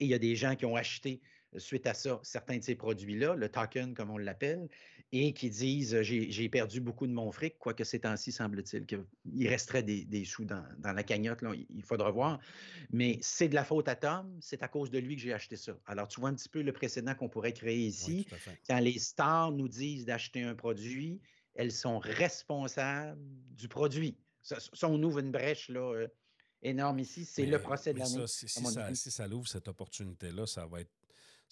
Et 0.00 0.06
il 0.06 0.08
y 0.08 0.14
a 0.14 0.18
des 0.18 0.34
gens 0.34 0.56
qui 0.56 0.66
ont 0.66 0.76
acheté 0.76 1.20
suite 1.56 1.86
à 1.86 1.94
ça 1.94 2.18
certains 2.22 2.58
de 2.58 2.64
ces 2.64 2.74
produits-là, 2.74 3.34
le 3.34 3.48
token 3.48 3.94
comme 3.94 4.10
on 4.10 4.18
l'appelle, 4.18 4.68
et 5.16 5.32
qui 5.32 5.48
disent 5.48 6.00
j'ai 6.02 6.48
perdu 6.48 6.80
beaucoup 6.80 7.06
de 7.06 7.12
mon 7.12 7.30
fric, 7.30 7.56
quoique 7.58 7.84
ces 7.84 8.00
temps-ci 8.00 8.32
semble-t-il 8.32 8.84
qu'il 8.84 9.48
resterait 9.48 9.84
des, 9.84 10.24
sous 10.24 10.44
dans, 10.44 10.64
la 10.82 11.02
cagnotte, 11.04 11.40
là, 11.40 11.52
il 11.54 11.82
faudra 11.84 12.10
voir. 12.10 12.40
Mais 12.90 13.18
c'est 13.22 13.48
de 13.48 13.54
la 13.54 13.64
faute 13.64 13.86
à 13.88 13.94
Tom, 13.94 14.36
c'est 14.40 14.64
à 14.64 14.68
cause 14.68 14.90
de 14.90 14.98
lui 14.98 15.14
que 15.14 15.22
j'ai 15.22 15.32
acheté 15.32 15.56
ça. 15.56 15.78
Alors 15.86 16.08
tu 16.08 16.18
vois 16.18 16.30
un 16.30 16.34
petit 16.34 16.48
peu 16.48 16.62
le 16.62 16.72
précédent 16.72 17.14
qu'on 17.14 17.28
pourrait 17.28 17.52
créer 17.52 17.78
ici. 17.78 18.26
Quand 18.66 18.80
les 18.80 18.98
stars 18.98 19.52
nous 19.52 19.68
disent 19.68 20.04
d'acheter 20.04 20.42
un 20.42 20.56
produit, 20.56 21.20
elles 21.54 21.72
sont 21.72 22.00
responsables 22.00 23.20
du 23.52 23.68
produit. 23.68 24.16
Ça, 24.42 24.58
on 24.82 25.00
ouvre 25.00 25.20
une 25.20 25.30
brèche 25.30 25.68
là, 25.68 25.92
euh, 25.94 26.08
énorme 26.60 26.98
ici. 26.98 27.24
C'est 27.24 27.46
le 27.46 27.60
procès 27.60 27.94
de 27.94 28.00
l'année. 28.00 28.26
Si, 28.26 28.48
ça, 28.48 28.94
si 28.94 29.10
ça 29.12 29.28
l'ouvre, 29.28 29.46
cette 29.46 29.68
opportunité-là, 29.68 30.46
ça 30.46 30.66
va 30.66 30.80
être 30.80 30.90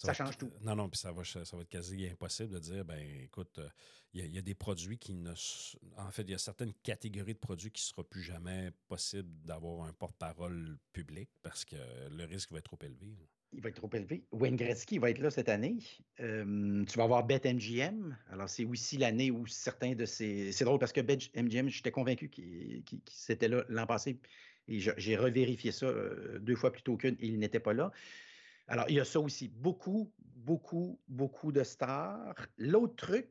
ça, 0.03 0.13
change 0.13 0.37
tout. 0.37 0.51
Non, 0.61 0.75
non, 0.75 0.89
puis 0.89 0.99
ça 0.99 1.11
va, 1.11 1.23
ça 1.23 1.39
va 1.39 1.61
être 1.61 1.69
quasi 1.69 2.07
impossible 2.07 2.49
de 2.49 2.59
dire, 2.59 2.85
ben 2.85 2.99
écoute, 3.23 3.59
euh, 3.59 3.69
il 4.13 4.33
y, 4.33 4.37
a 4.37 4.41
des 4.41 4.53
produits 4.53 4.99
qui 4.99 5.13
ne. 5.13 5.31
En 5.97 6.11
fait, 6.11 6.21
il 6.21 6.29
y 6.29 6.33
a 6.35 6.37
certaines 6.37 6.73
catégories 6.83 7.33
de 7.33 7.39
produits 7.39 7.71
qui 7.71 7.81
ne 7.81 7.85
sera 7.85 8.03
plus 8.03 8.21
jamais 8.21 8.69
possible 8.87 9.29
d'avoir 9.43 9.87
un 9.87 9.93
porte-parole 9.93 10.77
public 10.91 11.29
parce 11.41 11.65
que 11.65 11.75
le 12.11 12.25
risque 12.25 12.51
va 12.51 12.59
être 12.59 12.65
trop 12.65 12.77
élevé. 12.83 13.17
Il 13.53 13.61
va 13.61 13.69
être 13.69 13.75
trop 13.75 13.89
élevé. 13.93 14.23
Wayne 14.31 14.55
Gretzky 14.55 14.99
va 14.99 15.09
être 15.09 15.19
là 15.19 15.31
cette 15.31 15.49
année. 15.49 15.77
Euh, 16.19 16.85
tu 16.85 16.97
vas 16.97 17.05
avoir 17.05 17.23
BetMGM. 17.23 18.15
Alors, 18.29 18.49
c'est 18.49 18.65
aussi 18.65 18.97
l'année 18.97 19.31
où 19.31 19.47
certains 19.47 19.93
de 19.95 20.05
ces. 20.05 20.51
C'est 20.51 20.65
drôle 20.65 20.79
parce 20.79 20.93
que 20.93 21.01
BetMGM, 21.01 21.69
j'étais 21.69 21.91
convaincu 21.91 22.29
qu'il 22.29 22.83
c'était 23.09 23.47
là 23.47 23.63
l'an 23.69 23.87
passé. 23.87 24.19
Et 24.67 24.79
j'ai 24.79 25.17
revérifié 25.17 25.71
ça 25.71 25.87
euh, 25.87 26.39
deux 26.39 26.55
fois 26.55 26.71
plus 26.71 26.83
tôt 26.83 26.97
qu'une 26.97 27.15
et 27.19 27.27
il 27.27 27.39
n'était 27.39 27.59
pas 27.59 27.73
là. 27.73 27.91
Alors, 28.67 28.85
il 28.89 28.95
y 28.95 28.99
a 28.99 29.05
ça 29.05 29.19
aussi. 29.19 29.49
Beaucoup, 29.49 30.13
beaucoup, 30.19 30.99
beaucoup 31.07 31.51
de 31.51 31.63
stars. 31.63 32.35
L'autre 32.57 32.95
truc 32.95 33.29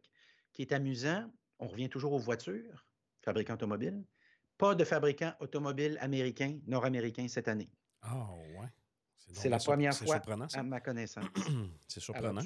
qui 0.53 0.63
est 0.63 0.73
amusant, 0.73 1.31
on 1.59 1.67
revient 1.67 1.89
toujours 1.89 2.13
aux 2.13 2.19
voitures, 2.19 2.87
fabricants 3.23 3.55
automobiles. 3.55 4.05
Pas 4.59 4.75
de 4.75 4.85
fabricants 4.85 5.35
automobiles 5.41 5.97
américains, 6.01 6.59
nord-américains 6.67 7.29
cette 7.29 7.49
année. 7.49 7.71
Ah, 8.03 8.31
ouais. 8.59 8.69
C'est 9.17 9.49
la 9.49 9.59
première 9.59 9.95
fois 9.95 10.21
à 10.55 10.63
ma 10.63 10.81
connaissance. 10.81 11.25
c'est 11.89 12.01
surprenant. 12.01 12.43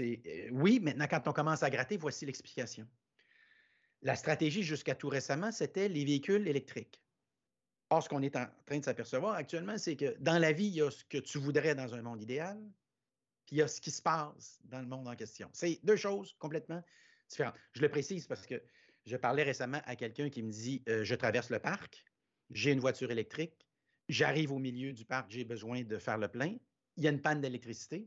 Euh, 0.00 0.48
oui, 0.52 0.80
maintenant, 0.80 1.06
quand 1.08 1.28
on 1.28 1.32
commence 1.32 1.62
à 1.62 1.70
gratter, 1.70 1.96
voici 1.96 2.26
l'explication. 2.26 2.86
La 4.02 4.14
stratégie 4.14 4.62
jusqu'à 4.62 4.94
tout 4.94 5.08
récemment, 5.08 5.50
c'était 5.50 5.88
les 5.88 6.04
véhicules 6.04 6.46
électriques. 6.46 7.02
Or, 7.90 8.02
ce 8.02 8.08
qu'on 8.08 8.22
est 8.22 8.36
en 8.36 8.46
train 8.66 8.78
de 8.78 8.84
s'apercevoir 8.84 9.34
actuellement, 9.34 9.78
c'est 9.78 9.96
que 9.96 10.16
dans 10.18 10.38
la 10.38 10.52
vie, 10.52 10.66
il 10.66 10.74
y 10.74 10.82
a 10.82 10.90
ce 10.90 11.04
que 11.04 11.18
tu 11.18 11.38
voudrais 11.38 11.74
dans 11.74 11.94
un 11.94 12.02
monde 12.02 12.20
idéal, 12.20 12.58
puis 13.46 13.56
il 13.56 13.58
y 13.60 13.62
a 13.62 13.68
ce 13.68 13.80
qui 13.80 13.90
se 13.90 14.02
passe 14.02 14.60
dans 14.64 14.80
le 14.80 14.86
monde 14.86 15.08
en 15.08 15.16
question. 15.16 15.48
C'est 15.54 15.80
deux 15.82 15.96
choses 15.96 16.34
complètement 16.38 16.82
différentes. 17.28 17.54
Je 17.72 17.80
le 17.80 17.88
précise 17.88 18.26
parce 18.26 18.46
que 18.46 18.62
je 19.06 19.16
parlais 19.16 19.42
récemment 19.42 19.80
à 19.86 19.96
quelqu'un 19.96 20.28
qui 20.28 20.42
me 20.42 20.50
dit 20.50 20.82
euh, 20.88 21.02
Je 21.02 21.14
traverse 21.14 21.48
le 21.48 21.58
parc, 21.58 22.04
j'ai 22.50 22.72
une 22.72 22.80
voiture 22.80 23.10
électrique, 23.10 23.66
j'arrive 24.08 24.52
au 24.52 24.58
milieu 24.58 24.92
du 24.92 25.06
parc, 25.06 25.30
j'ai 25.30 25.44
besoin 25.44 25.82
de 25.82 25.98
faire 25.98 26.18
le 26.18 26.28
plein, 26.28 26.56
il 26.96 27.04
y 27.04 27.08
a 27.08 27.10
une 27.10 27.22
panne 27.22 27.40
d'électricité, 27.40 28.06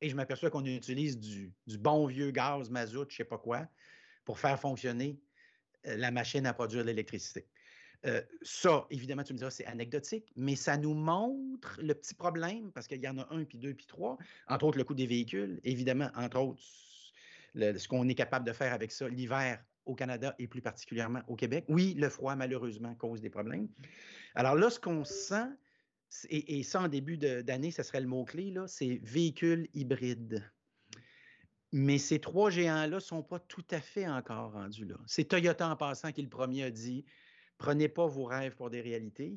et 0.00 0.08
je 0.08 0.16
m'aperçois 0.16 0.50
qu'on 0.50 0.64
utilise 0.64 1.18
du, 1.18 1.52
bon 1.78 2.06
vieux 2.06 2.30
gaz, 2.30 2.70
mazout, 2.70 3.06
je 3.08 3.14
ne 3.14 3.16
sais 3.18 3.24
pas 3.24 3.38
quoi, 3.38 3.68
pour 4.24 4.38
faire 4.38 4.58
fonctionner 4.58 5.20
euh, 5.86 5.96
la 5.96 6.10
machine 6.10 6.46
à 6.46 6.54
produire 6.54 6.84
l'électricité. 6.84 7.46
Euh, 8.06 8.20
ça, 8.42 8.86
évidemment, 8.90 9.22
tu 9.22 9.32
me 9.32 9.38
diras, 9.38 9.50
c'est 9.50 9.66
anecdotique, 9.66 10.32
mais 10.36 10.56
ça 10.56 10.76
nous 10.76 10.94
montre 10.94 11.78
le 11.80 11.94
petit 11.94 12.14
problème, 12.14 12.72
parce 12.72 12.86
qu'il 12.86 13.00
y 13.00 13.08
en 13.08 13.18
a 13.18 13.26
un, 13.32 13.44
puis 13.44 13.58
deux, 13.58 13.74
puis 13.74 13.86
trois, 13.86 14.18
entre 14.48 14.66
autres 14.66 14.78
le 14.78 14.84
coût 14.84 14.94
des 14.94 15.06
véhicules, 15.06 15.60
évidemment, 15.64 16.10
entre 16.16 16.40
autres, 16.40 16.62
ce 17.54 17.86
qu'on 17.88 18.08
est 18.08 18.14
capable 18.14 18.46
de 18.46 18.52
faire 18.52 18.72
avec 18.72 18.90
ça 18.90 19.08
l'hiver 19.08 19.62
au 19.84 19.94
Canada 19.94 20.34
et 20.38 20.46
plus 20.46 20.62
particulièrement 20.62 21.22
au 21.28 21.36
Québec. 21.36 21.64
Oui, 21.68 21.94
le 21.94 22.08
froid, 22.08 22.34
malheureusement, 22.34 22.94
cause 22.94 23.20
des 23.20 23.30
problèmes. 23.30 23.68
Alors 24.34 24.54
là, 24.54 24.70
ce 24.70 24.80
qu'on 24.80 25.04
sent, 25.04 25.48
et, 26.28 26.62
ça 26.62 26.82
en 26.82 26.88
début 26.88 27.16
d'année, 27.16 27.70
ce 27.70 27.82
serait 27.82 28.00
le 28.00 28.06
mot-clé, 28.06 28.54
c'est 28.66 29.00
véhicules 29.02 29.68
hybrides. 29.74 30.42
Mais 31.72 31.96
ces 31.96 32.20
trois 32.20 32.50
géants-là 32.50 32.96
ne 32.96 33.00
sont 33.00 33.22
pas 33.22 33.38
tout 33.38 33.64
à 33.70 33.80
fait 33.80 34.06
encore 34.06 34.52
rendus 34.52 34.84
là. 34.84 34.96
C'est 35.06 35.24
Toyota 35.24 35.70
en 35.70 35.76
passant 35.76 36.12
qui 36.12 36.20
le 36.20 36.28
premier 36.28 36.64
a 36.64 36.70
dit 36.70 37.04
Prenez 37.58 37.88
pas 37.88 38.06
vos 38.06 38.24
rêves 38.24 38.56
pour 38.56 38.70
des 38.70 38.80
réalités. 38.80 39.36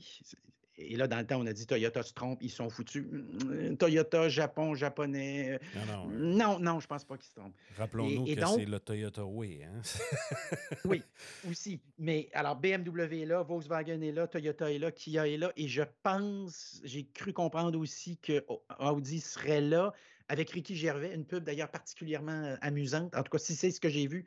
Et 0.78 0.98
là, 0.98 1.08
dans 1.08 1.20
le 1.20 1.26
temps, 1.26 1.40
on 1.40 1.46
a 1.46 1.54
dit 1.54 1.66
Toyota 1.66 2.04
se 2.04 2.14
trompe, 2.14 2.40
ils 2.42 2.52
sont 2.52 2.70
foutus. 2.70 3.06
Mmh, 3.10 3.78
Toyota, 3.78 4.28
Japon, 4.28 4.76
japonais. 4.76 5.54
Euh, 5.76 5.80
non, 6.10 6.60
non, 6.60 6.80
je 6.80 6.86
ne 6.86 6.90
pense 6.90 7.06
pas 7.06 7.16
qu'ils 7.18 7.30
se 7.30 7.36
trompent. 7.36 7.56
Rappelons-nous 7.78 8.26
que 8.26 8.46
c'est 8.46 8.66
le 8.66 8.80
Toyota 8.80 9.24
Way. 9.24 9.64
Hein? 9.64 9.82
oui, 10.86 11.02
aussi. 11.50 11.80
Mais 11.98 12.30
alors, 12.34 12.58
BMW 12.58 13.22
est 13.22 13.26
là, 13.26 13.42
Volkswagen 13.44 14.02
est 14.02 14.12
là, 14.12 14.28
Toyota 14.28 14.72
est 14.72 14.80
là, 14.80 14.92
Kia 14.92 15.28
est 15.28 15.38
là. 15.38 15.54
Et 15.56 15.70
je 15.70 15.84
pense, 16.04 16.82
j'ai 16.84 17.06
cru 17.06 17.32
comprendre 17.32 17.80
aussi 17.80 18.18
que 18.18 18.44
Audi 18.80 19.22
serait 19.22 19.62
là 19.62 19.94
avec 20.28 20.50
Ricky 20.50 20.76
Gervais, 20.76 21.14
une 21.14 21.26
pub 21.26 21.44
d'ailleurs 21.44 21.70
particulièrement 21.70 22.44
euh, 22.44 22.56
amusante. 22.62 23.16
En 23.16 23.24
tout 23.24 23.32
cas, 23.32 23.38
si 23.38 23.56
c'est 23.56 23.72
ce 23.72 23.80
que 23.80 23.90
j'ai 23.90 24.08
vu, 24.08 24.26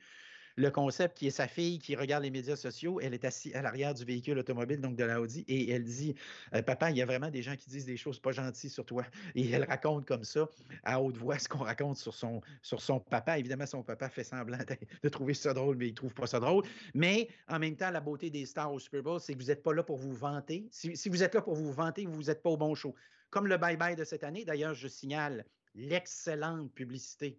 le 0.59 0.73
concept 0.73 1.17
qui 1.17 1.29
est 1.29 1.31
sa 1.31 1.47
fille 1.47 1.79
qui 1.79 1.95
regarde 1.95 2.25
les 2.25 2.31
médias 2.31 2.57
sociaux. 2.57 2.99
Elle 3.01 3.15
est 3.15 3.25
assise 3.25 3.55
à 3.55 3.63
l'arrière 3.63 3.95
du 3.95 4.05
véhicule 4.05 4.39
automobile, 4.39 4.81
donc 4.81 4.97
de 4.97 5.05
l'Audi, 5.05 5.45
et 5.47 5.71
elle 5.71 5.85
dit 5.85 6.17
euh, 6.53 6.63
Papa, 6.63 6.91
il 6.91 6.97
y 6.97 7.03
a 7.03 7.07
vraiment 7.07 7.31
des 7.31 7.43
gens 7.43 7.55
qui 7.55 7.71
disent 7.71 7.87
des 7.87 7.97
choses 7.97 8.19
pas 8.19 8.33
gentilles 8.33 8.69
sur 8.69 8.85
toi. 8.85 9.05
Et 9.37 9.49
elle 9.51 9.65
raconte 9.65 10.05
comme 10.05 10.25
ça, 10.25 10.49
à 10.83 11.01
haute 11.01 11.17
voix, 11.17 11.39
ce 11.39 11.49
qu'on 11.49 11.59
raconte 11.59 11.97
sur 11.97 12.13
son, 12.13 12.41
sur 12.61 12.83
son 12.83 12.99
papa. 12.99 13.39
Évidemment, 13.39 13.67
son 13.67 13.85
papa 13.85 14.09
fait 14.09 14.25
semblant 14.25 14.59
de, 15.03 15.09
trouver 15.09 15.35
ça 15.35 15.55
drôle, 15.55 15.77
mais 15.77 15.89
il 15.89 15.95
trouve 15.95 16.13
pas 16.13 16.27
ça 16.27 16.41
drôle. 16.41 16.65
Mais 16.93 17.29
en 17.47 17.61
même 17.61 17.77
temps, 17.77 17.91
la 17.91 18.01
beauté 18.01 18.29
des 18.29 18.45
stars 18.45 18.73
au 18.73 18.81
Super 18.81 19.05
Bowl, 19.05 19.21
c'est 19.21 19.35
que 19.35 19.39
vous 19.39 19.47
n'êtes 19.47 19.63
pas 19.63 19.73
là 19.73 19.85
pour 19.85 19.97
vous 19.97 20.13
vanter. 20.13 20.67
Si, 20.73 20.97
si 20.97 21.09
vous 21.09 21.23
êtes 21.23 21.37
là 21.37 21.41
pour 21.41 21.55
vous 21.55 21.73
vanter, 21.73 22.05
vous 22.05 22.25
n'êtes 22.25 22.43
pas 22.43 22.51
au 22.51 22.57
bon 22.57 22.75
show. 22.75 22.97
Comme 23.31 23.47
le 23.47 23.59
bye-bye 23.59 23.95
de 23.95 24.03
cette 24.03 24.25
année, 24.25 24.45
d'ailleurs, 24.45 24.75
je 24.75 24.89
signale 24.89 25.45
l'excellente 25.77 26.73
publicité 26.73 27.39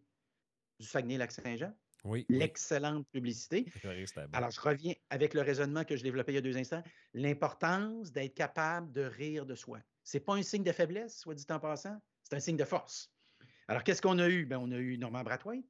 du 0.80 0.88
Saguenay-Lac-Saint-Jean. 0.88 1.74
Oui, 2.06 2.26
l'excellente 2.30 3.08
publicité. 3.12 3.66
Alors, 4.34 4.52
je 4.52 4.62
reviens 4.62 4.94
avec 5.10 5.34
le 5.34 5.42
raisonnement 5.42 5.84
que 5.84 5.96
je 5.96 6.04
développais 6.04 6.32
il 6.32 6.36
y 6.36 6.38
a 6.40 6.42
deux 6.42 6.58
instants. 6.58 6.84
L'importance 7.14 8.12
d'être 8.12 8.36
capable 8.36 8.92
de 8.92 9.02
rire 9.02 9.46
de 9.46 9.56
soi. 9.56 9.80
Ce 10.04 10.18
n'est 10.18 10.22
pas 10.24 10.36
un 10.36 10.44
signe 10.44 10.64
de 10.64 10.72
faiblesse, 10.72 11.20
soit 11.20 11.36
dit 11.36 11.46
en 11.50 11.60
passant, 11.60 12.02
c'est 12.24 12.36
un 12.36 12.40
signe 12.40 12.58
de 12.58 12.64
force. 12.64 13.12
Alors, 13.68 13.84
qu'est-ce 13.84 14.02
qu'on 14.02 14.20
a 14.20 14.30
eu? 14.30 14.46
Ben, 14.46 14.58
on 14.60 14.72
a 14.72 14.78
eu 14.78 14.98
Norman 14.98 15.24
Brathwaite, 15.24 15.66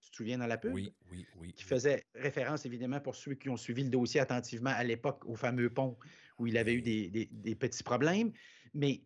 tu 0.00 0.10
te 0.10 0.16
souviens 0.16 0.38
dans 0.38 0.46
la 0.46 0.58
pub? 0.58 0.72
Oui, 0.72 0.92
oui, 1.10 1.26
oui. 1.36 1.52
Qui 1.52 1.64
faisait 1.64 2.06
référence, 2.14 2.66
évidemment, 2.66 3.00
pour 3.00 3.14
ceux 3.14 3.34
qui 3.34 3.48
ont 3.48 3.56
suivi 3.56 3.84
le 3.84 3.90
dossier 3.90 4.20
attentivement 4.20 4.70
à 4.70 4.84
l'époque, 4.84 5.24
au 5.26 5.36
fameux 5.36 5.70
pont 5.70 5.96
où 6.38 6.46
il 6.46 6.58
avait 6.58 6.74
eu 6.74 6.82
des, 6.82 7.54
petits 7.54 7.82
problèmes. 7.82 8.32
Mais, 8.74 9.02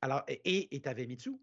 alors, 0.00 0.24
et 0.28 0.68
tu 0.82 0.88
avais 0.88 1.06
Mitsu 1.06 1.38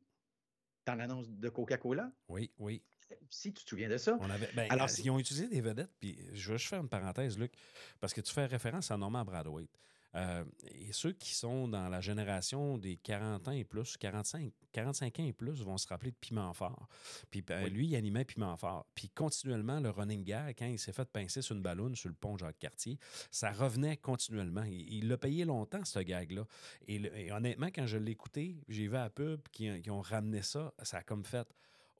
dans 0.85 0.95
l'annonce 0.95 1.29
de 1.29 1.49
Coca-Cola. 1.49 2.11
Oui, 2.27 2.51
oui 2.57 2.83
si 3.29 3.53
tu 3.53 3.63
te 3.63 3.69
souviens 3.69 3.89
de 3.89 3.97
ça. 3.97 4.17
Ben, 4.55 4.67
Alors, 4.69 4.89
ils 4.97 5.09
ont 5.09 5.19
utilisé 5.19 5.47
des 5.47 5.61
vedettes, 5.61 5.91
puis 5.99 6.17
je 6.33 6.51
vais 6.51 6.57
juste 6.57 6.69
faire 6.69 6.81
une 6.81 6.89
parenthèse, 6.89 7.37
Luc, 7.37 7.53
parce 7.99 8.13
que 8.13 8.21
tu 8.21 8.33
fais 8.33 8.45
référence 8.45 8.91
à 8.91 8.97
Norman 8.97 9.23
Bradwaite. 9.23 9.69
Euh, 10.15 10.43
et 10.65 10.93
ceux 10.93 11.11
qui 11.11 11.33
sont 11.33 11.67
dans 11.67 11.89
la 11.89 11.99
génération 11.99 12.77
des 12.77 12.97
40 12.97 13.47
ans 13.47 13.51
et 13.51 13.63
plus, 13.63 13.97
45, 13.97 14.51
45 14.71 15.19
ans 15.19 15.25
et 15.25 15.33
plus, 15.33 15.63
vont 15.63 15.77
se 15.77 15.87
rappeler 15.87 16.11
de 16.11 16.15
Piment 16.15 16.53
Fort. 16.53 16.87
Puis 17.31 17.41
ben, 17.41 17.67
lui, 17.67 17.87
il 17.87 17.95
animait 17.95 18.25
Piment 18.25 18.55
Fort. 18.55 18.85
Puis 18.93 19.09
continuellement, 19.09 19.79
le 19.79 19.89
running 19.89 20.23
gag, 20.23 20.55
quand 20.57 20.67
il 20.67 20.77
s'est 20.77 20.93
fait 20.93 21.09
pincer 21.09 21.41
sur 21.41 21.55
une 21.55 21.63
ballonne 21.63 21.95
sur 21.95 22.09
le 22.09 22.15
pont 22.15 22.37
Jacques-Cartier, 22.37 22.99
ça 23.31 23.51
revenait 23.51 23.97
continuellement. 23.97 24.63
Il 24.63 25.07
l'a 25.07 25.17
payé 25.17 25.45
longtemps, 25.45 25.83
ce 25.83 25.99
gag-là. 25.99 26.45
Et, 26.87 27.31
honnêtement, 27.31 27.67
quand 27.67 27.87
je 27.87 27.97
l'ai 27.97 28.11
écouté, 28.11 28.57
j'ai 28.69 28.87
vu 28.87 28.95
à 28.95 29.03
la 29.03 29.09
pub 29.09 29.41
qui, 29.51 29.81
qui 29.81 29.89
ont 29.89 30.01
ramené 30.01 30.43
ça, 30.43 30.73
ça 30.83 30.97
a 30.97 31.03
comme 31.03 31.25
fait 31.25 31.47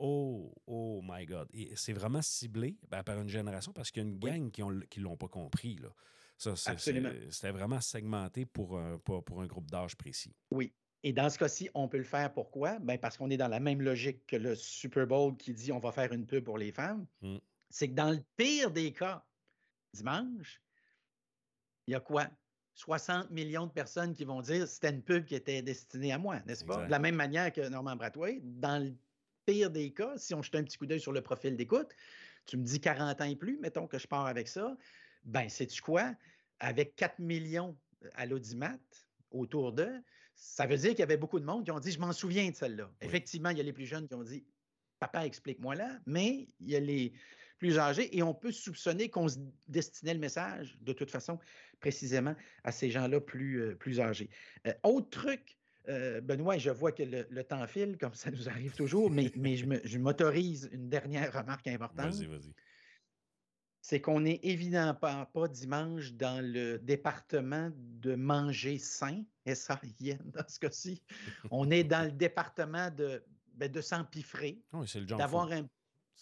Oh, 0.06 0.54
oh 0.68 1.00
my 1.02 1.26
God. 1.26 1.48
Et 1.54 1.72
c'est 1.78 1.94
vraiment 1.94 2.22
ciblé 2.22 2.78
ben, 2.90 3.04
par 3.04 3.22
une 3.22 3.30
génération 3.30 3.72
parce 3.72 3.90
qu'il 3.90 4.04
y 4.04 4.06
a 4.06 4.10
une 4.10 4.20
gang 4.20 4.52
qui 4.52 4.62
ne 5.00 5.04
l'ont 5.04 5.16
pas 5.16 5.30
compris. 5.30 5.78
Là. 5.78 5.88
Ça, 6.38 6.58
c'était 6.58 7.52
vraiment 7.52 7.80
segmenté 7.80 8.46
pour 8.46 8.78
un, 8.78 8.98
pour, 8.98 9.42
un 9.42 9.48
groupe 9.48 9.72
d'âge 9.72 9.96
précis. 9.96 10.36
Oui. 10.52 10.74
Et 11.04 11.14
dans 11.14 11.30
ce 11.30 11.38
cas-ci, 11.38 11.70
on 11.74 11.88
peut 11.88 12.00
le 12.00 12.04
faire 12.04 12.34
pourquoi? 12.34 12.80
Ben 12.80 12.98
parce 12.98 13.16
qu'on 13.16 13.30
est 13.30 13.38
dans 13.38 13.48
la 13.48 13.62
même 13.62 13.82
logique 13.82 14.26
que 14.28 14.36
le 14.36 14.56
Super 14.56 15.08
Bowl 15.08 15.38
qui 15.38 15.54
dit 15.54 15.72
on 15.72 15.80
va 15.80 15.94
faire 15.94 16.12
une 16.12 16.26
pub 16.26 16.44
pour 16.44 16.58
les 16.58 16.74
femmes. 16.74 17.06
Mmh. 17.22 17.38
C'est 17.70 17.88
que 17.88 17.94
dans 17.94 18.12
le 18.12 18.22
pire 18.36 18.72
des 18.72 18.92
cas, 18.92 19.26
dimanche, 19.94 20.62
il 21.88 21.92
y 21.92 21.96
a 21.96 22.02
quoi? 22.02 22.28
60 22.76 23.30
millions 23.32 23.68
de 23.68 23.72
personnes 23.72 24.14
qui 24.14 24.26
vont 24.26 24.42
dire 24.42 24.68
c'était 24.68 24.90
une 24.90 25.04
pub 25.04 25.24
qui 25.24 25.36
était 25.36 25.62
destinée 25.62 26.12
à 26.12 26.18
moi, 26.18 26.42
n'est-ce 26.46 26.66
pas? 26.66 26.86
De 26.86 26.92
la 26.92 27.00
même 27.00 27.16
manière 27.16 27.54
que 27.54 27.62
Norman 27.70 27.96
Bratway, 27.96 28.42
dans 28.44 28.84
le 28.84 28.94
pire 29.46 29.70
des 29.70 29.92
cas, 29.92 30.18
si 30.18 30.34
on 30.34 30.42
jette 30.42 30.56
un 30.56 30.64
petit 30.64 30.78
coup 30.78 30.86
d'œil 30.86 31.00
sur 31.00 31.12
le 31.12 31.22
profil 31.22 31.56
d'écoute, 31.56 31.90
tu 32.46 32.58
me 32.58 32.64
dis 32.64 32.80
40 32.80 33.22
ans 33.22 33.26
et 33.26 33.36
plus, 33.36 33.58
mettons 33.60 33.88
que 33.88 33.98
je 33.98 34.08
pars 34.08 34.26
avec 34.26 34.48
ça, 34.48 34.76
ben, 35.24 35.50
sais-tu 35.50 35.82
quoi? 35.82 36.14
Avec 36.60 36.96
4 36.96 37.20
millions 37.20 37.78
à 38.16 38.26
l'audimat 38.26 38.78
autour 39.32 39.72
d'eux, 39.74 40.02
Ça 40.36 40.66
veut 40.66 40.78
dire 40.78 40.92
qu'il 40.92 41.00
y 41.00 41.04
avait 41.04 41.18
beaucoup 41.18 41.40
de 41.40 41.46
monde 41.46 41.64
qui 41.64 41.72
ont 41.72 41.80
dit 41.80 41.92
Je 41.92 42.00
m'en 42.00 42.12
souviens 42.12 42.50
de 42.50 42.56
celle-là. 42.56 42.92
Effectivement, 43.02 43.50
il 43.50 43.58
y 43.58 43.62
a 43.62 43.64
les 43.64 43.74
plus 43.74 43.86
jeunes 43.86 44.08
qui 44.08 44.16
ont 44.16 44.24
dit 44.24 44.46
Papa, 45.00 45.26
explique-moi 45.26 45.76
là, 45.76 46.00
mais 46.06 46.48
il 46.60 46.70
y 46.70 46.76
a 46.76 46.80
les 46.80 47.14
plus 47.58 47.78
âgés 47.78 48.16
et 48.16 48.24
on 48.24 48.34
peut 48.34 48.52
soupçonner 48.52 49.10
qu'on 49.10 49.28
se 49.28 49.38
destinait 49.68 50.14
le 50.14 50.20
message, 50.20 50.78
de 50.82 50.94
toute 50.94 51.12
façon, 51.12 51.40
précisément 51.80 52.36
à 52.64 52.72
ces 52.72 52.90
gens-là 52.90 53.22
plus, 53.22 53.62
euh, 53.62 53.76
plus 53.76 54.00
âgés. 54.00 54.30
Euh, 54.68 54.74
autre 54.84 55.10
truc, 55.10 55.58
euh, 55.90 56.22
Benoît, 56.22 56.58
je 56.58 56.70
vois 56.70 56.92
que 56.92 57.04
le, 57.04 57.44
temps 57.44 57.66
file, 57.68 57.98
comme 57.98 58.14
ça 58.14 58.32
nous 58.32 58.50
arrive 58.50 58.74
toujours, 58.76 59.10
mais, 59.10 59.32
mais 59.38 59.58
je 59.58 59.98
m'autorise 59.98 60.70
une 60.72 60.90
dernière 60.90 61.34
remarque 61.34 61.68
importante. 61.68 62.14
Vas-y, 62.14 62.26
vas-y. 62.26 62.54
C'est 63.82 64.00
qu'on 64.00 64.22
n'est 64.22 64.40
évidemment 64.44 64.94
pas, 64.94 65.26
pas, 65.26 65.50
dimanche 65.50 66.14
dans 66.14 66.42
le 66.42 66.80
département 66.80 67.70
de 67.76 68.16
manger 68.16 68.78
sain, 68.78 69.24
S-A-I-N 69.46 70.32
dans 70.34 70.48
ce 70.48 70.58
cas-ci. 70.58 71.04
On 71.52 71.70
est 71.70 71.84
dans 71.84 72.06
le 72.06 72.14
département 72.14 72.90
de, 72.92 73.22
ben, 73.56 73.70
de 73.70 73.82
s'empiffrer, 73.82 74.62
oui, 74.74 74.88
d'avoir 75.06 75.52
un 75.52 75.68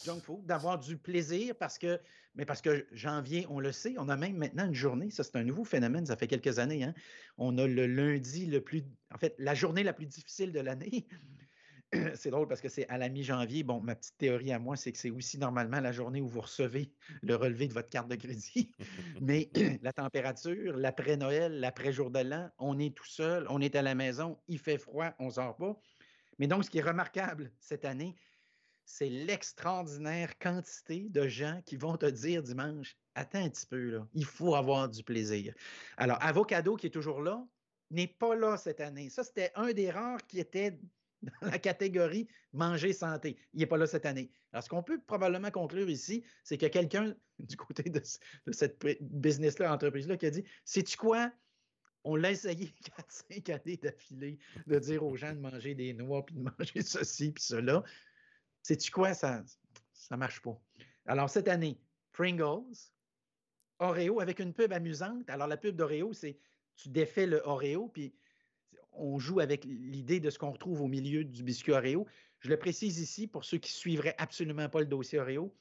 junk 0.03 0.19
food, 0.21 0.45
d'avoir 0.45 0.79
du 0.79 0.97
plaisir 0.97 1.55
parce 1.55 1.77
que, 1.77 1.99
mais 2.35 2.45
parce 2.45 2.61
que 2.61 2.87
janvier, 2.91 3.45
on 3.49 3.59
le 3.59 3.71
sait, 3.71 3.95
on 3.97 4.09
a 4.09 4.15
même 4.15 4.37
maintenant 4.37 4.65
une 4.65 4.75
journée, 4.75 5.11
ça 5.11 5.23
c'est 5.23 5.35
un 5.35 5.43
nouveau 5.43 5.63
phénomène, 5.63 6.05
ça 6.05 6.15
fait 6.15 6.27
quelques 6.27 6.59
années, 6.59 6.83
hein. 6.83 6.93
on 7.37 7.57
a 7.57 7.67
le 7.67 7.87
lundi 7.87 8.45
le 8.45 8.61
plus, 8.61 8.83
en 9.13 9.17
fait, 9.17 9.35
la 9.37 9.55
journée 9.55 9.83
la 9.83 9.93
plus 9.93 10.05
difficile 10.05 10.51
de 10.51 10.59
l'année. 10.59 11.07
c'est 12.15 12.29
drôle 12.29 12.47
parce 12.47 12.61
que 12.61 12.69
c'est 12.69 12.87
à 12.87 12.97
la 12.97 13.09
mi-janvier. 13.09 13.63
Bon, 13.63 13.81
ma 13.81 13.95
petite 13.95 14.17
théorie 14.17 14.51
à 14.51 14.59
moi, 14.59 14.75
c'est 14.75 14.91
que 14.91 14.97
c'est 14.97 15.09
aussi 15.09 15.37
normalement 15.37 15.79
la 15.79 15.91
journée 15.91 16.21
où 16.21 16.27
vous 16.27 16.41
recevez 16.41 16.91
le 17.21 17.35
relevé 17.35 17.67
de 17.67 17.73
votre 17.73 17.89
carte 17.89 18.07
de 18.07 18.15
crédit. 18.15 18.73
Mais 19.21 19.49
la 19.81 19.93
température, 19.93 20.77
l'après-Noël, 20.77 21.59
l'après-jour 21.59 22.11
de 22.11 22.19
l'an, 22.19 22.49
on 22.59 22.79
est 22.79 22.95
tout 22.95 23.05
seul, 23.05 23.45
on 23.49 23.59
est 23.61 23.75
à 23.75 23.81
la 23.81 23.95
maison, 23.95 24.37
il 24.47 24.59
fait 24.59 24.77
froid, 24.77 25.11
on 25.19 25.29
sort 25.29 25.57
pas. 25.57 25.79
Mais 26.39 26.47
donc, 26.47 26.63
ce 26.63 26.69
qui 26.69 26.79
est 26.79 26.83
remarquable 26.83 27.51
cette 27.59 27.85
année, 27.85 28.15
c'est 28.86 29.09
l'extraordinaire 29.09 30.38
quantité 30.39 31.07
de 31.09 31.27
gens 31.27 31.61
qui 31.65 31.77
vont 31.77 31.97
te 31.97 32.05
dire 32.05 32.43
dimanche, 32.43 32.95
attends 33.15 33.43
un 33.43 33.49
petit 33.49 33.65
peu, 33.65 34.01
il 34.13 34.25
faut 34.25 34.55
avoir 34.55 34.89
du 34.89 35.03
plaisir. 35.03 35.53
Alors, 35.97 36.17
Avocado, 36.21 36.75
qui 36.75 36.88
est 36.88 36.91
toujours 36.91 37.21
là, 37.21 37.45
n'est 37.89 38.07
pas 38.07 38.36
là 38.36 38.57
cette 38.57 38.82
année. 38.82 39.09
Ça, 39.09 39.23
c'était 39.23 39.51
un 39.55 39.73
des 39.73 39.91
rares 39.91 40.25
qui 40.27 40.39
était 40.39 40.79
dans 41.21 41.47
la 41.47 41.59
catégorie 41.59 42.27
manger 42.53 42.93
santé. 42.93 43.38
Il 43.53 43.59
n'est 43.59 43.65
pas 43.65 43.77
là 43.77 43.88
cette 43.88 44.05
année. 44.05 44.32
Alors, 44.51 44.63
ce 44.63 44.69
qu'on 44.69 44.84
peut 44.84 44.99
probablement 45.05 45.51
conclure 45.51 45.89
ici, 45.89 46.23
c'est 46.43 46.57
que 46.57 46.65
quelqu'un 46.65 47.15
du 47.39 47.57
côté 47.57 47.84
de, 47.84 48.01
cette 48.51 48.84
business-là, 49.01 49.73
entreprise-là, 49.73 50.17
qui 50.17 50.25
a 50.25 50.32
dit 50.32 50.43
Sais-tu 50.65 50.97
quoi? 50.97 51.32
On 52.03 52.15
l'a 52.15 52.32
essayé 52.32 52.73
4-5 53.29 53.51
années 53.53 53.77
d'affilée 53.77 54.39
de 54.65 54.79
dire 54.79 55.03
aux 55.03 55.15
gens 55.15 55.34
de 55.34 55.39
manger 55.39 55.75
des 55.75 55.93
noix, 55.93 56.25
puis 56.25 56.36
de 56.36 56.41
manger 56.41 56.82
ceci, 56.82 57.32
puis 57.32 57.43
cela. 57.43 57.84
Sais-tu 58.64 58.91
quoi? 58.91 59.14
Ça 59.14 59.43
ne 60.12 60.16
marche 60.18 60.41
pas. 60.41 60.59
Alors, 61.05 61.30
cette 61.30 61.47
année, 61.47 61.80
Pringles, 62.12 62.76
Oreo 63.80 64.20
avec 64.20 64.39
une 64.39 64.53
pub 64.53 64.72
amusante. 64.74 65.30
Alors, 65.30 65.47
la 65.47 65.57
pub 65.57 65.76
d'Oreo, 65.76 66.14
c'est 66.14 66.38
tu 66.76 66.89
défais 66.89 67.26
le 67.26 67.41
Oreo, 67.45 67.88
puis 67.88 68.14
on 68.91 69.20
joue 69.20 69.39
avec 69.39 69.66
l'idée 69.66 70.20
de 70.20 70.30
ce 70.30 70.38
qu'on 70.38 70.51
retrouve 70.51 70.82
au 70.82 70.88
milieu 70.88 71.24
du 71.24 71.43
biscuit 71.43 71.72
Oreo. 71.72 72.07
Je 72.39 72.49
le 72.49 72.57
précise 72.57 72.99
ici 72.99 73.28
pour 73.28 73.45
ceux 73.45 73.57
qui 73.57 73.72
suivraient 73.72 74.16
absolument 74.18 74.70
pas 74.70 74.80
le 74.80 74.86
dossier 74.86 75.20
Oreo, 75.20 75.55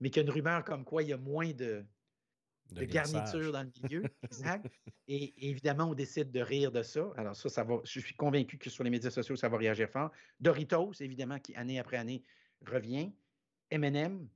mais 0.00 0.10
qu'il 0.10 0.22
y 0.22 0.24
a 0.24 0.28
une 0.28 0.34
rumeur 0.34 0.64
comme 0.64 0.84
quoi 0.84 1.02
il 1.02 1.08
y 1.08 1.12
a 1.12 1.16
moins 1.16 1.52
de, 1.52 1.84
de, 2.72 2.84
garniture 2.84 3.52
dans 3.52 3.62
le 3.62 3.70
milieu. 3.82 4.04
exact. 4.22 4.66
Et, 5.08 5.48
évidemment, 5.48 5.84
on 5.84 5.94
décide 5.94 6.30
de 6.30 6.40
rire 6.40 6.72
de 6.72 6.82
ça. 6.82 7.12
Alors, 7.16 7.36
ça, 7.36 7.48
ça 7.48 7.64
va. 7.64 7.76
Je 7.84 8.00
suis 8.00 8.14
convaincu 8.14 8.58
que 8.58 8.70
sur 8.70 8.84
les 8.84 8.90
médias 8.90 9.10
sociaux, 9.10 9.36
ça 9.36 9.48
va 9.48 9.56
réagir 9.58 9.88
fort. 9.88 10.10
Doritos, 10.40 10.92
évidemment, 11.00 11.38
qui 11.38 11.54
année 11.54 11.78
après 11.78 11.96
année 11.96 12.22
revient. 12.66 13.12
MM, 13.72 14.28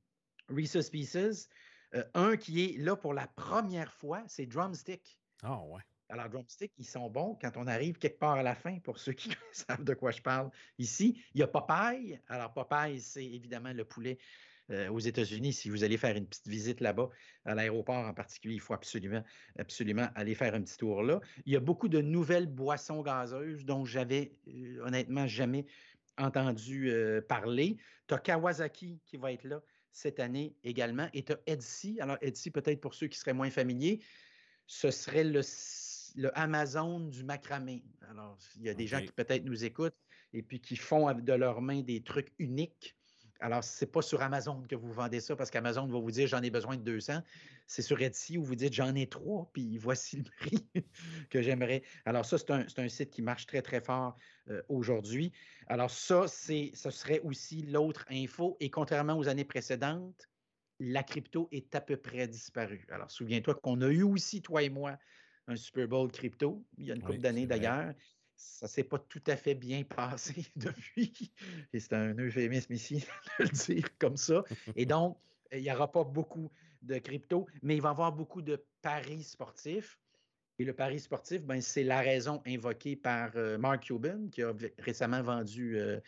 Reese's 0.48 0.90
Pieces. 0.90 1.48
Euh, 1.94 2.04
un 2.14 2.36
qui 2.36 2.64
est 2.64 2.78
là 2.78 2.96
pour 2.96 3.14
la 3.14 3.26
première 3.28 3.92
fois, 3.92 4.22
c'est 4.26 4.46
Drumstick. 4.46 5.18
Ah 5.42 5.62
ouais. 5.64 5.82
Alors, 6.10 6.28
Drumstick, 6.28 6.72
ils 6.78 6.86
sont 6.86 7.08
bons 7.10 7.38
quand 7.40 7.56
on 7.56 7.66
arrive 7.66 7.98
quelque 7.98 8.18
part 8.18 8.34
à 8.34 8.42
la 8.42 8.54
fin, 8.54 8.78
pour 8.80 8.98
ceux 8.98 9.12
qui 9.12 9.30
savent 9.52 9.84
de 9.84 9.94
quoi 9.94 10.10
je 10.10 10.22
parle 10.22 10.50
ici. 10.78 11.22
Il 11.34 11.40
y 11.40 11.42
a 11.42 11.46
Popeye. 11.46 12.20
Alors, 12.28 12.52
Popeye, 12.52 13.00
c'est 13.00 13.24
évidemment 13.24 13.72
le 13.72 13.84
poulet 13.84 14.18
euh, 14.70 14.88
aux 14.90 14.98
États-Unis, 14.98 15.52
si 15.52 15.70
vous 15.70 15.84
allez 15.84 15.96
faire 15.96 16.16
une 16.16 16.26
petite 16.26 16.48
visite 16.48 16.80
là-bas, 16.80 17.08
à 17.44 17.54
l'aéroport 17.54 18.06
en 18.06 18.14
particulier, 18.14 18.54
il 18.54 18.60
faut 18.60 18.74
absolument, 18.74 19.24
absolument 19.58 20.08
aller 20.14 20.34
faire 20.34 20.54
un 20.54 20.62
petit 20.62 20.76
tour 20.76 21.02
là. 21.02 21.20
Il 21.46 21.52
y 21.52 21.56
a 21.56 21.60
beaucoup 21.60 21.88
de 21.88 22.00
nouvelles 22.00 22.46
boissons 22.46 23.02
gazeuses 23.02 23.64
dont 23.64 23.84
j'avais 23.84 24.32
euh, 24.48 24.84
honnêtement 24.84 25.26
jamais 25.26 25.66
entendu 26.18 26.90
euh, 26.90 27.20
parler. 27.20 27.78
Tu 28.06 28.14
as 28.14 28.18
Kawasaki 28.18 29.00
qui 29.04 29.16
va 29.16 29.32
être 29.32 29.44
là 29.44 29.62
cette 29.92 30.20
année 30.20 30.54
également. 30.64 31.08
Et 31.14 31.24
tu 31.24 31.32
as 31.32 31.40
Etsy. 31.46 31.98
Alors, 32.00 32.18
Etsy, 32.20 32.50
peut-être 32.50 32.80
pour 32.80 32.94
ceux 32.94 33.08
qui 33.08 33.18
seraient 33.18 33.32
moins 33.32 33.50
familiers, 33.50 34.00
ce 34.66 34.90
serait 34.90 35.24
le, 35.24 35.40
Amazon 36.34 37.00
du 37.00 37.24
macramé. 37.24 37.84
Alors, 38.10 38.38
il 38.56 38.64
y 38.64 38.68
a 38.68 38.74
des 38.74 38.86
gens 38.86 39.00
qui 39.00 39.12
peut-être 39.12 39.44
nous 39.44 39.64
écoutent 39.64 39.96
et 40.32 40.42
puis 40.42 40.60
qui 40.60 40.76
font 40.76 41.12
de 41.12 41.32
leurs 41.32 41.62
mains 41.62 41.80
des 41.80 42.02
trucs 42.02 42.32
uniques. 42.38 42.97
Alors, 43.40 43.62
ce 43.62 43.84
n'est 43.84 43.90
pas 43.90 44.02
sur 44.02 44.20
Amazon 44.20 44.62
que 44.68 44.74
vous 44.74 44.92
vendez 44.92 45.20
ça 45.20 45.36
parce 45.36 45.50
qu'Amazon 45.50 45.86
va 45.86 45.98
vous 45.98 46.10
dire 46.10 46.26
j'en 46.26 46.42
ai 46.42 46.50
besoin 46.50 46.76
de 46.76 46.82
200. 46.82 47.22
C'est 47.66 47.82
sur 47.82 48.00
Etsy 48.00 48.36
où 48.36 48.42
vous 48.42 48.56
dites 48.56 48.72
j'en 48.72 48.94
ai 48.94 49.06
trois, 49.06 49.48
puis 49.52 49.78
voici 49.78 50.16
le 50.16 50.24
prix 50.38 50.66
que 51.30 51.40
j'aimerais. 51.40 51.82
Alors, 52.04 52.24
ça, 52.24 52.36
c'est 52.38 52.78
un, 52.78 52.88
site 52.88 53.10
qui 53.10 53.22
marche 53.22 53.46
très, 53.46 53.62
très 53.62 53.80
fort 53.80 54.16
euh, 54.50 54.60
aujourd'hui. 54.68 55.32
Alors, 55.68 55.90
ça, 55.90 56.26
ce 56.26 56.90
serait 56.90 57.20
aussi 57.20 57.62
l'autre 57.62 58.04
info. 58.10 58.56
Et 58.60 58.70
contrairement 58.70 59.16
aux 59.16 59.28
années 59.28 59.44
précédentes, 59.44 60.28
la 60.80 61.02
crypto 61.02 61.48
est 61.52 61.74
à 61.74 61.80
peu 61.80 61.96
près 61.96 62.26
disparue. 62.26 62.86
Alors, 62.90 63.10
souviens-toi 63.10 63.54
qu'on 63.54 63.80
a 63.82 63.88
eu 63.88 64.02
aussi, 64.02 64.42
toi 64.42 64.62
et 64.62 64.68
moi, 64.68 64.98
un 65.46 65.56
Super 65.56 65.88
Bowl 65.88 66.10
crypto, 66.10 66.64
il 66.76 66.86
y 66.86 66.92
a 66.92 66.94
une 66.94 67.02
couple 67.02 67.18
d'années 67.18 67.46
d'ailleurs 67.46 67.94
ça 68.38 68.66
ne 68.66 68.68
s'est 68.70 68.84
pas 68.84 68.98
tout 68.98 69.22
à 69.26 69.36
fait 69.36 69.54
bien 69.54 69.82
passé 69.82 70.46
depuis. 70.56 71.32
Et 71.72 71.80
c'est 71.80 71.92
un 71.92 72.14
euphémisme 72.14 72.72
ici 72.72 73.04
de 73.38 73.44
le 73.44 73.50
dire 73.50 73.98
comme 73.98 74.16
ça. 74.16 74.44
Et 74.76 74.86
donc, 74.86 75.18
il 75.52 75.62
n'y 75.62 75.72
aura 75.72 75.90
pas 75.90 76.04
beaucoup 76.04 76.50
de 76.82 76.98
crypto, 76.98 77.46
mais 77.62 77.76
il 77.76 77.82
va 77.82 77.88
y 77.88 77.92
avoir 77.92 78.12
beaucoup 78.12 78.42
de 78.42 78.64
paris 78.80 79.24
sportifs. 79.24 79.98
Et 80.60 80.64
le 80.64 80.72
pari 80.72 80.98
sportif, 80.98 81.42
ben, 81.42 81.60
c'est 81.60 81.84
la 81.84 82.00
raison 82.00 82.42
invoquée 82.46 82.96
par 82.96 83.30
euh, 83.36 83.58
Mark 83.58 83.84
Cuban, 83.84 84.28
qui 84.30 84.42
a 84.42 84.52
récemment 84.78 85.22
vendu, 85.22 85.78
euh, 85.78 86.00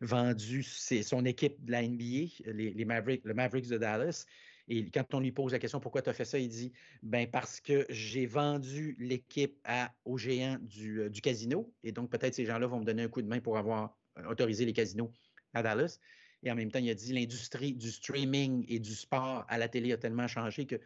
vendu 0.00 0.62
son 0.62 1.24
équipe 1.24 1.64
de 1.64 1.72
la 1.72 1.82
NBA, 1.82 2.32
les, 2.46 2.74
les 2.74 2.84
Mavericks, 2.84 3.24
le 3.24 3.34
Mavericks 3.34 3.68
de 3.68 3.78
Dallas. 3.78 4.26
Et 4.68 4.90
quand 4.90 5.14
on 5.14 5.20
lui 5.20 5.32
pose 5.32 5.52
la 5.52 5.58
question 5.58 5.80
pourquoi 5.80 6.02
tu 6.02 6.10
as 6.10 6.12
fait 6.12 6.24
ça, 6.24 6.38
il 6.38 6.48
dit 6.48 6.72
ben 7.02 7.30
parce 7.30 7.60
que 7.60 7.86
j'ai 7.88 8.26
vendu 8.26 8.96
l'équipe 8.98 9.56
aux 10.04 10.18
géants 10.18 10.58
euh, 10.78 11.08
du, 11.08 11.20
casino. 11.20 11.72
Et 11.84 11.92
donc, 11.92 12.10
peut-être 12.10 12.34
ces 12.34 12.44
gens-là 12.44 12.66
vont 12.66 12.80
me 12.80 12.84
donner 12.84 13.04
un 13.04 13.08
coup 13.08 13.22
de 13.22 13.28
main 13.28 13.40
pour 13.40 13.58
avoir 13.58 13.96
euh, 14.18 14.28
autorisé 14.28 14.64
les 14.64 14.72
casinos 14.72 15.12
à 15.54 15.62
Dallas. 15.62 15.98
Et 16.42 16.50
en 16.50 16.54
même 16.54 16.70
temps, 16.70 16.80
il 16.80 16.90
a 16.90 16.94
dit 16.94 17.12
l'industrie 17.12 17.74
du 17.74 17.90
streaming 17.90 18.64
et 18.68 18.78
du 18.78 18.94
sport 18.94 19.44
à 19.48 19.58
la 19.58 19.68
télé 19.68 19.92
a 19.92 19.96
tellement 19.96 20.26
changé 20.26 20.66
que 20.66 20.76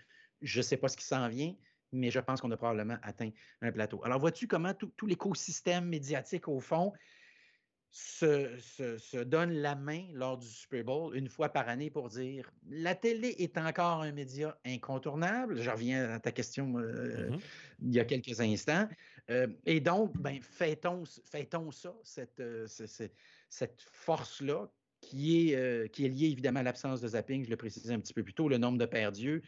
je 0.42 0.58
ne 0.58 0.62
sais 0.62 0.76
pas 0.76 0.88
ce 0.88 0.96
qui 0.96 1.04
s'en 1.04 1.28
vient, 1.28 1.54
mais 1.92 2.10
je 2.10 2.20
pense 2.20 2.40
qu'on 2.40 2.50
a 2.50 2.56
probablement 2.56 2.96
atteint 3.02 3.30
un 3.60 3.72
plateau. 3.72 4.00
Alors, 4.04 4.20
vois-tu 4.20 4.46
comment 4.46 4.72
tout 4.74 5.06
l'écosystème 5.06 5.86
médiatique, 5.86 6.48
au 6.48 6.60
fond, 6.60 6.92
se, 7.90 9.22
donne 9.24 9.52
la 9.52 9.74
main 9.74 10.04
lors 10.12 10.38
du 10.38 10.46
Super 10.46 10.84
Bowl 10.84 11.16
une 11.16 11.28
fois 11.28 11.48
par 11.48 11.68
année 11.68 11.90
pour 11.90 12.08
dire 12.08 12.50
la 12.68 12.94
télé 12.94 13.34
est 13.38 13.58
encore 13.58 14.02
un 14.02 14.12
média 14.12 14.56
incontournable. 14.64 15.60
Je 15.60 15.70
reviens 15.70 16.10
à 16.10 16.20
ta 16.20 16.30
question 16.30 16.78
euh, 16.78 17.30
mm-hmm. 17.30 17.40
il 17.82 17.94
y 17.94 18.00
a 18.00 18.04
quelques 18.04 18.40
instants. 18.40 18.88
Euh, 19.30 19.48
et 19.66 19.80
donc, 19.80 20.16
ben, 20.16 20.38
fait-on, 20.42 21.04
ça, 21.04 21.94
cette, 22.04 22.40
euh, 22.40 22.66
cette 23.48 23.82
force-là, 23.82 24.68
qui 25.00 25.48
est, 25.48 25.90
qui 25.92 26.04
est 26.04 26.08
liée 26.10 26.26
évidemment 26.26 26.60
à 26.60 26.62
l'absence 26.62 27.00
de 27.00 27.08
zapping, 27.08 27.42
je 27.46 27.48
le 27.48 27.56
précisais 27.56 27.94
un 27.94 28.00
petit 28.00 28.12
peu 28.12 28.22
plus 28.22 28.34
tôt, 28.34 28.50
le 28.50 28.58
nombre 28.58 28.76
de 28.76 28.84
perdus, 28.84 29.42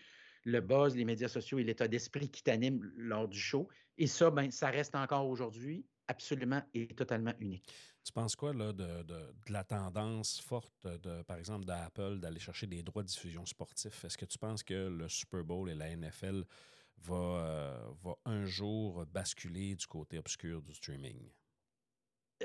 le 0.44 0.60
buzz, 0.62 0.96
les 0.96 1.04
médias 1.04 1.28
sociaux 1.28 1.58
et 1.58 1.62
l'état 1.62 1.88
d'esprit 1.88 2.30
qui 2.30 2.42
t'anime 2.42 2.90
lors 2.96 3.28
du 3.28 3.38
show. 3.38 3.68
Et 3.98 4.06
ça, 4.06 4.30
ben, 4.30 4.50
ça 4.50 4.68
reste 4.68 4.94
encore 4.94 5.28
aujourd'hui 5.28 5.84
absolument 6.08 6.62
et 6.72 6.88
totalement 6.88 7.34
unique. 7.38 7.70
Tu 8.04 8.12
penses 8.12 8.34
quoi 8.34 8.52
là, 8.52 8.72
de, 8.72 9.04
la 9.48 9.62
tendance 9.62 10.40
forte, 10.40 10.86
de, 10.86 11.22
par 11.22 11.38
exemple, 11.38 11.64
d'Apple 11.64 12.18
d'aller 12.18 12.40
chercher 12.40 12.66
des 12.66 12.82
droits 12.82 13.02
de 13.02 13.08
diffusion 13.08 13.46
sportifs? 13.46 14.04
Est-ce 14.04 14.18
que 14.18 14.24
tu 14.24 14.38
penses 14.38 14.62
que 14.64 14.88
le 14.88 15.08
Super 15.08 15.44
Bowl 15.44 15.70
et 15.70 15.74
la 15.74 15.94
NFL 15.94 16.44
va, 16.98 17.14
euh, 17.14 17.90
va 18.02 18.16
un 18.24 18.44
jour 18.44 19.06
basculer 19.06 19.76
du 19.76 19.86
côté 19.86 20.18
obscur 20.18 20.62
du 20.62 20.74
streaming? 20.74 21.30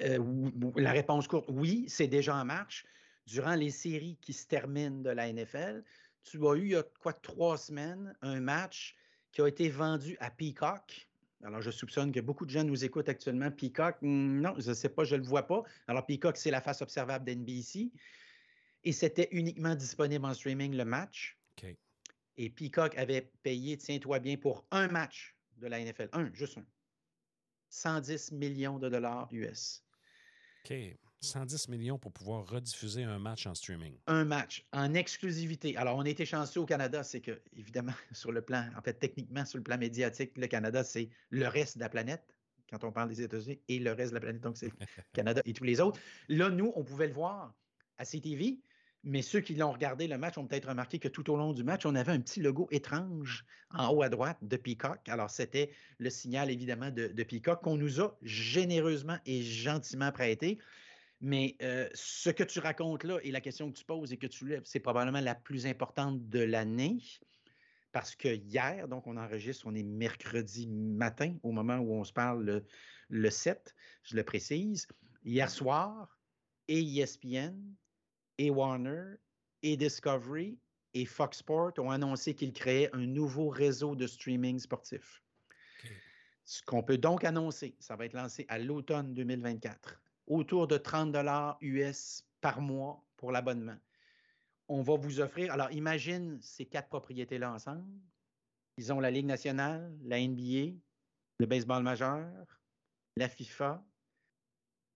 Euh, 0.04 0.52
la 0.76 0.92
réponse 0.92 1.28
courte, 1.28 1.48
oui, 1.50 1.86
c'est 1.88 2.08
déjà 2.08 2.36
en 2.36 2.46
marche. 2.46 2.86
Durant 3.26 3.56
les 3.56 3.72
séries 3.72 4.18
qui 4.22 4.34
se 4.34 4.46
terminent 4.46 5.02
de 5.02 5.10
la 5.10 5.32
NFL, 5.32 5.84
tu 6.24 6.46
as 6.48 6.56
eu, 6.56 6.66
il 6.66 6.72
y 6.72 6.76
a 6.76 6.84
quoi, 7.02 7.14
trois 7.14 7.58
semaines, 7.58 8.16
un 8.22 8.40
match 8.40 8.96
qui 9.32 9.42
a 9.42 9.48
été 9.48 9.70
vendu 9.70 10.18
à 10.20 10.30
Peacock 10.30 11.10
Alors, 11.44 11.62
je 11.62 11.72
soupçonne 11.72 12.12
que 12.12 12.20
beaucoup 12.20 12.46
de 12.46 12.52
gens 12.52 12.64
nous 12.64 12.84
écoutent 12.84 13.10
actuellement. 13.10 13.52
Peacock, 13.52 13.98
hmm, 14.02 14.42
non, 14.42 14.56
je 14.58 14.70
ne 14.70 14.74
sais 14.74 14.90
pas, 14.90 15.04
je 15.04 15.16
ne 15.16 15.22
le 15.22 15.28
vois 15.28 15.46
pas. 15.46 15.64
Alors, 15.88 16.06
Peacock, 16.06 16.38
c'est 16.38 16.52
la 16.52 16.62
face 16.62 16.82
observable 16.82 17.26
d'NBC. 17.26 17.92
Et 18.84 18.92
c'était 18.92 19.28
uniquement 19.32 19.76
disponible 19.76 20.26
en 20.26 20.34
streaming 20.34 20.76
le 20.76 20.86
match. 20.86 21.38
Et 22.40 22.52
Peacock 22.52 22.96
avait 22.98 23.32
payé, 23.42 23.78
tiens-toi 23.78 24.20
bien, 24.20 24.38
pour 24.38 24.66
un 24.70 24.88
match 24.88 25.36
de 25.58 25.68
la 25.68 25.84
NFL. 25.84 26.10
Un, 26.14 26.32
juste 26.34 26.58
un. 26.58 26.66
110 27.70 28.32
millions 28.32 28.80
de 28.80 28.90
dollars 28.90 29.28
US. 29.32 29.84
OK. 30.64 30.98
110 31.22 31.70
millions 31.70 31.98
pour 31.98 32.12
pouvoir 32.12 32.48
rediffuser 32.48 33.04
un 33.04 33.20
match 33.20 33.48
en 33.48 33.56
streaming. 33.56 33.98
Un 34.08 34.26
match 34.26 34.66
en 34.72 34.94
exclusivité. 34.94 35.76
Alors, 35.78 35.98
on 35.98 36.02
a 36.02 36.10
été 36.10 36.26
chanceux 36.26 36.62
au 36.62 36.66
Canada, 36.66 37.04
c'est 37.04 37.22
que, 37.22 37.42
évidemment, 37.56 37.94
sur 38.12 38.32
le 38.32 38.42
plan, 38.42 38.66
en 38.78 38.82
fait, 38.82 38.94
techniquement, 38.94 39.46
sur 39.46 39.58
le 39.58 39.64
plan 39.64 39.78
médiatique, 39.78 40.38
le 40.38 40.48
Canada, 40.48 40.84
c'est 40.84 41.10
le 41.30 41.48
reste 41.48 41.78
de 41.78 41.82
la 41.82 41.90
planète, 41.90 42.24
quand 42.70 42.84
on 42.84 42.92
parle 42.92 43.10
des 43.10 43.22
États-Unis, 43.22 43.60
et 43.68 43.80
le 43.80 43.92
reste 43.94 44.12
de 44.12 44.16
la 44.16 44.22
planète, 44.22 44.42
donc 44.42 44.58
c'est 44.58 44.72
Canada 45.14 45.42
et 45.46 45.54
tous 45.54 45.64
les 45.64 45.82
autres. 45.82 46.00
Là, 46.30 46.50
nous, 46.50 46.72
on 46.76 46.84
pouvait 46.84 47.08
le 47.08 47.14
voir 47.14 47.54
à 47.98 48.06
CTV, 48.06 48.60
mais 49.04 49.22
ceux 49.22 49.40
qui 49.40 49.56
l'ont 49.56 49.72
regardé 49.72 50.08
le 50.08 50.18
match 50.18 50.38
ont 50.38 50.46
peut-être 50.46 50.68
remarqué 50.68 51.00
que 51.00 51.08
tout 51.08 51.32
au 51.32 51.38
long 51.38 51.54
du 51.54 51.64
match, 51.64 51.86
on 51.86 51.96
avait 51.96 52.12
un 52.12 52.20
petit 52.20 52.42
logo 52.42 52.68
étrange 52.72 53.46
en 53.72 53.90
haut 53.90 54.04
à 54.04 54.10
droite 54.10 54.38
de 54.42 54.58
Peacock. 54.58 55.08
Alors, 55.08 55.30
c'était 55.30 55.72
le 55.98 56.10
signal, 56.10 56.52
évidemment, 56.52 56.92
de, 56.92 57.08
de 57.08 57.24
Peacock 57.24 57.64
qu'on 57.64 57.78
nous 57.78 58.02
a 58.02 58.18
généreusement 58.22 59.18
et 59.26 59.42
gentiment 59.42 60.12
prêté. 60.12 60.60
Mais 61.20 61.56
euh, 61.62 61.90
ce 61.94 62.30
que 62.30 62.44
tu 62.44 62.60
racontes 62.60 63.04
là 63.04 63.18
et 63.24 63.32
la 63.32 63.42
question 63.42 63.72
que 63.72 63.78
tu 63.78 63.86
poses 63.86 64.14
et 64.14 64.18
que 64.18 64.28
tu 64.28 64.48
lèves, 64.48 64.64
c'est 64.66 64.80
probablement 64.80 65.22
la 65.22 65.36
plus 65.36 65.66
importante 65.66 66.30
de 66.30 66.40
l'année. 66.40 67.00
Parce 67.92 68.16
que 68.16 68.28
hier, 68.28 68.88
donc 68.88 69.08
on 69.08 69.18
enregistre, 69.18 69.66
on 69.66 69.74
est 69.74 69.84
mercredi 69.84 70.68
matin 70.68 71.36
au 71.42 71.52
moment 71.52 71.78
où 71.78 71.94
on 71.94 72.04
se 72.04 72.14
parle 72.14 72.44
le, 72.44 72.66
le 73.10 73.30
7, 73.30 73.74
je 74.04 74.16
le 74.16 74.24
précise. 74.24 74.88
Hier 75.24 75.50
soir, 75.50 76.20
et 76.68 76.82
ESPN, 76.82 77.56
et 78.38 78.50
Warner, 78.52 79.16
et 79.64 79.78
Discovery, 79.78 80.60
et 80.94 81.06
Fox 81.06 81.40
Sport 81.40 81.74
ont 81.78 81.90
annoncé 81.90 82.36
qu'ils 82.36 82.54
créaient 82.54 82.94
un 82.94 83.06
nouveau 83.06 83.50
réseau 83.50 83.96
de 83.96 84.06
streaming 84.06 84.60
sportif. 84.60 85.24
Ce 86.44 86.62
qu'on 86.62 86.84
peut 86.84 86.98
donc 86.98 87.24
annoncer, 87.24 87.76
ça 87.80 87.96
va 87.96 88.06
être 88.06 88.14
lancé 88.14 88.46
à 88.48 88.58
l'automne 88.58 89.14
2024 89.14 90.00
autour 90.28 90.68
de 90.68 90.78
30 90.78 91.12
dollars 91.12 91.58
US 91.62 92.28
par 92.42 92.62
mois 92.62 93.04
pour 93.16 93.32
l'abonnement. 93.32 93.78
On 94.68 94.82
va 94.82 94.96
vous 94.98 95.20
offrir, 95.22 95.52
alors 95.54 95.72
imagine 95.72 96.40
ces 96.42 96.66
quatre 96.66 96.90
propriétés-là 96.90 97.52
ensemble. 97.52 97.88
Ils 98.78 98.94
ont 98.94 99.00
la 99.00 99.10
Ligue 99.10 99.26
nationale, 99.26 99.98
la 100.04 100.20
NBA, 100.20 100.78
le 101.40 101.46
baseball 101.46 101.84
majeur, 101.84 102.28
la 103.16 103.30
FIFA, 103.30 103.84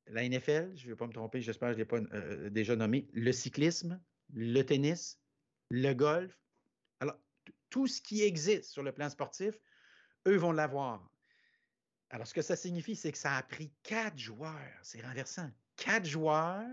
la 0.07 0.27
NFL, 0.27 0.73
je 0.75 0.85
ne 0.85 0.91
vais 0.91 0.95
pas 0.95 1.07
me 1.07 1.13
tromper, 1.13 1.41
j'espère 1.41 1.69
que 1.69 1.73
je 1.73 1.79
ne 1.79 1.83
l'ai 1.83 1.85
pas 1.85 2.15
euh, 2.15 2.49
déjà 2.49 2.75
nommé, 2.75 3.07
le 3.13 3.31
cyclisme, 3.31 3.99
le 4.33 4.61
tennis, 4.63 5.19
le 5.69 5.93
golf. 5.93 6.37
Alors, 6.99 7.17
tout 7.69 7.87
ce 7.87 8.01
qui 8.01 8.23
existe 8.23 8.65
sur 8.65 8.83
le 8.83 8.91
plan 8.91 9.09
sportif, 9.09 9.55
eux 10.27 10.37
vont 10.37 10.51
l'avoir. 10.51 11.10
Alors, 12.11 12.27
ce 12.27 12.33
que 12.33 12.41
ça 12.41 12.57
signifie, 12.57 12.95
c'est 12.95 13.11
que 13.11 13.17
ça 13.17 13.37
a 13.37 13.43
pris 13.43 13.71
quatre 13.83 14.17
joueurs. 14.17 14.79
C'est 14.83 15.01
renversant. 15.01 15.49
Quatre 15.77 16.05
joueurs 16.05 16.67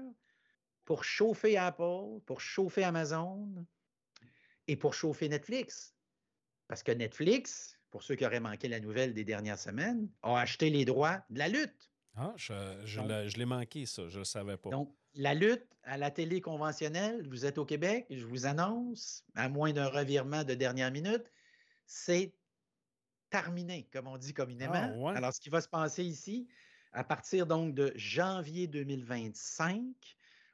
pour 0.84 1.04
chauffer 1.04 1.56
Apple, 1.56 2.20
pour 2.26 2.40
chauffer 2.40 2.82
Amazon 2.82 3.64
et 4.66 4.76
pour 4.76 4.94
chauffer 4.94 5.28
Netflix. 5.28 5.94
Parce 6.66 6.82
que 6.82 6.90
Netflix, 6.90 7.78
pour 7.90 8.02
ceux 8.02 8.16
qui 8.16 8.26
auraient 8.26 8.40
manqué 8.40 8.66
la 8.66 8.80
nouvelle 8.80 9.14
des 9.14 9.24
dernières 9.24 9.60
semaines, 9.60 10.10
a 10.22 10.40
acheté 10.40 10.70
les 10.70 10.84
droits 10.84 11.24
de 11.30 11.38
la 11.38 11.48
lutte. 11.48 11.88
Ah, 12.16 12.34
je, 12.36 12.52
je 12.84 13.38
l'ai 13.38 13.44
manqué, 13.44 13.86
ça. 13.86 14.08
Je 14.08 14.14
ne 14.14 14.18
le 14.18 14.24
savais 14.24 14.56
pas. 14.56 14.70
Donc, 14.70 14.92
la 15.14 15.34
lutte 15.34 15.66
à 15.84 15.96
la 15.96 16.10
télé 16.10 16.40
conventionnelle, 16.40 17.26
vous 17.28 17.46
êtes 17.46 17.58
au 17.58 17.64
Québec, 17.64 18.06
je 18.10 18.26
vous 18.26 18.44
annonce, 18.44 19.24
à 19.36 19.48
moins 19.48 19.72
d'un 19.72 19.88
revirement 19.88 20.42
de 20.42 20.54
dernière 20.54 20.90
minute, 20.90 21.30
c'est 21.86 22.34
terminé, 23.30 23.88
comme 23.92 24.06
on 24.06 24.16
dit 24.16 24.34
communément. 24.34 25.08
Ah, 25.08 25.16
Alors, 25.16 25.32
ce 25.32 25.40
qui 25.40 25.50
va 25.50 25.60
se 25.60 25.68
passer 25.68 26.04
ici, 26.04 26.48
à 26.92 27.04
partir 27.04 27.46
donc 27.46 27.74
de 27.74 27.92
janvier 27.96 28.66
2025, 28.66 29.84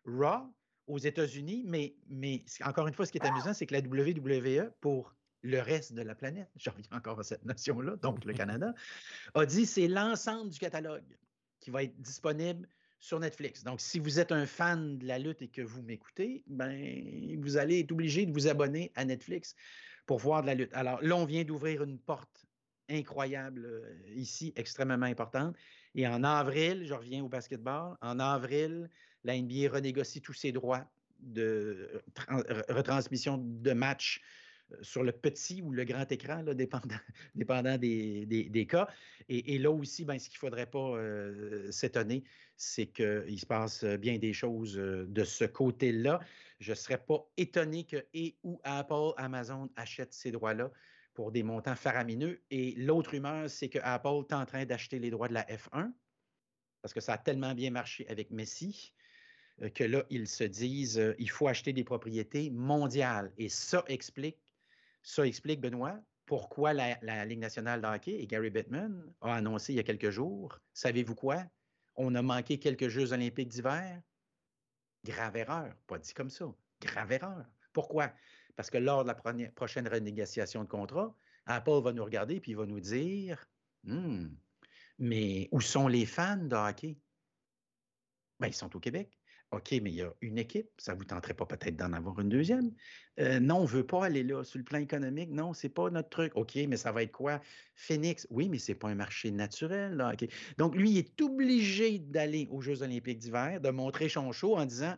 Raw 0.07 0.53
aux 0.87 0.99
États-Unis, 0.99 1.65
mais, 1.67 1.95
mais 2.09 2.45
encore 2.65 2.87
une 2.87 2.95
fois, 2.95 3.07
ce 3.07 3.13
qui 3.13 3.19
est 3.19 3.27
amusant, 3.27 3.55
c'est 3.55 3.67
que 3.67 3.75
la 3.75 3.81
WWE, 3.81 4.71
pour 4.81 5.15
le 5.43 5.61
reste 5.61 5.93
de 5.93 6.03
la 6.03 6.15
planète, 6.15 6.51
je 6.57 6.71
reviens 6.71 6.91
encore 6.93 7.21
à 7.21 7.25
cette 7.25 7.45
notion-là, 7.45 7.97
donc 7.97 8.25
le 8.25 8.35
Canada, 8.35 8.75
a 9.35 9.47
dit 9.47 9.67
c'est 9.67 9.89
l'ensemble 9.89 10.51
du 10.51 10.59
catalogue 10.59 11.05
qui 11.61 11.71
va 11.71 11.83
être 11.83 11.99
disponible 12.01 12.69
sur 12.99 13.21
Netflix. 13.21 13.65
Donc, 13.65 13.81
si 13.81 13.99
vous 13.99 14.19
êtes 14.19 14.33
un 14.33 14.47
fan 14.47 14.99
de 14.99 15.07
la 15.07 15.19
lutte 15.19 15.43
et 15.43 15.49
que 15.49 15.61
vous 15.61 15.83
m'écoutez, 15.83 16.43
ben, 16.47 17.39
vous 17.41 17.57
allez 17.57 17.81
être 17.81 17.93
obligé 17.93 18.25
de 18.25 18.33
vous 18.33 18.47
abonner 18.47 18.93
à 18.95 19.05
Netflix 19.05 19.55
pour 20.07 20.19
voir 20.19 20.43
de 20.43 20.47
la 20.47 20.55
lutte. 20.55 20.73
Alors 20.73 21.03
là, 21.03 21.17
on 21.17 21.27
vient 21.27 21.45
d'ouvrir 21.45 21.83
une 21.83 21.99
porte 21.99 22.47
incroyable 22.89 23.65
euh, 23.67 24.15
ici, 24.15 24.53
extrêmement 24.57 25.07
importante. 25.07 25.57
Et 25.95 26.07
en 26.07 26.25
avril, 26.25 26.85
je 26.87 26.95
reviens 26.95 27.23
au 27.25 27.29
basketball, 27.29 27.97
en 28.01 28.19
avril, 28.19 28.89
la 29.25 29.41
NBA 29.41 29.71
renégocie 29.73 30.21
tous 30.21 30.33
ses 30.33 30.53
droits 30.53 30.85
de 31.21 32.03
retransmission 32.69 33.39
de 33.39 33.73
matchs 33.73 34.21
euh, 34.73 34.77
sur 34.83 35.03
le 35.03 35.13
petit 35.13 35.63
ou 35.63 35.71
le 35.71 35.85
grand 35.85 36.11
écran, 36.11 36.43
dépendant, 37.35 37.79
des, 37.79 38.67
cas. 38.69 38.89
Et, 39.29 39.59
là 39.59 39.71
aussi, 39.71 40.05
ben, 40.05 40.19
ce 40.19 40.29
qu'il 40.29 40.37
ne 40.37 40.41
faudrait 40.41 40.67
pas 40.67 40.97
euh, 40.97 41.71
s'étonner, 41.71 42.25
c'est 42.57 42.87
qu'il 42.87 43.39
se 43.39 43.47
passe 43.47 43.85
bien 43.85 44.19
des 44.19 44.33
choses 44.33 44.75
de 44.75 45.25
ce 45.25 45.45
côté-là. 45.45 46.21
Je 46.61 46.71
ne 46.71 46.77
serais 46.77 46.99
pas 46.99 47.27
étonné 47.37 47.85
que 47.85 48.05
et 48.15 48.37
ou 48.45 48.61
Apple, 48.65 49.13
Amazon 49.17 49.69
achètent 49.77 50.15
ces 50.15 50.31
droits-là 50.31 50.71
pour 51.15 51.33
des 51.33 51.43
montants 51.43 51.77
faramineux. 51.77 52.43
Et 52.51 52.75
l'autre 52.77 53.13
rumeur, 53.13 53.49
c'est 53.49 53.69
que 53.69 53.79
Apple 53.83 54.25
est 54.29 54.35
en 54.35 54.45
train 54.45 54.65
d'acheter 54.65 54.99
les 54.99 55.11
droits 55.11 55.29
de 55.29 55.35
la 55.35 55.45
F1 55.45 55.93
parce 56.85 56.93
que 56.93 57.01
ça 57.01 57.15
a 57.15 57.19
tellement 57.19 57.55
bien 57.55 57.71
marché 57.71 58.07
avec 58.11 58.31
Messi 58.31 58.93
euh, 59.63 59.71
que 59.71 59.85
là, 59.85 60.05
ils 60.11 60.29
se 60.29 60.45
disent 60.45 60.99
euh, 60.99 61.15
il 61.19 61.31
faut 61.31 61.49
acheter 61.49 61.73
des 61.73 61.83
propriétés 61.83 62.51
mondiales. 62.51 63.33
Et 63.39 63.49
ça 63.49 63.83
explique, 63.87 64.37
ça 65.03 65.27
explique, 65.27 65.63
Benoît, 65.63 65.99
pourquoi 66.27 66.75
la, 66.75 66.99
la 67.01 67.25
Ligue 67.25 67.39
nationale 67.39 67.81
de 67.81 67.87
hockey 67.87 68.21
et 68.21 68.27
Gary 68.27 68.51
Bettman 68.51 69.03
a 69.23 69.35
annoncé 69.35 69.73
il 69.73 69.77
y 69.77 69.81
a 69.81 69.83
quelques 69.83 70.11
jours 70.11 70.59
savez-vous 70.75 71.15
quoi? 71.15 71.43
On 71.97 72.15
a 72.17 72.21
manqué 72.21 72.59
quelques 72.59 72.89
Jeux 72.89 73.15
olympiques 73.15 73.49
d'hiver? 73.49 74.03
Grave 75.05 75.37
erreur. 75.39 75.75
Pas 75.87 75.99
dit 75.99 76.13
comme 76.13 76.29
ça. 76.29 76.53
Grave 76.83 77.13
erreur. 77.13 77.47
Pourquoi? 77.73 78.13
Parce 78.57 78.71
que 78.71 78.79
lors 78.79 79.05
de 79.05 79.09
la 79.09 79.51
prochaine 79.51 79.89
renégociation 79.89 80.65
de 80.65 80.69
contrat, 80.69 81.17
Apple 81.47 81.83
va 81.83 81.93
nous 81.93 82.05
regarder 82.05 82.37
et 82.37 82.43
il 82.47 82.57
va 82.57 82.67
nous 82.67 82.81
dire 82.81 83.47
«Hmm, 83.85 84.29
Mais 84.99 85.49
où 85.53 85.61
sont 85.61 85.89
les 85.89 86.07
fans 86.07 86.37
de 86.37 86.57
hockey? 86.57 86.99
Ben, 88.41 88.49
Ils 88.49 88.55
sont 88.55 88.75
au 88.75 88.81
Québec. 88.81 89.19
OK, 89.55 89.71
mais 89.83 89.91
il 89.91 89.97
y 89.97 90.03
a 90.03 90.13
une 90.21 90.39
équipe, 90.39 90.69
ça 90.79 90.95
ne 90.95 90.99
vous 90.99 91.05
tenterait 91.05 91.35
pas 91.35 91.47
peut-être 91.47 91.77
d'en 91.77 91.93
avoir 91.93 92.19
une 92.19 92.29
deuxième? 92.29 92.73
Euh, 93.21 93.39
non, 93.39 93.59
on 93.59 93.63
ne 93.63 93.69
veut 93.69 93.87
pas 93.87 94.07
aller 94.07 94.25
là. 94.25 94.43
Sur 94.43 94.59
le 94.59 94.65
plan 94.65 94.79
économique, 94.79 95.31
non, 95.31 95.55
ce 95.55 95.67
n'est 95.67 95.73
pas 95.73 95.91
notre 95.91 96.09
truc. 96.09 96.33
OK, 96.35 96.57
mais 96.69 96.77
ça 96.77 96.91
va 96.91 97.05
être 97.05 97.13
quoi? 97.13 97.41
Phoenix, 97.77 98.27
oui, 98.31 98.49
mais 98.49 98.59
ce 98.59 98.73
n'est 98.73 98.79
pas 98.79 98.89
un 98.89 98.97
marché 98.97 99.31
naturel. 99.31 100.03
Donc, 100.59 100.75
lui, 100.75 100.91
il 100.91 100.99
est 100.99 101.21
obligé 101.21 102.01
d'aller 102.01 102.49
aux 102.51 102.61
Jeux 102.61 102.83
olympiques 102.83 103.19
d'hiver, 103.19 103.61
de 103.61 103.71
montrer 103.71 104.09
son 104.09 104.33
show 104.33 104.57
en 104.57 104.67
disant, 104.67 104.97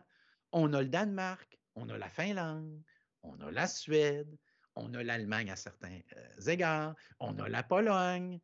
on 0.51 0.73
a 0.73 0.81
le 0.81 0.89
Danemark, 0.89 1.59
on 1.75 1.87
a 1.89 1.97
la 1.97 2.09
Finlande, 2.09 2.81
on 3.27 3.39
a 3.41 3.51
la 3.51 3.67
Suède, 3.67 4.37
on 4.75 4.93
a 4.93 5.03
l'Allemagne 5.03 5.49
à 5.49 5.55
certains 5.55 5.99
euh, 6.15 6.41
égards, 6.49 6.95
on 7.19 7.37
a 7.39 7.49
la 7.49 7.63
Pologne. 7.63 8.39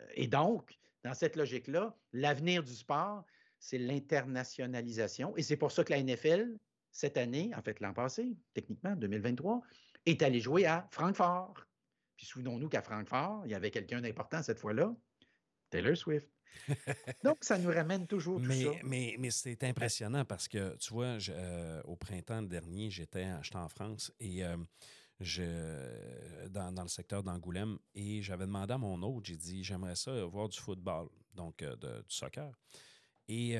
Euh, 0.00 0.06
et 0.14 0.26
donc, 0.26 0.78
dans 1.04 1.14
cette 1.14 1.36
logique-là, 1.36 1.96
l'avenir 2.12 2.62
du 2.62 2.74
sport, 2.74 3.24
c'est 3.58 3.78
l'internationalisation. 3.78 5.36
Et 5.36 5.42
c'est 5.42 5.56
pour 5.56 5.72
ça 5.72 5.84
que 5.84 5.92
la 5.92 6.02
NFL, 6.02 6.56
cette 6.90 7.16
année, 7.16 7.52
en 7.56 7.62
fait 7.62 7.80
l'an 7.80 7.92
passé, 7.92 8.36
techniquement, 8.54 8.96
2023, 8.96 9.62
est 10.06 10.22
allée 10.22 10.40
jouer 10.40 10.66
à 10.66 10.88
Francfort. 10.90 11.54
Puis 12.16 12.26
souvenons-nous 12.26 12.68
qu'à 12.68 12.82
Francfort, 12.82 13.42
il 13.44 13.52
y 13.52 13.54
avait 13.54 13.70
quelqu'un 13.70 14.00
d'important 14.00 14.42
cette 14.42 14.58
fois-là, 14.58 14.94
Taylor 15.70 15.96
Swift. 15.96 16.28
Donc, 17.24 17.44
ça 17.44 17.58
nous 17.58 17.70
ramène 17.70 18.06
toujours 18.06 18.40
tout 18.40 18.46
mais, 18.46 18.64
ça. 18.64 18.70
Mais, 18.84 19.16
mais 19.18 19.30
c'est 19.30 19.62
impressionnant 19.64 20.24
parce 20.24 20.48
que, 20.48 20.76
tu 20.76 20.92
vois, 20.92 21.18
euh, 21.28 21.82
au 21.84 21.96
printemps 21.96 22.42
dernier, 22.42 22.90
j'étais 22.90 23.26
en 23.54 23.68
France 23.68 24.12
et 24.20 24.44
euh, 24.44 24.56
je, 25.20 26.48
dans, 26.48 26.72
dans, 26.72 26.82
le 26.82 26.88
secteur 26.88 27.22
d'Angoulême 27.22 27.78
et 27.94 28.22
j'avais 28.22 28.46
demandé 28.46 28.72
à 28.72 28.78
mon 28.78 29.00
hôte, 29.02 29.26
j'ai 29.26 29.36
dit, 29.36 29.64
j'aimerais 29.64 29.96
ça 29.96 30.24
voir 30.24 30.48
du 30.48 30.58
football, 30.58 31.08
donc 31.34 31.62
euh, 31.62 31.76
de, 31.76 32.02
du 32.02 32.14
soccer. 32.14 32.52
Et 33.28 33.52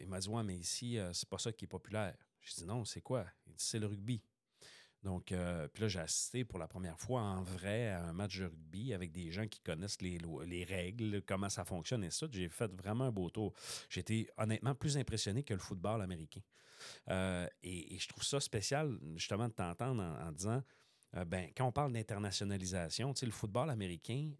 il 0.00 0.06
m'a 0.06 0.20
dit, 0.20 0.28
ouais, 0.28 0.44
mais 0.44 0.56
ici, 0.56 0.98
c'est 1.12 1.28
pas 1.28 1.38
ça 1.38 1.52
qui 1.52 1.64
est 1.64 1.68
populaire. 1.68 2.14
J'ai 2.40 2.62
dit, 2.62 2.66
non, 2.66 2.84
c'est 2.84 3.00
quoi? 3.00 3.26
Il 3.46 3.54
dit, 3.54 3.64
c'est 3.64 3.78
le 3.78 3.86
rugby. 3.86 4.22
Donc, 5.04 5.30
euh, 5.30 5.68
puis 5.68 5.82
là, 5.82 5.88
j'ai 5.88 6.00
assisté 6.00 6.44
pour 6.44 6.58
la 6.58 6.66
première 6.66 6.98
fois 6.98 7.20
en 7.20 7.42
vrai 7.42 7.90
à 7.90 8.04
un 8.04 8.12
match 8.12 8.38
de 8.38 8.46
rugby 8.46 8.92
avec 8.92 9.12
des 9.12 9.30
gens 9.30 9.46
qui 9.46 9.60
connaissent 9.60 10.02
les, 10.02 10.18
les 10.44 10.64
règles, 10.64 11.22
comment 11.22 11.48
ça 11.48 11.64
fonctionne 11.64 12.02
et 12.02 12.10
ça. 12.10 12.26
J'ai 12.30 12.48
fait 12.48 12.70
vraiment 12.74 13.04
un 13.04 13.12
beau 13.12 13.30
tour. 13.30 13.54
Été 13.94 14.28
honnêtement 14.36 14.74
plus 14.74 14.96
impressionné 14.96 15.42
que 15.42 15.54
le 15.54 15.60
football 15.60 16.02
américain. 16.02 16.40
Euh, 17.10 17.46
et, 17.62 17.98
je 17.98 18.08
trouve 18.08 18.24
ça 18.24 18.40
spécial, 18.40 18.98
justement, 19.16 19.48
de 19.48 19.52
t'entendre 19.52 20.02
en, 20.02 20.32
disant, 20.32 20.62
euh, 21.16 21.24
ben, 21.24 21.50
quand 21.56 21.66
on 21.66 21.72
parle 21.72 21.92
d'internationalisation, 21.92 23.12
le 23.20 23.30
football 23.30 23.70
américain, 23.70 24.32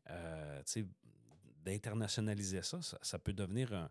d'internationaliser 1.64 2.62
ça, 2.62 2.80
ça, 2.82 3.18
peut 3.18 3.32
devenir 3.32 3.90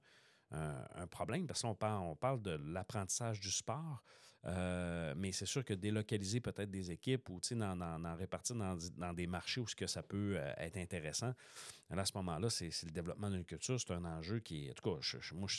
un, 0.52 1.08
problème 1.08 1.48
parce 1.48 1.62
qu'on 1.62 1.76
parle, 1.76 2.04
on 2.04 2.16
parle 2.16 2.42
de 2.42 2.52
l'apprentissage 2.52 3.40
du 3.40 3.52
sport. 3.52 4.04
Euh, 4.48 5.14
mais 5.18 5.32
c'est 5.32 5.46
sûr 5.46 5.66
que 5.66 5.74
délocaliser 5.74 6.40
peut-être 6.40 6.72
des 6.72 6.92
équipes 6.92 7.30
ou 7.30 7.40
en, 7.62 8.16
répartir 8.16 8.56
dans, 8.56 9.14
des 9.14 9.28
marchés 9.28 9.60
où 9.60 9.68
ce 9.68 9.76
que 9.76 9.88
ça 9.88 10.04
peut 10.04 10.36
euh, 10.38 10.54
être 10.58 10.78
intéressant, 10.78 11.34
à 11.90 12.06
ce 12.06 12.12
moment-là, 12.16 12.50
c'est 12.50 12.72
le 12.84 12.92
développement 12.92 13.30
d'une 13.30 13.46
culture. 13.46 13.80
C'est 13.80 13.92
un 13.94 14.04
enjeu 14.04 14.40
qui 14.40 14.66
est. 14.66 14.72
En 14.72 14.74
tout 14.74 14.96
cas, 14.96 15.20
moi, 15.34 15.50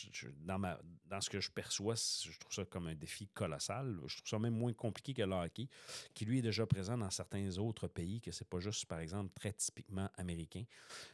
dans, 0.40 0.76
dans 1.06 1.20
ce 1.20 1.30
que 1.30 1.40
je 1.40 1.50
perçois, 1.50 1.94
je 1.94 2.38
trouve 2.38 2.52
ça 2.52 2.64
comme 2.66 2.86
un 2.86 2.94
défi 2.94 3.28
colossal. 3.28 3.98
Je 4.06 4.16
trouve 4.18 4.28
ça 4.28 4.38
même 4.38 4.54
moins 4.54 4.72
compliqué 4.74 5.14
que 5.14 5.22
le 5.22 5.34
hockey, 5.34 5.68
qui 6.12 6.26
lui 6.26 6.40
est 6.40 6.42
déjà 6.42 6.66
présent 6.66 6.98
dans 6.98 7.10
certains 7.10 7.56
autres 7.56 7.88
pays, 7.88 8.20
que 8.20 8.30
c'est 8.30 8.46
pas 8.46 8.60
juste, 8.60 8.84
par 8.86 9.00
exemple, 9.00 9.32
très 9.34 9.52
typiquement 9.52 10.10
américain. 10.16 10.64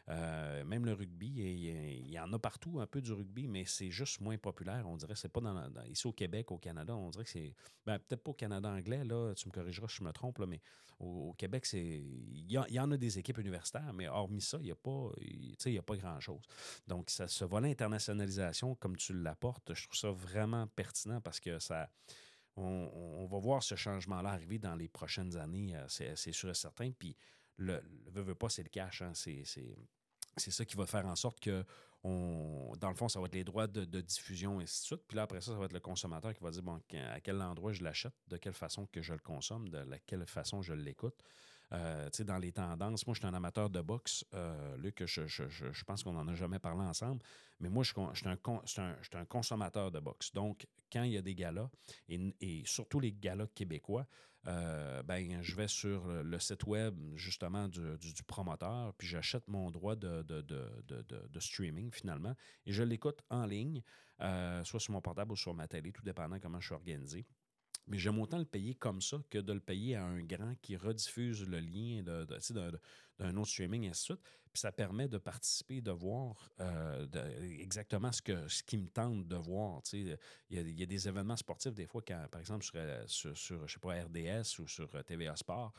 Euh, 0.09 0.64
même 0.64 0.85
le 0.85 0.93
rugby, 0.93 1.29
il, 1.29 2.11
y 2.11 2.18
en 2.18 2.33
a 2.33 2.39
partout 2.39 2.81
un 2.81 2.87
peu 2.87 3.01
du 3.01 3.12
rugby, 3.12 3.47
mais 3.47 3.64
c'est 3.66 3.93
juste 3.93 4.20
moins 4.20 4.37
populaire. 4.37 4.85
On 4.89 4.97
dirait 4.97 5.14
c'est 5.14 5.29
pas 5.29 5.41
dans, 5.41 5.70
ici 5.85 6.09
au 6.09 6.12
Québec, 6.12 6.51
au 6.51 6.59
Canada, 6.59 6.95
on 6.97 7.11
dirait 7.11 7.25
que 7.25 7.31
c'est 7.31 7.55
ben, 7.86 7.98
peut-être 7.98 8.22
pas 8.22 8.30
au 8.30 8.34
Canada 8.34 8.68
anglais, 8.68 9.04
là, 9.04 9.34
tu 9.34 9.48
me 9.48 9.52
corrigeras 9.52 9.88
si 9.88 9.96
je 9.96 10.04
me 10.04 10.12
trompe, 10.12 10.38
là, 10.38 10.46
mais 10.46 10.60
au, 11.00 11.34
Québec, 11.36 11.66
c'est 11.66 11.80
il 11.80 12.50
y, 12.50 12.78
en 12.78 12.90
a 12.90 12.96
des 12.96 13.18
équipes 13.18 13.38
universitaires, 13.38 13.92
mais 13.92 14.08
hormis 14.08 14.40
ça, 14.40 14.58
il 14.60 14.64
n'y 14.64 14.70
a 14.70 14.76
pas, 14.76 15.10
a 15.10 15.82
pas 15.82 15.96
grand-chose. 15.96 16.42
Donc, 16.86 17.10
ça, 17.10 17.28
ce 17.28 17.44
volet 17.44 17.70
internationalisation, 17.70 18.74
comme 18.76 18.96
tu 18.96 19.12
l'apportes, 19.12 19.74
je 19.74 19.84
trouve 19.84 19.98
ça 19.98 20.10
vraiment 20.10 20.66
pertinent 20.68 21.20
parce 21.20 21.40
que 21.40 21.58
ça. 21.58 21.88
On, 22.56 23.26
va 23.26 23.38
voir 23.40 23.64
ce 23.64 23.74
changement-là 23.74 24.30
arriver 24.30 24.60
dans 24.60 24.76
les 24.76 24.86
prochaines 24.86 25.36
années, 25.36 25.74
euh, 25.74 25.84
c'est 25.88 26.32
sûr 26.32 26.50
et 26.50 26.54
certain. 26.54 26.92
Puis, 26.92 27.16
le, 27.56 27.82
le 28.14 28.22
veut, 28.22 28.36
pas, 28.36 28.48
c'est 28.48 28.62
le 28.62 28.68
cash. 28.68 29.02
Hein, 29.02 29.12
c'est 29.14 30.50
ça 30.52 30.64
qui 30.64 30.76
va 30.76 30.86
faire 30.86 31.04
en 31.06 31.16
sorte 31.16 31.40
que 31.40 31.64
dans 32.05 32.88
le 32.90 32.94
fond, 32.94 33.09
ça 33.09 33.18
va 33.18 33.26
être 33.26 33.34
les 33.34 33.44
droits 33.44 33.66
de, 33.66 34.00
diffusion, 34.00 34.61
et 34.61 34.64
ainsi 34.64 34.82
de 34.82 34.86
suite. 34.86 35.02
Puis 35.09 35.16
là, 35.16 35.22
après 35.22 35.40
ça, 35.40 35.52
ça 35.52 35.59
va 35.59 35.64
être 35.64 35.72
le 35.72 35.80
consommateur 35.80 36.34
qui 36.34 36.42
va 36.42 36.50
dire 36.50 36.62
bon, 36.62 36.80
à 37.12 37.20
quel 37.20 37.40
endroit 37.40 37.72
je 37.72 37.82
l'achète, 37.82 38.14
de 38.28 38.36
quelle 38.36 38.52
façon 38.52 38.86
que 38.86 39.00
je 39.00 39.12
le 39.12 39.20
consomme, 39.20 39.68
de 39.68 39.84
quelle 40.07 40.26
façon 40.26 40.61
je 40.61 40.74
l'écoute. 40.74 41.22
Euh, 41.72 42.08
dans 42.20 42.38
les 42.38 42.52
tendances, 42.52 43.06
moi, 43.06 43.14
je 43.14 43.20
suis 43.20 43.26
un 43.26 43.34
amateur 43.34 43.70
de 43.70 43.80
boxe. 43.80 44.24
Euh, 44.34 44.76
Luc, 44.76 45.04
je, 45.06 45.26
je, 45.26 45.84
pense 45.84 46.02
qu'on 46.02 46.12
n'en 46.12 46.28
a 46.28 46.34
jamais 46.34 46.58
parlé 46.58 46.82
ensemble, 46.82 47.22
mais 47.60 47.68
moi, 47.68 47.82
je, 47.82 47.92
suis 48.14 48.28
un, 48.28 49.18
un, 49.18 49.24
consommateur 49.24 49.90
de 49.90 50.00
boxe. 50.00 50.32
Donc, 50.32 50.66
quand 50.92 51.02
il 51.02 51.12
y 51.12 51.18
a 51.18 51.22
des 51.22 51.34
galas, 51.34 51.68
et, 52.08 52.62
surtout 52.64 53.00
les 53.00 53.12
galas 53.12 53.48
québécois, 53.54 54.06
euh, 54.46 55.02
ben, 55.02 55.42
je 55.42 55.56
vais 55.56 55.68
sur 55.68 56.06
le 56.06 56.38
site 56.38 56.64
web 56.64 56.94
justement 57.14 57.66
du, 57.66 57.80
promoteur, 58.26 58.92
puis 58.94 59.08
j'achète 59.08 59.48
mon 59.48 59.70
droit 59.70 59.96
de, 59.96 60.22
de, 60.22 61.40
streaming 61.40 61.90
finalement, 61.92 62.34
et 62.66 62.72
je 62.72 62.82
l'écoute 62.82 63.22
en 63.30 63.46
ligne, 63.46 63.82
euh, 64.20 64.62
soit 64.64 64.80
sur 64.80 64.92
mon 64.92 65.00
portable 65.00 65.32
ou 65.32 65.36
sur 65.36 65.54
ma 65.54 65.66
télé, 65.66 65.92
tout 65.92 66.02
dépendant 66.02 66.38
comment 66.38 66.60
je 66.60 66.66
suis 66.66 66.74
organisé. 66.74 67.26
Mais 67.87 67.99
j'aime 67.99 68.18
autant 68.18 68.39
le 68.39 68.45
payer 68.45 68.74
comme 68.74 69.03
ça 69.03 69.18
que 69.28 69.39
de 69.39 69.53
le 69.53 69.61
payer 69.61 69.97
à 69.97 70.05
un 70.05 70.22
grand 70.22 70.55
qui 70.62 70.76
rediffuse 70.76 71.47
le 71.47 71.61
lien 71.61 72.03
d'un 72.03 73.37
autre 73.37 73.51
streaming, 73.51 73.85
et 73.85 73.89
ainsi 73.89 74.12
de 74.12 74.16
suite. 74.16 74.20
Puis 74.53 74.61
ça 74.61 74.72
permet 74.72 75.09
de 75.09 75.18
participer, 75.18 75.80
de 75.80 75.91
voir 75.91 76.51
euh, 76.61 77.07
exactement 77.59 78.12
ce, 78.12 78.22
que, 78.22 78.47
ce 78.49 78.62
qui 78.62 78.78
me 78.78 78.89
tente 78.89 79.26
de 79.26 79.37
voir. 79.37 79.82
Il 79.93 80.16
y, 80.51 80.59
a, 80.59 80.62
y, 80.62 80.82
a, 80.82 80.87
des 80.87 81.09
événements 81.09 81.37
sportifs, 81.37 81.74
des 81.74 81.87
fois, 81.87 82.03
par 82.30 82.41
exemple, 82.41 82.64
sur, 82.64 82.74
euh, 82.76 83.03
sur, 83.07 83.37
sur 83.37 83.66
je 83.66 83.74
sais 83.74 83.80
pas, 83.80 83.95
RDS 84.05 84.61
ou 84.61 84.68
sur 84.68 84.95
euh, 84.95 85.03
TVA 85.03 85.35
Sport, 85.35 85.72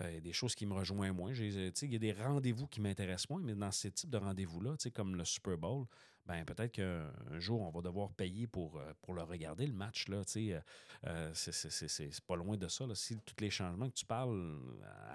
il 0.00 0.14
y 0.14 0.16
a 0.16 0.20
des 0.20 0.32
choses 0.32 0.54
qui 0.54 0.66
me 0.66 0.74
rejoignent 0.74 1.12
moins. 1.12 1.32
Il 1.32 1.92
y 1.92 1.96
a 1.96 1.98
des 1.98 2.12
rendez-vous 2.12 2.66
qui 2.66 2.80
m'intéressent 2.80 3.30
moins, 3.30 3.42
mais 3.42 3.54
dans 3.54 3.70
ces 3.70 3.90
types 3.90 4.10
de 4.10 4.18
rendez-vous-là, 4.18 4.76
comme 4.94 5.16
le 5.16 5.24
Super 5.24 5.58
Bowl, 5.58 5.86
ben 6.26 6.44
peut-être 6.44 6.72
qu'un 6.72 7.40
jour, 7.40 7.62
on 7.62 7.70
va 7.70 7.80
devoir 7.80 8.12
payer 8.12 8.46
pour, 8.46 8.78
euh, 8.78 8.92
pour 9.02 9.14
le 9.14 9.22
regarder, 9.22 9.66
le 9.66 9.72
match. 9.72 10.08
Là, 10.08 10.22
euh, 10.36 10.60
euh, 11.06 11.30
c'est 11.34 12.24
pas 12.24 12.36
loin 12.36 12.56
de 12.56 12.68
ça. 12.68 12.84
Si 12.94 13.18
tous 13.18 13.34
les 13.40 13.50
changements 13.50 13.88
que 13.88 13.94
tu 13.94 14.06
parles 14.06 14.58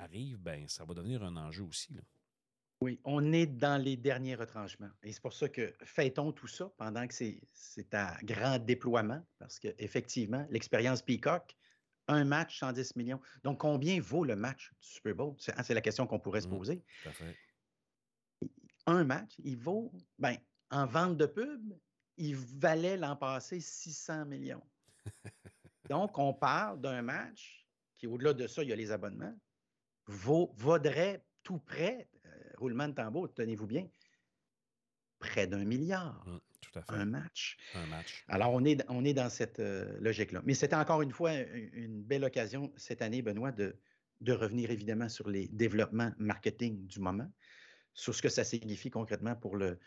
arrivent, 0.02 0.40
ben 0.40 0.68
ça 0.68 0.84
va 0.84 0.94
devenir 0.94 1.24
un 1.24 1.38
enjeu 1.38 1.64
aussi. 1.64 1.98
Oui, 2.82 3.00
on 3.06 3.34
est 3.34 3.48
dans 3.48 3.82
les 3.82 3.98
derniers 3.98 4.36
retranchements. 4.36 4.92
Et 5.02 5.12
c'est 5.12 5.22
pour 5.22 5.34
ça 5.34 5.50
que 5.50 5.74
fait-on 5.84 6.32
tout 6.32 6.48
ça 6.48 6.70
pendant 6.78 7.08
que 7.08 7.14
c'est 7.14 7.94
à 7.94 8.18
grand 8.24 8.60
déploiement, 8.60 9.26
parce 9.40 9.60
qu'effectivement, 9.60 10.46
l'expérience 10.52 11.02
Peacock, 11.02 11.56
un 12.08 12.26
match, 12.26 12.60
110 12.60 12.95
millions. 12.95 13.22
Donc, 13.43 13.60
combien 13.60 13.99
vaut 13.99 14.24
le 14.24 14.36
match 14.36 14.72
du 14.82 14.88
Super 14.88 15.16
Bowl? 15.16 15.36
C'est 15.39 15.58
hein, 15.58 15.64
la 15.70 15.82
question 15.82 16.08
qu'on 16.08 16.20
pourrait 16.20 16.41
se 16.41 16.47
mmh, 16.47 16.58
poser. 16.58 16.84
Un 18.86 19.03
match, 19.03 19.36
il 19.43 19.58
vaut, 19.58 19.91
ben, 20.18 20.38
en 20.72 20.86
vente 20.86 21.18
de 21.18 21.26
pub, 21.26 21.74
il 22.16 22.36
valait 22.36 22.97
l'an 22.97 23.16
passé 23.16 23.60
600 23.60 24.26
millions. 24.26 24.64
Donc, 25.89 26.18
on 26.18 26.34
parle 26.34 26.80
d'un 26.82 27.01
match 27.01 27.66
qui, 27.97 28.08
au-delà 28.08 28.34
de 28.34 28.47
ça, 28.47 28.64
il 28.64 28.70
y 28.70 28.74
a 28.74 28.76
les 28.76 28.91
abonnements, 28.91 29.36
vaudrait 30.08 31.26
tout 31.43 31.60
près, 31.60 32.10
euh, 32.26 32.30
roulement 32.58 32.88
de 32.88 32.93
tambour, 32.93 33.34
tenez-vous 33.34 33.68
bien, 33.68 33.88
près 35.20 35.47
d'un 35.47 35.66
milliard. 35.66 36.26
Mmh, 36.28 36.39
tout 36.72 36.80
à 36.80 36.82
fait. 36.82 36.93
Un 36.93 37.05
match. 37.05 37.57
Un 37.74 37.86
match. 37.88 38.24
Alors, 38.28 38.53
on 38.53 38.63
est, 38.65 38.84
on 38.89 39.05
est 39.05 39.13
dans 39.13 39.30
cette 39.30 39.59
euh, 39.59 39.97
logique-là. 39.99 40.41
Mais 40.45 40.53
c'était 40.53 40.76
encore 40.76 41.01
une 41.01 41.11
fois 41.11 41.34
une 41.74 42.01
belle 42.03 42.24
occasion 42.24 42.72
cette 42.78 43.01
année, 43.01 43.22
Benoît, 43.22 43.51
de, 43.51 43.76
de 44.22 44.34
revenir 44.34 44.72
évidemment 44.72 45.09
sur 45.09 45.30
les 45.30 45.47
développements 45.49 46.11
marketing 46.18 46.86
du 46.88 46.99
moment, 46.99 47.30
sur 47.93 48.13
ce 48.13 48.22
que 48.22 48.30
ça 48.30 48.43
signifie 48.43 48.89
concrètement 48.89 49.36
pour 49.36 49.55
le, 49.55 49.80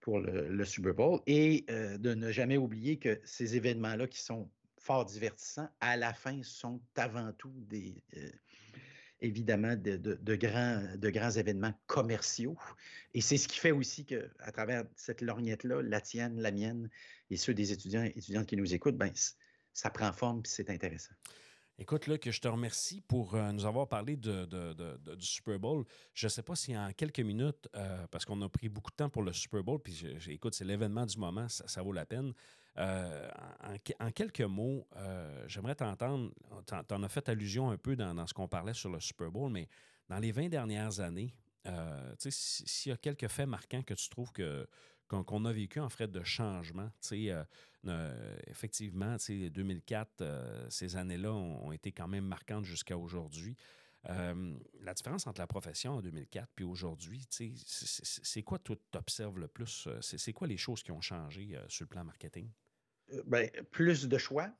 pour 0.00 0.20
le, 0.20 0.64
Super 0.64 0.94
Bowl 0.94 1.20
et 1.26 1.64
euh, 1.70 1.98
de 1.98 2.14
ne 2.14 2.30
jamais 2.30 2.56
oublier 2.56 2.98
que 2.98 3.20
ces 3.24 3.56
événements-là 3.56 4.06
qui 4.06 4.20
sont 4.20 4.50
fort 4.78 5.04
divertissants, 5.04 5.68
à 5.80 5.96
la 5.96 6.14
fin, 6.14 6.40
sont 6.42 6.80
avant 6.96 7.32
tout 7.32 7.52
des, 7.66 8.02
euh, 8.16 8.30
évidemment, 9.20 9.74
de, 9.76 10.34
grands, 10.36 11.30
événements 11.30 11.74
commerciaux. 11.86 12.56
Et 13.14 13.20
c'est 13.20 13.36
ce 13.36 13.48
qui 13.48 13.58
fait 13.58 13.72
aussi 13.72 14.04
qu'à 14.04 14.52
travers 14.52 14.84
cette 14.96 15.20
lorgnette-là, 15.20 15.82
la 15.82 16.00
tienne, 16.00 16.40
la 16.40 16.50
mienne 16.50 16.88
et 17.30 17.36
ceux 17.36 17.54
des 17.54 17.72
étudiants 17.72 18.04
et 18.04 18.12
étudiantes 18.16 18.46
qui 18.46 18.56
nous 18.56 18.74
écoutent, 18.74 18.96
ben, 18.96 19.10
ça 19.72 19.90
prend 19.90 20.12
forme 20.12 20.40
et 20.40 20.48
c'est 20.48 20.70
intéressant. 20.70 21.14
Écoute, 21.80 22.08
Luc, 22.08 22.28
je 22.28 22.40
te 22.40 22.48
remercie 22.48 23.00
pour 23.02 23.36
euh, 23.36 23.52
nous 23.52 23.64
avoir 23.64 23.86
parlé 23.86 24.16
du 24.16 24.28
Super 25.20 25.60
Bowl. 25.60 25.84
Je 26.12 26.26
ne 26.26 26.28
sais 26.28 26.42
pas 26.42 26.56
si 26.56 26.76
en 26.76 26.92
quelques 26.92 27.20
minutes, 27.20 27.68
euh, 27.76 28.04
parce 28.10 28.24
qu'on 28.24 28.42
a 28.42 28.48
pris 28.48 28.68
beaucoup 28.68 28.90
de 28.90 28.96
temps 28.96 29.08
pour 29.08 29.22
le 29.22 29.32
Super 29.32 29.62
Bowl, 29.62 29.78
puis 29.78 30.04
écoute, 30.26 30.54
c'est 30.54 30.64
l'événement 30.64 31.06
du 31.06 31.16
moment, 31.18 31.48
ça, 31.48 31.82
vaut 31.82 31.92
la 31.92 32.04
peine. 32.04 32.32
Euh, 32.78 33.30
en, 34.00 34.10
quelques 34.10 34.40
mots, 34.40 34.88
j'aimerais 35.46 35.76
t'entendre, 35.76 36.32
tu 36.66 36.94
en 36.94 37.02
as 37.04 37.08
fait 37.08 37.28
allusion 37.28 37.70
un 37.70 37.76
peu 37.76 37.94
dans, 37.94 38.26
ce 38.26 38.34
qu'on 38.34 38.48
parlait 38.48 38.74
sur 38.74 38.90
le 38.90 38.98
Super 38.98 39.30
Bowl, 39.30 39.52
mais 39.52 39.68
dans 40.08 40.18
les 40.18 40.32
20 40.32 40.48
dernières 40.48 40.98
années, 40.98 41.32
s'il 42.28 42.90
y 42.90 42.92
a 42.92 42.96
quelques 42.96 43.28
faits 43.28 43.48
marquants 43.48 43.82
que 43.82 43.94
tu 43.94 44.08
trouves 44.08 44.32
que 44.32 44.66
qu'on 45.08 45.44
a 45.44 45.52
vécu 45.52 45.80
en 45.80 45.88
fait 45.88 46.10
de 46.10 46.22
changement. 46.22 46.90
Euh, 47.12 47.44
euh, 47.86 48.36
effectivement, 48.46 49.16
2004, 49.28 50.20
euh, 50.20 50.66
ces 50.70 50.96
années-là 50.96 51.32
ont, 51.32 51.72
été 51.72 51.92
quand 51.92 52.08
même 52.08 52.24
marquantes 52.24 52.64
jusqu'à 52.64 52.96
aujourd'hui. 52.96 53.56
la 54.04 54.94
différence 54.94 55.26
entre 55.26 55.40
la 55.40 55.46
profession 55.46 55.94
en 55.96 56.02
2004 56.02 56.48
puis 56.54 56.64
aujourd'hui, 56.64 57.26
c'est 57.30 58.42
quoi 58.42 58.58
tu 58.58 58.72
observes 58.94 59.38
le 59.38 59.48
plus? 59.48 59.88
C'est 60.00 60.32
quoi 60.32 60.46
les 60.46 60.56
choses 60.56 60.82
qui 60.82 60.92
ont 60.92 61.00
changé 61.00 61.58
sur 61.68 61.84
le 61.84 61.88
plan 61.88 62.04
marketing? 62.04 62.50
Ben, 63.26 63.50
plus 63.70 64.06
de 64.06 64.18
choix. 64.18 64.50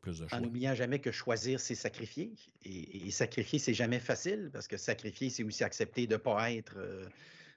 Plus 0.00 0.20
de 0.20 0.28
choix. 0.28 0.38
En 0.38 0.40
n'oubliant 0.40 0.74
jamais 0.74 1.00
que 1.00 1.10
choisir, 1.10 1.58
c'est 1.58 1.74
sacrifier. 1.74 2.32
Et, 2.62 3.06
et 3.06 3.10
sacrifier, 3.10 3.58
c'est 3.58 3.74
jamais 3.74 3.98
facile 3.98 4.50
parce 4.52 4.68
que 4.68 4.76
sacrifier, 4.76 5.30
c'est 5.30 5.42
aussi 5.42 5.64
accepter 5.64 6.06
de 6.06 6.12
ne 6.12 6.18
pas 6.18 6.52
être 6.52 6.78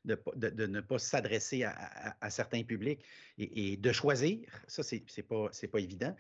de, 0.08 0.66
ne 0.66 0.82
pas 0.82 1.00
s'adresser 1.00 1.64
à, 1.64 2.30
certains 2.30 2.64
publics 2.64 3.02
et, 3.38 3.78
de 3.78 3.92
choisir. 3.92 4.40
Ça, 4.68 4.84
c'est 4.84 5.04
n'est 5.18 5.24
pas, 5.24 5.50
pas 5.72 5.80
évident. 5.80 6.16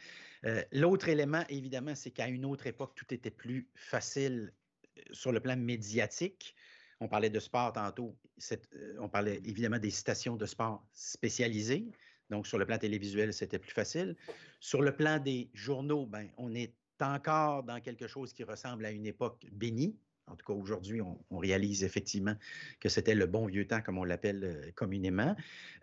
Euh, 0.46 0.64
l'autre 0.72 1.10
élément, 1.10 1.44
évidemment, 1.50 1.96
c'est 1.96 2.12
qu'à 2.12 2.28
une 2.28 2.46
autre 2.46 2.68
époque, 2.68 2.94
tout 2.96 3.12
était 3.14 3.32
plus 3.32 3.68
facile 3.76 4.54
euh, 4.98 5.02
sur 5.12 5.32
le 5.32 5.40
plan 5.40 5.56
médiatique. 5.56 6.56
On 7.00 7.08
parlait 7.08 7.30
de 7.30 7.40
sport 7.40 7.74
tantôt. 7.74 8.16
Euh, 8.52 8.96
on 9.00 9.10
parlait 9.10 9.42
évidemment 9.46 9.80
des 9.80 9.92
stations 9.92 10.36
de 10.36 10.46
sport 10.46 10.86
spécialisées. 10.94 11.88
Donc, 12.30 12.46
sur 12.46 12.58
le 12.58 12.66
plan 12.66 12.78
télévisuel, 12.78 13.34
c'était 13.34 13.60
plus 13.60 13.72
facile. 13.72 14.16
Sur 14.60 14.82
le 14.82 14.96
plan 14.96 15.20
des 15.20 15.50
journaux, 15.54 16.06
ben, 16.06 16.30
on 16.38 16.54
est 16.54 16.74
encore 17.00 17.64
dans 17.64 17.80
quelque 17.80 18.08
chose 18.08 18.34
qui 18.34 18.44
ressemble 18.44 18.86
à 18.86 18.92
une 18.92 19.06
époque 19.06 19.46
bénie. 19.52 19.96
En 20.28 20.36
tout 20.36 20.46
cas, 20.46 20.54
aujourd'hui, 20.54 21.02
on, 21.02 21.38
réalise 21.38 21.84
effectivement 21.84 22.36
que 22.80 22.90
c'était 22.90 23.16
le 23.16 23.26
bon 23.26 23.46
vieux 23.46 23.66
temps, 23.66 23.82
comme 23.82 23.98
on 23.98 24.04
l'appelle 24.04 24.44
euh, 24.44 24.72
communément. 24.76 25.36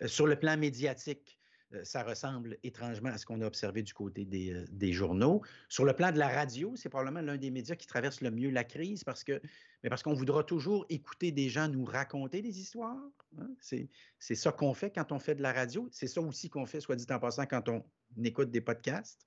Euh, 0.03 0.09
sur 0.09 0.27
le 0.27 0.39
plan 0.39 0.57
médiatique, 0.57 1.39
euh, 1.73 1.83
ça 1.85 2.03
ressemble 2.03 2.59
étrangement 2.63 3.09
à 3.09 3.19
ce 3.19 3.27
qu'on 3.27 3.41
a 3.41 3.47
observé 3.47 3.83
du 3.83 3.95
côté 3.95 4.25
des, 4.25 4.93
journaux. 4.93 5.43
Sur 5.69 5.85
le 5.85 5.95
plan 5.95 6.13
de 6.13 6.19
la 6.19 6.29
radio, 6.29 6.75
c'est 6.77 6.89
probablement 6.89 7.23
l'un 7.23 7.37
des 7.37 7.51
médias 7.51 7.77
qui 7.77 7.87
traverse 7.87 8.21
le 8.21 8.31
mieux 8.31 8.51
la 8.51 8.65
crise 8.65 9.03
parce 9.05 9.25
que 9.25 9.41
mais 9.83 9.91
parce 9.91 10.03
qu'on 10.03 10.15
voudra 10.15 10.45
toujours 10.45 10.87
écouter 10.89 11.31
des 11.31 11.51
gens 11.51 11.69
nous 11.69 11.85
raconter 11.85 12.41
des 12.41 12.59
histoires. 12.59 12.97
Hein. 13.39 13.51
C'est, 13.61 13.89
ça 14.35 14.51
qu'on 14.51 14.73
fait 14.73 14.91
quand 14.91 15.13
on 15.13 15.19
fait 15.19 15.35
de 15.35 15.43
la 15.43 15.53
radio. 15.53 15.89
C'est 15.93 16.07
ça 16.07 16.23
aussi 16.23 16.49
qu'on 16.49 16.65
fait, 16.65 16.81
soit 16.81 16.97
dit 16.97 17.07
en 17.11 17.19
passant, 17.19 17.45
quand 17.45 17.69
on 17.69 17.85
écoute 18.23 18.51
des 18.51 18.63
podcasts. 18.63 19.27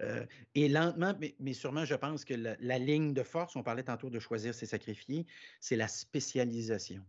Euh, 0.00 0.24
et 0.54 0.68
lentement, 0.68 1.14
mais, 1.38 1.52
sûrement, 1.52 1.84
je 1.84 1.94
pense 1.94 2.24
que 2.24 2.34
la, 2.34 2.78
ligne 2.78 3.12
de 3.12 3.22
force, 3.22 3.56
on 3.56 3.62
parlait 3.62 3.82
tantôt 3.82 4.10
de 4.10 4.18
choisir 4.18 4.54
ses 4.54 4.66
sacrifiés, 4.66 5.26
c'est 5.60 5.76
la 5.76 5.88
spécialisation. 5.88 7.04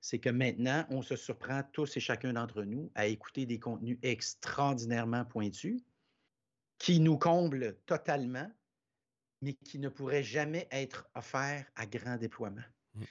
C'est 0.00 0.18
que 0.18 0.30
maintenant, 0.30 0.84
on 0.90 1.02
se 1.02 1.16
surprend 1.16 1.62
tous 1.72 1.96
et 1.96 2.00
chacun 2.00 2.34
d'entre 2.34 2.62
nous 2.62 2.90
à 2.94 3.06
écouter 3.06 3.46
des 3.46 3.58
contenus 3.58 3.98
extraordinairement 4.02 5.24
pointus 5.24 5.80
qui 6.78 7.00
nous 7.00 7.16
comblent 7.16 7.76
totalement, 7.86 8.50
mais 9.40 9.54
qui 9.54 9.78
ne 9.78 9.88
pourraient 9.88 10.22
jamais 10.22 10.68
être 10.70 11.08
offerts 11.14 11.64
à 11.76 11.86
grand 11.86 12.16
déploiement. 12.16 12.62
Mmh, 12.94 13.04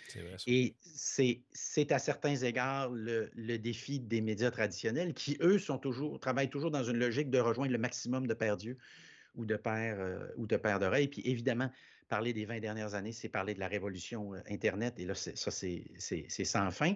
et 0.48 0.76
c'est 0.82 1.92
à 1.92 2.00
certains 2.00 2.36
égards 2.36 2.90
le, 2.90 3.30
le, 3.34 3.58
défi 3.58 4.00
des 4.00 4.22
médias 4.22 4.50
traditionnels 4.50 5.14
qui, 5.14 5.38
eux, 5.42 5.60
sont 5.60 5.78
toujours, 5.78 6.20
travaillent 6.22 6.50
toujours 6.50 6.72
dans 6.72 6.84
une 6.84 6.98
logique 6.98 7.30
de 7.30 7.40
rejoindre 7.40 7.72
le 7.74 7.78
maximum 7.78 8.26
de 8.26 8.34
perdus 8.34 8.78
ou 9.36 9.46
de 9.46 9.56
père 9.56 10.00
euh, 10.00 10.28
ou 10.38 10.48
de 10.48 10.58
père 10.58 10.80
d'oreille. 10.80 11.08
Puis 11.08 11.22
évidemment, 11.26 11.70
parler 12.08 12.34
des 12.34 12.46
20 12.46 12.60
dernières 12.60 12.94
années, 12.94 13.12
c'est 13.12 13.30
parler 13.30 13.54
de 13.54 13.60
la 13.60 13.68
révolution 13.68 14.34
euh, 14.34 14.42
Internet. 14.50 15.00
Et 15.00 15.06
là, 15.06 15.16
ça, 15.16 15.52
c'est 15.52 16.46
sans 16.46 16.72
fin. 16.72 16.94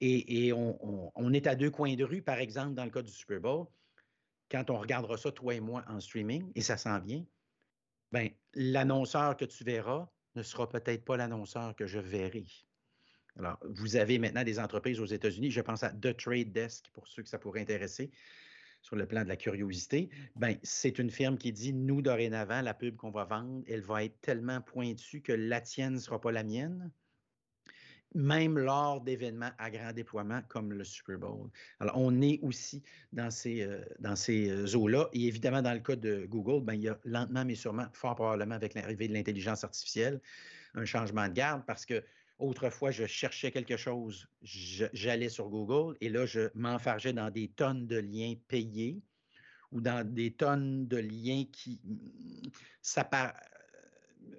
Et, 0.00 0.52
on, 0.52 1.32
est 1.32 1.46
à 1.46 1.54
deux 1.54 1.70
coins 1.70 1.94
de 1.94 2.04
rue, 2.04 2.22
par 2.22 2.38
exemple, 2.38 2.74
dans 2.74 2.84
le 2.84 2.90
cas 2.90 3.02
du 3.02 3.10
Super 3.10 3.40
Bowl. 3.40 3.66
Quand 4.50 4.70
on 4.70 4.78
regardera 4.78 5.16
ça, 5.16 5.32
toi 5.32 5.54
et 5.54 5.60
moi, 5.60 5.84
en 5.88 6.00
streaming, 6.00 6.52
et 6.54 6.60
ça 6.60 6.76
s'en 6.76 7.00
vient, 7.00 7.24
ben, 8.12 8.28
l'annonceur 8.54 9.36
que 9.36 9.44
tu 9.44 9.64
verras 9.64 10.08
ne 10.34 10.42
sera 10.42 10.68
peut-être 10.68 11.04
pas 11.04 11.16
l'annonceur 11.16 11.74
que 11.74 11.86
je 11.86 11.98
verrai. 11.98 12.44
Alors, 13.38 13.58
vous 13.64 13.96
avez 13.96 14.18
maintenant 14.18 14.44
des 14.44 14.58
entreprises 14.58 15.00
aux 15.00 15.06
États-Unis, 15.06 15.50
je 15.50 15.60
pense 15.60 15.82
à 15.82 15.90
The 15.90 16.16
Trade 16.16 16.52
Desk, 16.52 16.90
pour 16.92 17.06
ceux 17.06 17.22
que 17.22 17.28
ça 17.28 17.38
pourrait 17.38 17.60
intéresser, 17.60 18.10
sur 18.86 18.94
le 18.94 19.04
plan 19.04 19.24
de 19.24 19.28
la 19.28 19.36
curiosité, 19.36 20.10
ben, 20.36 20.56
c'est 20.62 21.00
une 21.00 21.10
firme 21.10 21.38
qui 21.38 21.50
dit, 21.50 21.72
nous, 21.72 22.02
dorénavant, 22.02 22.62
la 22.62 22.72
pub 22.72 22.94
qu'on 22.94 23.10
va 23.10 23.24
vendre, 23.24 23.64
elle 23.66 23.80
va 23.80 24.04
être 24.04 24.20
tellement 24.20 24.60
pointue 24.60 25.22
que 25.22 25.32
la 25.32 25.60
tienne 25.60 25.94
ne 25.94 25.98
sera 25.98 26.20
pas 26.20 26.30
la 26.30 26.44
mienne 26.44 26.92
même 28.14 28.56
lors 28.56 29.02
d'événements 29.02 29.50
à 29.58 29.70
grand 29.70 29.92
déploiement 29.92 30.40
comme 30.48 30.72
le 30.72 30.84
Super 30.84 31.18
Bowl. 31.18 31.50
Alors, 31.80 31.96
on 31.98 32.22
est 32.22 32.38
aussi 32.40 32.82
dans 33.12 33.30
ces, 33.30 33.62
euh, 33.62 33.84
euh, 34.04 34.74
eaux-là. 34.74 35.08
Et 35.12 35.26
évidemment, 35.26 35.60
dans 35.60 35.74
le 35.74 35.80
cas 35.80 35.96
de 35.96 36.24
Google, 36.24 36.64
ben, 36.64 36.74
il 36.74 36.82
y 36.82 36.88
a 36.88 36.98
lentement, 37.04 37.44
mais 37.44 37.56
sûrement, 37.56 37.88
fort 37.92 38.14
probablement 38.14 38.54
avec 38.54 38.72
l'arrivée 38.72 39.08
de 39.08 39.12
l'intelligence 39.12 39.64
artificielle, 39.64 40.20
un 40.74 40.84
changement 40.84 41.28
de 41.28 41.34
garde 41.34 41.64
parce 41.66 41.84
que 41.84 42.02
Autrefois, 42.38 42.90
je 42.90 43.06
cherchais 43.06 43.50
quelque 43.50 43.78
chose, 43.78 44.28
j'allais 44.42 45.30
sur 45.30 45.48
Google 45.48 45.96
et 46.02 46.10
là, 46.10 46.26
je 46.26 46.50
m'enfargeais 46.54 47.14
dans 47.14 47.30
des 47.30 47.48
tonnes 47.48 47.86
de 47.86 47.96
liens 47.96 48.34
payés 48.48 49.02
ou 49.72 49.80
dans 49.80 50.06
des 50.06 50.32
tonnes 50.32 50.86
de 50.86 50.98
liens 50.98 51.44
qui 51.50 51.80
mm, 51.82 52.50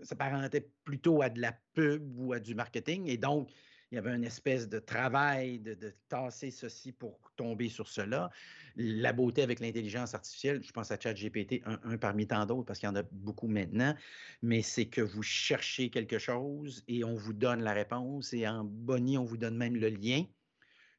s'apparentaient 0.03 0.69
plutôt 0.83 1.23
à 1.23 1.29
de 1.29 1.41
la 1.41 1.53
pub 1.73 2.17
ou 2.19 2.33
à 2.33 2.39
du 2.39 2.53
marketing. 2.53 3.07
Et 3.07 3.17
donc, 3.17 3.49
il 3.91 3.95
y 3.95 3.97
avait 3.97 4.13
une 4.13 4.23
espèce 4.23 4.67
de 4.67 4.79
travail 4.79 5.59
de, 5.59 5.93
tasser 6.09 6.51
ceci 6.51 6.91
pour 6.91 7.19
tomber 7.35 7.69
sur 7.69 7.88
cela. 7.88 8.29
La 8.75 9.13
beauté 9.13 9.41
avec 9.41 9.59
l'intelligence 9.59 10.13
artificielle, 10.13 10.61
je 10.63 10.71
pense 10.71 10.91
à 10.91 10.99
ChatGPT, 10.99 11.61
un, 11.65 11.79
un 11.83 11.97
parmi 11.97 12.27
tant 12.27 12.45
d'autres, 12.45 12.65
parce 12.65 12.79
qu'il 12.79 12.88
y 12.88 12.91
en 12.91 12.95
a 12.95 13.03
beaucoup 13.11 13.47
maintenant, 13.47 13.95
mais 14.41 14.61
c'est 14.61 14.88
que 14.88 15.01
vous 15.01 15.23
cherchez 15.23 15.89
quelque 15.89 16.19
chose 16.19 16.83
et 16.88 17.03
on 17.03 17.15
vous 17.15 17.33
donne 17.33 17.61
la 17.61 17.73
réponse 17.73 18.33
et 18.33 18.47
en 18.47 18.63
bonnie, 18.63 19.17
on 19.17 19.25
vous 19.25 19.38
donne 19.38 19.55
même 19.55 19.75
le 19.75 19.89
lien. 19.89 20.25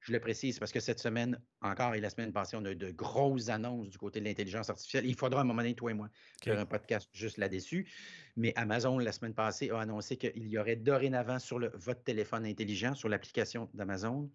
Je 0.08 0.12
le 0.14 0.20
précise 0.20 0.58
parce 0.58 0.72
que 0.72 0.80
cette 0.80 1.00
semaine 1.00 1.38
encore 1.60 1.94
et 1.94 2.00
la 2.00 2.08
semaine 2.08 2.32
passée, 2.32 2.56
on 2.56 2.64
a 2.64 2.70
eu 2.70 2.76
de 2.76 2.90
grosses 2.90 3.50
annonces 3.50 3.90
du 3.90 3.98
côté 3.98 4.20
de 4.20 4.24
l'intelligence 4.24 4.70
artificielle. 4.70 5.04
Il 5.04 5.14
faudra 5.14 5.42
un 5.42 5.44
moment 5.44 5.60
donné, 5.60 5.74
toi 5.74 5.90
et 5.90 5.94
moi, 5.94 6.08
faire 6.42 6.58
un 6.58 6.64
podcast 6.64 7.10
juste 7.12 7.36
là-dessus. 7.36 7.86
Mais 8.34 8.54
Amazon, 8.56 8.98
la 8.98 9.12
semaine 9.12 9.34
passée, 9.34 9.68
a 9.68 9.78
annoncé 9.78 10.16
qu'il 10.16 10.48
y 10.48 10.56
aurait 10.56 10.76
dorénavant 10.76 11.38
sur 11.38 11.58
le, 11.58 11.70
votre 11.74 12.02
téléphone 12.04 12.46
intelligent, 12.46 12.94
sur 12.94 13.10
l'application 13.10 13.68
d'Amazon, 13.74 14.30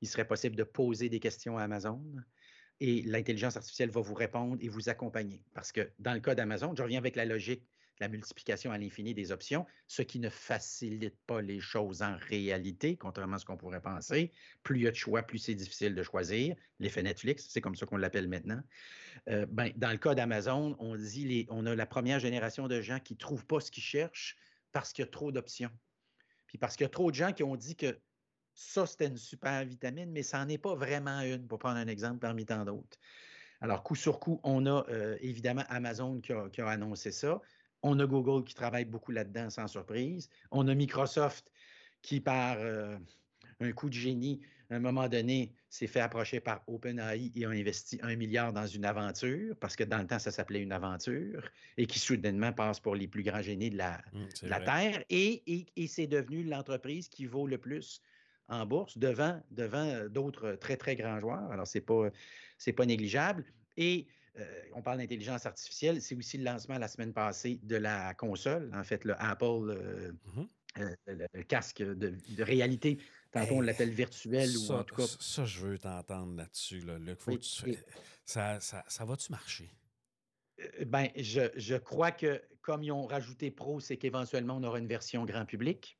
il 0.00 0.08
serait 0.08 0.26
possible 0.26 0.56
de 0.56 0.64
poser 0.64 1.10
des 1.10 1.20
questions 1.20 1.58
à 1.58 1.64
Amazon 1.64 2.02
et 2.80 3.02
l'intelligence 3.02 3.58
artificielle 3.58 3.90
va 3.90 4.00
vous 4.00 4.14
répondre 4.14 4.56
et 4.62 4.68
vous 4.68 4.88
accompagner. 4.88 5.44
Parce 5.52 5.70
que 5.70 5.90
dans 5.98 6.14
le 6.14 6.20
cas 6.20 6.34
d'Amazon, 6.34 6.74
je 6.74 6.82
reviens 6.82 6.98
avec 6.98 7.14
la 7.14 7.26
logique 7.26 7.68
la 8.00 8.08
multiplication 8.08 8.72
à 8.72 8.78
l'infini 8.78 9.14
des 9.14 9.30
options, 9.30 9.66
ce 9.86 10.02
qui 10.02 10.18
ne 10.18 10.30
facilite 10.30 11.16
pas 11.26 11.42
les 11.42 11.60
choses 11.60 12.02
en 12.02 12.16
réalité, 12.16 12.96
contrairement 12.96 13.36
à 13.36 13.38
ce 13.38 13.44
qu'on 13.44 13.56
pourrait 13.56 13.82
penser. 13.82 14.32
Plus 14.62 14.78
il 14.78 14.82
y 14.82 14.88
a 14.88 14.90
de 14.90 14.96
choix, 14.96 15.22
plus 15.22 15.38
c'est 15.38 15.54
difficile 15.54 15.94
de 15.94 16.02
choisir. 16.02 16.56
L'effet 16.78 17.02
Netflix, 17.02 17.46
c'est 17.50 17.60
comme 17.60 17.76
ça 17.76 17.86
qu'on 17.86 17.98
l'appelle 17.98 18.28
maintenant. 18.28 18.60
Euh, 19.28 19.46
ben, 19.46 19.70
dans 19.76 19.90
le 19.90 19.98
cas 19.98 20.14
d'Amazon, 20.14 20.76
on 20.78 20.96
dit 20.96 21.26
les, 21.26 21.46
on 21.50 21.66
a 21.66 21.74
la 21.74 21.86
première 21.86 22.18
génération 22.18 22.68
de 22.68 22.80
gens 22.80 23.00
qui 23.00 23.14
ne 23.14 23.18
trouvent 23.18 23.46
pas 23.46 23.60
ce 23.60 23.70
qu'ils 23.70 23.82
cherchent 23.82 24.36
parce 24.72 24.92
qu'il 24.92 25.04
y 25.04 25.08
a 25.08 25.10
trop 25.10 25.30
d'options. 25.30 25.70
Puis 26.46 26.58
parce 26.58 26.76
qu'il 26.76 26.84
y 26.84 26.86
a 26.86 26.90
trop 26.90 27.10
de 27.10 27.16
gens 27.16 27.32
qui 27.32 27.42
ont 27.42 27.56
dit 27.56 27.76
que 27.76 27.98
ça, 28.54 28.86
c'était 28.86 29.06
une 29.06 29.16
super 29.16 29.64
vitamine, 29.64 30.10
mais 30.10 30.22
ça 30.22 30.42
n'en 30.42 30.48
est 30.48 30.58
pas 30.58 30.74
vraiment 30.74 31.20
une, 31.20 31.46
pour 31.46 31.58
prendre 31.58 31.76
un 31.76 31.86
exemple 31.86 32.18
parmi 32.18 32.44
tant 32.44 32.64
d'autres. 32.64 32.98
Alors, 33.60 33.82
coup 33.82 33.94
sur 33.94 34.20
coup, 34.20 34.40
on 34.42 34.66
a 34.66 34.86
euh, 34.88 35.16
évidemment 35.20 35.64
Amazon 35.68 36.20
qui 36.20 36.32
a, 36.32 36.68
annoncé 36.68 37.10
ça. 37.10 37.40
On 37.82 37.98
a 37.98 38.06
Google 38.06 38.44
qui 38.44 38.54
travaille 38.54 38.84
beaucoup 38.84 39.12
là-dedans, 39.12 39.50
sans 39.50 39.66
surprise. 39.66 40.28
On 40.50 40.68
a 40.68 40.74
Microsoft 40.74 41.50
qui, 42.02 42.20
par 42.20 42.56
euh, 42.58 42.96
un 43.60 43.72
coup 43.72 43.88
de 43.88 43.94
génie, 43.94 44.40
à 44.70 44.76
un 44.76 44.80
moment 44.80 45.08
donné, 45.08 45.52
s'est 45.68 45.86
fait 45.86 46.00
approcher 46.00 46.40
par 46.40 46.62
OpenAI 46.66 47.32
et 47.34 47.44
a 47.44 47.50
investi 47.50 47.98
un 48.02 48.14
milliard 48.16 48.52
dans 48.52 48.66
une 48.66 48.84
aventure, 48.84 49.56
parce 49.60 49.76
que 49.76 49.84
dans 49.84 49.98
le 49.98 50.06
temps, 50.06 50.18
ça 50.18 50.30
s'appelait 50.30 50.62
une 50.62 50.72
aventure, 50.72 51.42
et 51.76 51.86
qui 51.86 51.98
soudainement 51.98 52.52
passe 52.52 52.78
pour 52.80 52.94
les 52.94 53.08
plus 53.08 53.22
grands 53.22 53.42
génies 53.42 53.70
de 53.70 53.78
la, 53.78 54.00
mmh, 54.12 54.64
Terre. 54.64 55.04
Et, 55.10 55.66
c'est 55.88 56.06
devenu 56.06 56.44
l'entreprise 56.44 57.08
qui 57.08 57.26
vaut 57.26 57.46
le 57.46 57.58
plus 57.58 58.00
en 58.48 58.66
bourse 58.66 58.98
devant, 58.98 59.40
devant 59.50 59.86
euh, 59.86 60.08
d'autres 60.08 60.52
très, 60.52 60.76
très 60.76 60.96
grands 60.96 61.20
joueurs. 61.20 61.50
Alors, 61.50 61.66
ce 61.66 61.78
n'est 61.78 61.82
pas, 61.82 62.10
pas 62.76 62.86
négligeable. 62.86 63.44
Et 63.76 64.06
euh, 64.38 64.62
on 64.74 64.82
parle 64.82 64.98
d'intelligence 64.98 65.46
artificielle, 65.46 66.00
c'est 66.00 66.14
aussi 66.14 66.38
le 66.38 66.44
lancement 66.44 66.78
la 66.78 66.88
semaine 66.88 67.12
passée 67.12 67.58
de 67.62 67.76
la 67.76 68.14
console, 68.14 68.70
en 68.74 68.84
fait, 68.84 69.04
le 69.04 69.14
Apple, 69.20 69.44
euh, 69.44 70.12
mmh 70.34 70.42
euh, 70.78 70.94
le, 71.08 71.42
casque 71.42 71.82
de, 71.82 72.14
réalité. 72.44 72.98
Tantôt, 73.32 73.54
on 73.54 73.60
l'appelle 73.60 73.90
virtuel 73.90 74.48
ça, 74.50 74.74
ou 74.74 74.76
en 74.76 74.84
tout 74.84 74.94
cas. 74.94 75.06
Ça, 75.18 75.44
je 75.44 75.66
veux 75.66 75.78
t'entendre 75.78 76.36
là-dessus. 76.36 76.84
ça, 78.24 78.60
ça, 78.60 79.04
va-tu 79.04 79.32
marcher? 79.32 79.68
ben, 80.86 81.08
je, 81.16 81.50
je, 81.56 81.74
crois 81.74 82.12
que 82.12 82.40
comme 82.60 82.84
ils 82.84 82.92
ont 82.92 83.06
rajouté 83.06 83.50
Pro, 83.50 83.80
c'est 83.80 83.96
qu'éventuellement, 83.96 84.58
on 84.58 84.62
aura 84.62 84.78
une 84.78 84.86
version 84.86 85.24
grand 85.24 85.44
public. 85.44 85.98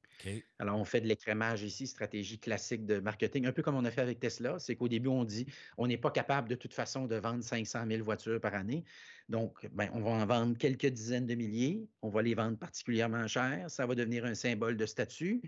Alors, 0.58 0.78
on 0.78 0.84
fait 0.84 1.00
de 1.00 1.06
l'écrémage 1.06 1.62
ici, 1.62 1.86
stratégie 1.86 2.38
classique 2.38 2.84
de 2.84 3.00
marketing, 3.00 3.46
un 3.46 3.52
peu 3.52 3.62
comme 3.62 3.76
on 3.76 3.84
a 3.84 3.90
fait 3.90 4.00
avec 4.00 4.20
Tesla. 4.20 4.58
C'est 4.58 4.76
qu'au 4.76 4.88
début, 4.88 5.08
on 5.08 5.24
dit 5.24 5.46
on 5.78 5.86
n'est 5.86 5.98
pas 5.98 6.10
capable 6.10 6.48
de 6.48 6.54
toute 6.54 6.74
façon 6.74 7.06
de 7.06 7.16
vendre 7.16 7.42
500 7.42 7.86
000 7.88 8.02
voitures 8.02 8.40
par 8.40 8.54
année. 8.54 8.84
Donc, 9.28 9.68
ben, 9.72 9.88
on 9.94 10.00
va 10.00 10.10
en 10.10 10.26
vendre 10.26 10.58
quelques 10.58 10.86
dizaines 10.86 11.26
de 11.26 11.34
milliers. 11.34 11.88
On 12.02 12.08
va 12.08 12.22
les 12.22 12.34
vendre 12.34 12.58
particulièrement 12.58 13.26
cher. 13.28 13.70
Ça 13.70 13.86
va 13.86 13.94
devenir 13.94 14.24
un 14.24 14.34
symbole 14.34 14.76
de 14.76 14.86
statut. 14.86 15.40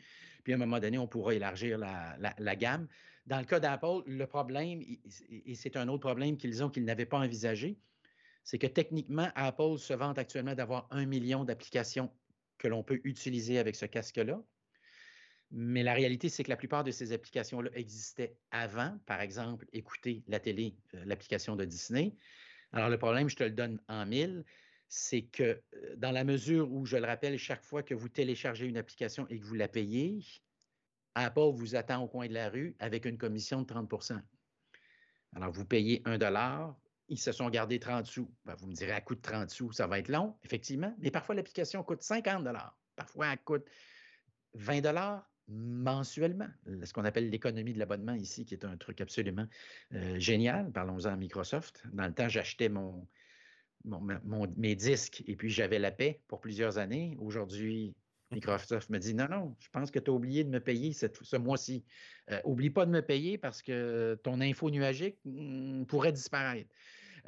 Puis, 0.45 0.53
à 0.53 0.57
un 0.57 0.59
moment 0.59 0.79
donné, 0.79 0.99
on 0.99 1.07
pourra 1.07 1.35
élargir 1.35 1.79
la, 1.79 2.57
gamme. 2.57 2.87
Dans 3.27 3.39
le 3.39 3.45
cas 3.45 3.61
d'Apple, 3.61 4.03
le 4.07 4.27
problème, 4.27 4.83
et 4.83 5.55
c'est 5.55 5.77
un 5.77 5.89
autre 5.89 6.01
problème 6.01 6.37
qu'ils 6.37 6.65
ont 6.65 6.71
qu'ils 6.71 6.85
n'avaient 6.85 7.07
pas 7.07 7.19
envisagé, 7.19 7.79
c'est 8.45 8.59
que 8.59 8.67
techniquement, 8.67 9.29
Apple 9.37 9.79
se 9.79 9.93
vante 9.93 10.19
actuellement 10.19 10.55
d'avoir 10.55 10.89
un 10.91 11.07
million 11.07 11.45
d'applications 11.45 12.11
que 12.59 12.69
l'on 12.69 12.83
peut 12.83 13.01
utiliser 13.05 13.59
avec 13.59 13.77
ce 13.77 13.87
casque-là. 13.87 14.43
Mais 15.55 15.83
la 15.83 15.93
réalité, 15.93 16.31
c'est 16.31 16.45
que 16.45 16.49
la 16.49 16.57
plupart 16.57 16.83
de 16.83 16.91
ces 16.91 17.13
applications-là 17.13 17.71
existaient 17.75 18.39
avant. 18.51 18.99
Par 19.05 19.21
exemple, 19.21 19.67
écouter 19.75 20.25
la 20.27 20.41
télé, 20.41 20.75
euh, 20.95 21.05
l'application 21.05 21.57
de 21.57 21.67
Disney. 21.67 22.15
Alors, 22.73 22.89
le 22.89 22.97
problème, 22.97 23.29
je 23.29 23.37
te 23.37 23.45
le 23.45 23.51
donne 23.51 23.79
en 23.87 24.07
mille, 24.07 24.45
c'est 24.89 25.23
que 25.23 25.43
euh, 25.43 25.97
dans 25.97 26.11
la 26.11 26.25
mesure 26.25 26.73
où, 26.73 26.87
je 26.87 26.97
le 26.97 27.05
rappelle, 27.05 27.39
chaque 27.39 27.65
fois 27.65 27.83
que 27.83 27.93
vous 27.93 28.09
téléchargez 28.09 28.67
une 28.67 28.79
application 28.79 29.27
et 29.29 29.39
que 29.39 29.45
vous 29.45 29.55
la 29.55 29.69
payez, 29.69 30.25
Apple 31.15 31.51
vous 31.53 31.77
attend 31.77 32.03
au 32.03 32.09
coin 32.09 32.27
de 32.29 32.33
la 32.33 32.49
rue 32.49 32.75
avec 32.79 33.05
une 33.05 33.19
commission 33.19 33.61
de 33.61 33.67
30% 33.67 34.23
Alors, 35.37 35.53
vous 35.53 35.67
payez 35.67 36.01
un 36.07 36.17
dollar, 36.17 36.75
ils 37.09 37.19
se 37.19 37.31
sont 37.31 37.51
gardés 37.51 37.79
30 37.79 38.07
sous. 38.07 38.35
Ben, 38.47 38.55
vous 38.55 38.69
me 38.69 38.75
direz, 38.75 38.93
à 38.93 39.03
coût 39.03 39.17
de 39.17 39.21
30 39.21 39.51
sous, 39.51 39.71
ça 39.73 39.87
va 39.87 39.99
être 39.99 40.09
long, 40.09 40.35
effectivement, 40.45 40.95
mais 40.99 41.11
parfois 41.11 41.35
l'application 41.35 41.83
coûte 41.83 42.03
50 42.03 42.49
Parfois, 42.97 43.27
elle 43.27 43.39
coûte 43.39 43.67
20 44.55 44.81
mensuellement. 45.53 46.49
Ce 46.85 46.93
qu'on 46.93 47.05
appelle 47.05 47.31
l'économie 47.31 47.73
de 47.73 47.79
l'abonnement 47.79 48.15
ici, 48.15 48.45
qui 48.45 48.55
est 48.55 48.65
un 48.65 48.77
truc 48.77 49.01
absolument 49.01 49.47
euh, 49.95 50.19
génial. 50.19 50.71
Parlons-en 50.73 51.11
à 51.11 51.17
Microsoft. 51.17 51.85
Dans 51.93 52.07
le 52.07 52.15
temps, 52.15 52.29
j'achetais 52.29 52.69
mon, 52.69 53.07
mes 54.57 54.75
disques 54.75 55.23
et 55.27 55.37
puis 55.37 55.51
j'avais 55.51 55.79
la 55.79 55.91
paix 55.91 56.21
pour 56.29 56.41
plusieurs 56.41 56.79
années. 56.79 57.17
Aujourd'hui, 57.21 57.95
Microsoft 58.31 58.91
me 58.91 58.99
dit 58.99 59.15
non, 59.15 59.29
non, 59.29 59.57
je 59.61 59.69
pense 59.71 59.91
que 59.91 59.99
tu 59.99 60.11
as 60.11 60.15
oublié 60.15 60.45
de 60.45 60.51
me 60.51 60.61
payer 60.61 60.93
ce 60.93 61.37
mois-ci. 61.37 61.85
Euh, 62.31 62.41
oublie 62.45 62.71
pas 62.71 62.87
de 62.87 62.91
me 62.91 63.03
payer 63.03 63.39
parce 63.39 63.63
que 63.63 64.19
ton 64.23 64.41
info 64.41 64.71
nuagique 64.71 65.19
hmm, 65.25 65.85
pourrait 65.85 66.13
disparaître. 66.13 66.71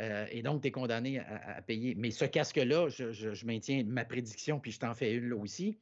Euh, 0.00 0.26
et 0.30 0.42
donc, 0.42 0.62
tu 0.62 0.68
es 0.68 0.70
condamné 0.70 1.20
à, 1.20 1.62
payer. 1.62 1.94
Mais 1.94 2.10
ce 2.10 2.24
casque-là, 2.24 2.88
je, 2.88 3.46
maintiens 3.46 3.84
ma 3.84 4.04
prédiction, 4.04 4.58
puis 4.58 4.72
je 4.72 4.80
t'en 4.80 4.94
fais 4.94 5.12
une 5.12 5.28
là 5.28 5.36
aussi. 5.36 5.78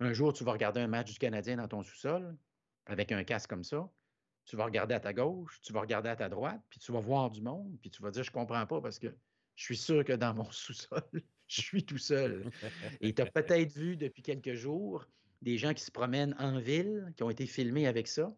Un 0.00 0.12
jour, 0.12 0.32
tu 0.32 0.44
vas 0.44 0.52
regarder 0.52 0.80
un 0.80 0.88
match 0.88 1.12
du 1.12 1.18
Canadien 1.18 1.56
dans 1.56 1.68
ton 1.68 1.82
sous-sol 1.82 2.36
avec 2.86 3.12
un 3.12 3.24
casque 3.24 3.50
comme 3.50 3.64
ça. 3.64 3.90
Tu 4.44 4.56
vas 4.56 4.64
regarder 4.64 4.94
à 4.94 5.00
ta 5.00 5.12
gauche, 5.12 5.60
tu 5.62 5.72
vas 5.72 5.80
regarder 5.80 6.08
à 6.08 6.16
ta 6.16 6.28
droite, 6.28 6.60
puis 6.68 6.80
tu 6.80 6.90
vas 6.90 6.98
voir 6.98 7.30
du 7.30 7.40
monde, 7.40 7.78
puis 7.80 7.90
tu 7.90 8.02
vas 8.02 8.10
dire 8.10 8.24
Je 8.24 8.30
comprends 8.32 8.66
pas 8.66 8.80
parce 8.80 8.98
que 8.98 9.14
je 9.54 9.64
suis 9.64 9.76
sûr 9.76 10.04
que 10.04 10.12
dans 10.12 10.34
mon 10.34 10.44
sous-sol, 10.50 11.02
je 11.46 11.60
suis 11.60 11.84
tout 11.84 11.98
seul. 11.98 12.50
Et 13.00 13.14
tu 13.14 13.22
as 13.22 13.26
peut-être 13.26 13.72
vu 13.72 13.96
depuis 13.96 14.22
quelques 14.22 14.54
jours 14.54 15.06
des 15.42 15.58
gens 15.58 15.74
qui 15.74 15.84
se 15.84 15.90
promènent 15.90 16.34
en 16.38 16.58
ville, 16.58 17.12
qui 17.16 17.22
ont 17.22 17.30
été 17.30 17.46
filmés 17.46 17.86
avec 17.86 18.08
ça, 18.08 18.34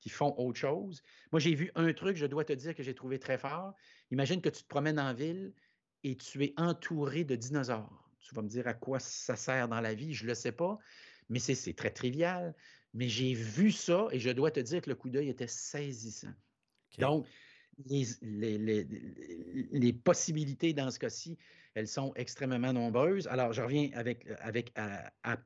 qui 0.00 0.08
font 0.08 0.34
autre 0.38 0.58
chose. 0.58 1.02
Moi, 1.32 1.40
j'ai 1.40 1.54
vu 1.54 1.70
un 1.74 1.92
truc, 1.92 2.16
je 2.16 2.26
dois 2.26 2.44
te 2.44 2.52
dire, 2.52 2.74
que 2.74 2.82
j'ai 2.82 2.94
trouvé 2.94 3.18
très 3.18 3.38
fort. 3.38 3.74
Imagine 4.10 4.40
que 4.40 4.48
tu 4.48 4.62
te 4.62 4.68
promènes 4.68 5.00
en 5.00 5.12
ville 5.14 5.52
et 6.04 6.16
tu 6.16 6.44
es 6.44 6.54
entouré 6.56 7.24
de 7.24 7.34
dinosaures. 7.34 8.07
Tu 8.20 8.34
vas 8.34 8.42
me 8.42 8.48
dire 8.48 8.66
à 8.66 8.74
quoi 8.74 8.98
ça 9.00 9.36
sert 9.36 9.68
dans 9.68 9.80
la 9.80 9.94
vie, 9.94 10.14
je 10.14 10.24
ne 10.24 10.28
le 10.28 10.34
sais 10.34 10.52
pas, 10.52 10.78
mais 11.28 11.38
c'est 11.38 11.74
très 11.74 11.90
trivial. 11.90 12.54
Mais 12.94 13.08
j'ai 13.08 13.34
vu 13.34 13.70
ça 13.70 14.08
et 14.12 14.18
je 14.18 14.30
dois 14.30 14.50
te 14.50 14.60
dire 14.60 14.80
que 14.80 14.90
le 14.90 14.96
coup 14.96 15.10
d'œil 15.10 15.28
était 15.28 15.46
saisissant. 15.46 16.32
Donc, 16.98 17.26
les, 17.86 18.84
les, 19.70 19.92
possibilités 19.92 20.72
dans 20.72 20.90
ce 20.90 20.98
cas-ci, 20.98 21.38
elles 21.74 21.86
sont 21.86 22.12
extrêmement 22.16 22.72
nombreuses. 22.72 23.28
Alors, 23.28 23.52
je 23.52 23.62
reviens 23.62 23.90
avec, 23.94 24.26
avec 24.40 24.72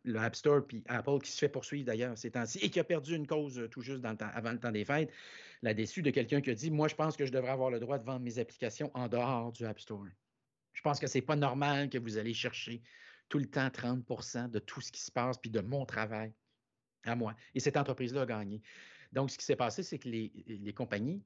le 0.05 0.19
App 0.19 0.37
Store 0.37 0.67
puis 0.67 0.83
Apple 0.89 1.19
qui 1.23 1.31
se 1.31 1.39
fait 1.39 1.49
poursuivre 1.49 1.85
d'ailleurs 1.85 2.17
ces 2.17 2.31
temps-ci 2.31 2.59
et 2.63 2.71
qui 2.71 2.81
a 2.81 2.85
perdu 2.85 3.15
une 3.15 3.27
cause 3.27 3.59
euh, 3.59 3.69
tout 3.69 3.83
juste 3.83 4.01
dans 4.01 4.13
le 4.13 4.17
temps, 4.17 4.31
avant 4.33 4.53
le 4.53 4.59
temps 4.59 4.73
des 4.73 4.85
fêtes. 4.85 5.11
La 5.61 5.75
déçue 5.75 6.03
de 6.03 6.11
quelqu'un 6.11 6.41
qui 6.41 6.51
a 6.51 6.55
dit 6.55 6.71
Moi, 6.71 6.89
je 6.89 6.95
pense 6.95 7.17
que 7.17 7.27
je 7.27 7.33
devrais 7.33 7.51
avoir 7.51 7.71
le 7.71 7.81
droit 7.81 7.99
de 7.99 8.05
vendre 8.05 8.21
mes 8.21 8.39
applications 8.39 8.91
en 8.95 9.09
dehors 9.09 9.53
du 9.53 9.67
App 9.67 9.79
Store. 9.79 10.07
Je 10.73 10.81
pense 10.83 10.99
que 10.99 11.07
ce 11.07 11.19
n'est 11.19 11.23
pas 11.23 11.37
normal 11.37 11.89
que 11.89 11.99
vous 11.99 12.19
allez 12.19 12.35
chercher 12.35 12.83
tout 13.29 13.39
le 13.39 13.47
temps 13.47 13.69
30% 13.69 14.51
de 14.51 14.59
tout 14.59 14.81
ce 14.81 14.93
qui 14.93 15.01
se 15.01 15.11
passe 15.11 15.39
puis 15.39 15.51
de 15.51 15.61
mon 15.61 15.87
travail 15.87 16.33
à 17.05 17.15
moi. 17.15 17.35
Et 17.55 17.61
cette 17.61 17.77
entreprise-là 17.77 18.23
a 18.23 18.27
gagné. 18.27 18.63
Donc, 19.13 19.31
ce 19.31 19.39
qui 19.39 19.45
s'est 19.45 19.57
passé, 19.57 19.83
c'est 19.83 19.99
que 19.99 20.09
les, 20.09 20.33
les 20.47 20.73
compagnies 20.73 21.23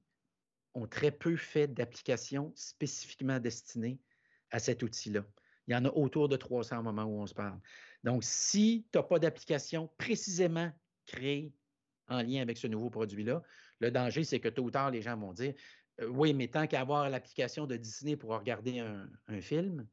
ont 0.74 0.86
très 0.86 1.10
peu 1.10 1.36
fait 1.36 1.68
d'applications 1.68 2.52
spécifiquement 2.54 3.40
destinées 3.40 3.98
à 4.50 4.58
cet 4.58 4.82
outil-là. 4.82 5.24
Il 5.66 5.72
y 5.72 5.76
en 5.76 5.84
a 5.84 5.88
autour 5.90 6.28
de 6.28 6.36
300 6.36 6.78
au 6.78 6.82
moment 6.82 7.04
où 7.04 7.20
on 7.20 7.26
se 7.26 7.34
parle. 7.34 7.58
Donc, 8.04 8.22
si 8.22 8.86
tu 8.92 8.98
n'as 8.98 9.04
pas 9.04 9.18
d'application 9.18 9.90
précisément 9.98 10.70
créée 11.06 11.52
en 12.08 12.22
lien 12.22 12.40
avec 12.42 12.56
ce 12.56 12.66
nouveau 12.66 12.90
produit-là, 12.90 13.42
le 13.80 13.90
danger, 13.90 14.22
c'est 14.22 14.40
que 14.40 14.48
tôt 14.48 14.64
ou 14.64 14.70
tard, 14.70 14.90
les 14.90 15.02
gens 15.02 15.16
vont 15.16 15.32
dire 15.32 15.54
Oui, 16.02 16.34
mais 16.34 16.48
tant 16.48 16.66
qu'à 16.66 16.80
avoir 16.80 17.08
l'application 17.08 17.66
de 17.66 17.76
Disney 17.76 18.16
pour 18.16 18.30
regarder 18.30 18.80
un, 18.80 19.40
film 19.40 19.86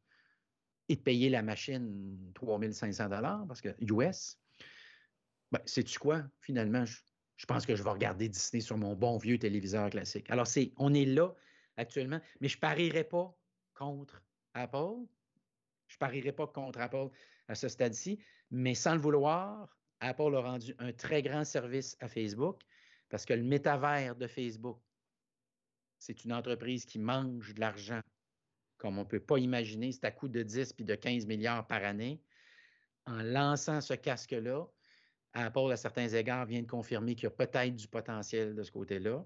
et 0.90 0.96
de 0.96 1.02
payer 1.02 1.30
la 1.30 1.42
machine 1.42 2.32
3500 2.34 3.10
parce 3.48 3.62
que 3.62 3.70
US, 3.82 4.38
ben, 5.52 5.62
sais-tu 5.66 6.00
quoi? 6.00 6.24
Finalement, 6.42 6.84
je, 6.86 7.46
pense 7.46 7.66
que 7.66 7.76
je 7.76 7.84
vais 7.84 7.90
regarder 7.90 8.28
Disney 8.28 8.60
sur 8.60 8.78
mon 8.78 8.96
bon 8.96 9.18
vieux 9.18 9.38
téléviseur 9.38 9.90
classique. 9.90 10.30
Alors, 10.30 10.48
c'est, 10.48 10.74
on 10.78 10.94
est 10.94 11.06
là 11.06 11.34
actuellement, 11.78 12.20
mais 12.42 12.50
je 12.50 12.58
ne 12.58 12.62
parierai 12.62 13.06
pas 13.06 13.34
contre 13.74 14.22
Apple. 14.54 15.06
Je 15.88 15.96
ne 15.96 16.00
parierai 16.00 16.32
pas 16.34 16.48
contre 16.48 16.80
Apple 16.80 17.10
à 17.48 17.56
ce 17.56 17.70
stade-ci, 17.70 18.20
mais 18.52 18.76
sans 18.76 18.96
le 18.96 19.02
vouloir, 19.02 19.78
Apple 20.00 20.36
a 20.36 20.42
rendu 20.42 20.76
un 20.80 20.92
très 20.92 21.22
grand 21.22 21.46
service 21.46 21.96
à 22.02 22.10
Facebook 22.10 22.62
parce 23.10 23.26
que 23.26 23.34
le 23.34 23.44
métavers 23.44 24.16
de 24.16 24.28
Facebook, 24.28 24.80
c'est 26.04 26.26
une 26.26 26.34
entreprise 26.34 26.86
qui 26.86 27.00
mange 27.00 27.54
de 27.54 27.62
l'argent 27.62 28.02
comme 28.78 28.98
on 28.98 29.04
ne 29.04 29.08
peut 29.08 29.22
pas 29.22 29.38
imaginer. 29.38 29.94
C'est 29.94 30.04
à 30.04 30.12
coût 30.12 30.28
de 30.28 30.44
10 30.44 30.74
puis 30.74 30.84
de 30.84 30.96
15 30.96 31.26
milliards 31.26 31.66
par 31.66 31.82
année. 31.86 32.22
En 33.06 33.24
lançant 33.24 33.80
ce 33.80 33.94
casque-là, 33.94 34.68
Apple, 35.32 35.72
à 35.72 35.78
certains 35.78 36.10
égards, 36.10 36.46
vient 36.46 36.62
de 36.62 36.68
confirmer 36.68 37.16
qu'il 37.16 37.24
y 37.24 37.28
a 37.28 37.32
peut-être 37.32 37.76
du 37.78 37.88
potentiel 37.88 38.54
de 38.54 38.64
ce 38.64 38.72
côté-là. 38.72 39.26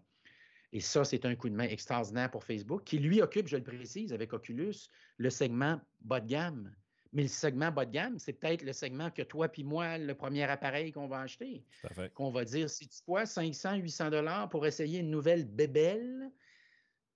Et 0.71 0.79
ça, 0.79 1.03
c'est 1.03 1.25
un 1.25 1.35
coup 1.35 1.49
de 1.49 1.55
main 1.55 1.63
extraordinaire 1.63 2.29
pour 2.29 2.43
Facebook, 2.43 2.83
qui 2.83 2.99
lui 2.99 3.23
occupe, 3.23 3.47
je 3.47 3.57
le 3.57 3.63
précise, 3.63 4.13
avec 4.13 4.33
Oculus, 4.33 4.75
le 5.17 5.31
segment 5.31 5.81
bas 6.01 6.19
de 6.19 6.27
gamme. 6.27 6.75
Mais 7.11 7.23
le 7.23 7.27
segment 7.27 7.71
bas 7.71 7.85
de 7.85 7.91
gamme, 7.91 8.19
c'est 8.19 8.33
peut-être 8.33 8.61
le 8.61 8.73
segment 8.73 9.09
que 9.09 9.23
toi 9.23 9.49
puis 9.49 9.63
moi, 9.63 9.97
le 9.97 10.13
premier 10.13 10.43
appareil 10.43 10.91
qu'on 10.91 11.07
va 11.07 11.21
acheter. 11.21 11.65
Qu'on 12.13 12.29
va 12.29 12.45
dire, 12.45 12.69
si 12.69 12.87
tu 12.87 13.01
quoi, 13.01 13.25
500, 13.25 13.77
800 13.77 14.11
dollars 14.11 14.49
pour 14.49 14.67
essayer 14.67 14.99
une 14.99 15.09
nouvelle 15.09 15.45
bébelle, 15.45 16.31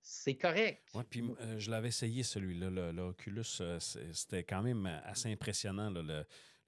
c'est 0.02 0.34
correct. 0.34 0.82
Oui, 0.94 1.04
puis 1.08 1.22
euh, 1.40 1.58
je 1.58 1.70
l'avais 1.70 1.88
essayé 1.88 2.22
celui-là, 2.22 2.92
l'Oculus, 2.92 3.42
euh, 3.60 3.78
c'était 3.80 4.44
quand 4.44 4.62
même 4.62 4.86
assez 5.04 5.30
impressionnant, 5.30 5.92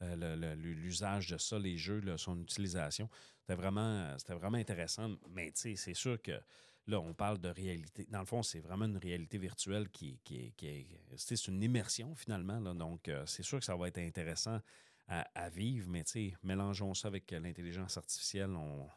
l'usage 0.01 1.29
de 1.29 1.39
ça, 1.39 1.59
les 1.59 1.77
jeux, 1.77 2.03
son 2.17 2.41
utilisation. 2.41 3.09
C'était 3.41 3.61
vraiment, 3.61 4.17
vraiment 4.29 4.59
intéressant, 4.59 5.11
mais 5.31 5.53
c'est 5.55 5.95
sûr 5.95 6.21
que 6.23 6.41
Là, 6.87 7.01
on 7.01 7.15
parle 7.15 7.39
de 7.41 7.49
réalité. 7.49 8.07
Dans 8.11 8.21
le 8.21 8.27
fond, 8.27 8.43
c'est 8.43 8.61
vraiment 8.61 8.85
une 8.85 8.99
réalité 8.99 9.39
virtuelle 9.39 9.89
qui, 9.89 10.21
qui, 10.23 10.53
est. 10.63 10.87
C'est 11.17 11.47
une 11.49 11.63
immersion 11.63 12.15
finalement. 12.15 12.61
donc, 12.75 13.09
euh, 13.09 13.25
c'est 13.27 13.43
sûr 13.43 13.59
que 13.59 13.65
ça 13.65 13.75
va 13.75 13.89
être 13.89 13.99
intéressant 13.99 14.61
à, 15.09 15.49
vivre, 15.51 15.89
mais 15.91 16.05
mélangeons 16.43 16.95
ça 16.95 17.09
avec 17.09 17.31
l'intelligence 17.31 17.99
artificielle. 17.99 18.51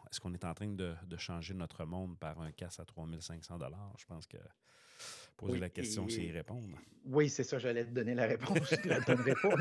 Est-ce 0.10 0.20
qu'on 0.20 0.34
est 0.34 0.45
en 0.45 0.53
train 0.53 0.68
de, 0.68 0.95
changer 1.18 1.53
notre 1.53 1.86
monde 1.86 2.18
par 2.18 2.39
un 2.39 2.51
casse 2.51 2.80
à 2.80 2.86
3500 2.86 3.60
Je 3.97 4.05
pense 4.05 4.28
que 4.28 4.38
poser 5.36 5.60
la 5.60 5.70
question, 5.70 6.08
c'est 6.10 6.24
y 6.24 6.32
répondre. 6.32 6.78
Oui, 7.05 7.30
c'est 7.30 7.43
ça, 7.43 7.60
j'allais 7.60 7.86
te 7.86 7.91
donner 7.91 8.16
la 8.16 8.26
réponse. 8.26 8.58
Je 8.70 8.88
ne 8.88 8.89
la 8.89 8.99
donnerai 9.01 9.36
pas, 9.36 9.55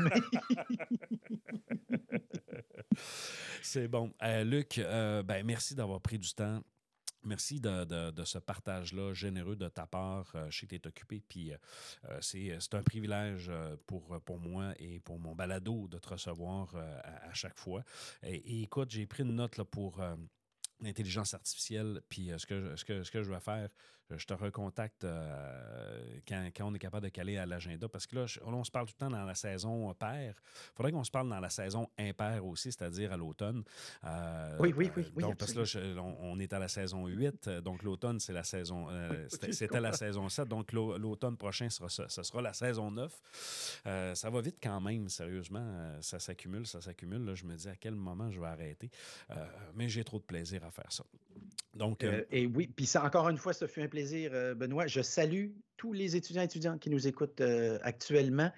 c'est 3.61 3.87
bon. 3.87 4.13
Euh, 4.23 4.43
Luc, 4.43 4.77
euh, 4.77 5.23
ben, 5.23 5.45
merci 5.45 5.75
d'avoir 5.75 6.01
pris 6.01 6.17
du 6.17 6.33
temps 6.33 6.61
Merci 7.27 7.59
de, 7.59 8.23
ce 8.23 8.37
partage-là 8.37 9.13
généreux 9.13 9.57
de 9.57 9.67
ta 9.67 9.85
part. 9.85 10.31
Euh, 10.35 10.49
je 10.49 10.65
occupé, 10.87 11.21
puis 11.27 11.51
euh, 11.51 11.57
euh, 12.05 12.17
c'est 12.21 12.73
un 12.73 12.83
privilège 12.83 13.51
pour, 13.85 14.39
moi 14.39 14.73
et 14.79 14.99
pour 15.01 15.19
mon 15.19 15.35
balado 15.35 15.87
de 15.89 15.97
te 15.97 16.09
recevoir 16.09 16.73
à, 16.75 17.33
chaque 17.33 17.57
fois. 17.57 17.83
Écoute, 18.23 18.91
j'ai 18.91 19.05
pris 19.05 19.23
une 19.23 19.35
note 19.35 19.61
pour 19.63 20.01
l'intelligence 20.79 21.33
artificielle, 21.33 22.01
puis 22.07 22.31
ce, 22.37 22.45
que, 22.45 22.75
ce, 22.75 22.85
que, 22.85 23.03
ce 23.03 23.11
que 23.11 23.23
je 23.23 23.31
vais 23.31 23.39
faire, 23.39 23.69
je 24.15 24.25
te 24.25 24.33
recontacte 24.33 25.03
euh, 25.03 26.19
quand, 26.27 26.49
on 26.61 26.73
est 26.73 26.79
capable 26.79 27.05
de 27.05 27.09
caler 27.09 27.37
à 27.37 27.45
l'agenda. 27.45 27.89
Parce 27.89 28.07
que 28.07 28.15
là, 28.15 28.25
on 28.45 28.63
se 28.63 28.71
parle 28.71 28.85
tout 28.85 28.93
le 28.99 29.05
temps 29.05 29.11
dans 29.11 29.25
la 29.25 29.35
saison 29.35 29.93
paire. 29.93 30.35
Il 30.37 30.75
faudrait 30.75 30.91
qu'on 30.91 31.03
se 31.03 31.11
parle 31.11 31.29
dans 31.29 31.39
la 31.39 31.49
saison 31.49 31.89
impaire 31.97 32.45
aussi, 32.45 32.71
c'est-à-dire 32.71 33.11
à, 33.11 33.17
l'automne. 33.17 33.63
Euh, 34.05 34.57
oui, 34.59 34.73
oui, 34.77 34.91
oui. 34.95 35.05
donc, 35.17 35.35
parce 35.37 35.53
que 35.53 35.59
là, 35.59 36.01
on, 36.01 36.39
est 36.39 36.53
à 36.53 36.59
la 36.59 36.67
saison 36.67 37.07
8. 37.07 37.49
Donc, 37.49 37.83
l'automne, 37.83 38.19
c'est 38.19 38.33
la 38.33 38.43
saison. 38.43 38.87
Euh, 38.89 39.27
c'était 39.51 39.81
la 39.81 39.91
saison 39.91 40.29
7. 40.29 40.47
Donc, 40.47 40.71
l'automne 40.71 41.35
prochain, 41.35 41.69
sera, 41.69 41.89
ce 41.89 42.23
sera 42.23 42.41
la 42.41 42.53
saison 42.53 42.91
9. 42.91 44.13
ça 44.13 44.29
va 44.29 44.41
vite 44.41 44.57
quand 44.61 44.79
même, 44.79 45.09
sérieusement. 45.09 45.97
Ça 46.01 46.19
s'accumule, 46.19 46.65
ça 46.65 46.81
s'accumule. 46.81 47.35
Je 47.35 47.45
me 47.45 47.55
dis 47.55 47.67
à 47.67 47.75
quel 47.75 47.95
moment 47.95 48.31
je 48.31 48.39
vais 48.39 48.47
arrêter. 48.47 48.89
mais 49.73 49.89
j'ai 49.89 50.03
trop 50.03 50.19
de 50.19 50.23
plaisir 50.23 50.63
à 50.63 50.71
faire 50.71 50.91
ça. 50.91 51.03
Donc, 51.75 52.03
et 52.31 52.47
oui, 52.47 52.67
puis 52.67 52.85
ça, 52.85 53.03
encore 53.03 53.29
une 53.29 53.37
fois, 53.37 53.53
ça 53.53 53.67
fait 53.67 53.83
un 53.83 53.87
plaisir 53.87 53.96
euh, 54.33 54.55
Benoît. 54.55 54.87
Je 54.87 55.01
salue 55.01 55.47
tous 55.77 55.93
les 55.93 56.15
étudiants 56.15 56.41
et 56.41 56.45
étudiantes 56.45 56.79
qui 56.79 56.89
nous 56.89 57.07
écoutent 57.07 57.41
euh, 57.41 57.79
actuellement 57.81 58.51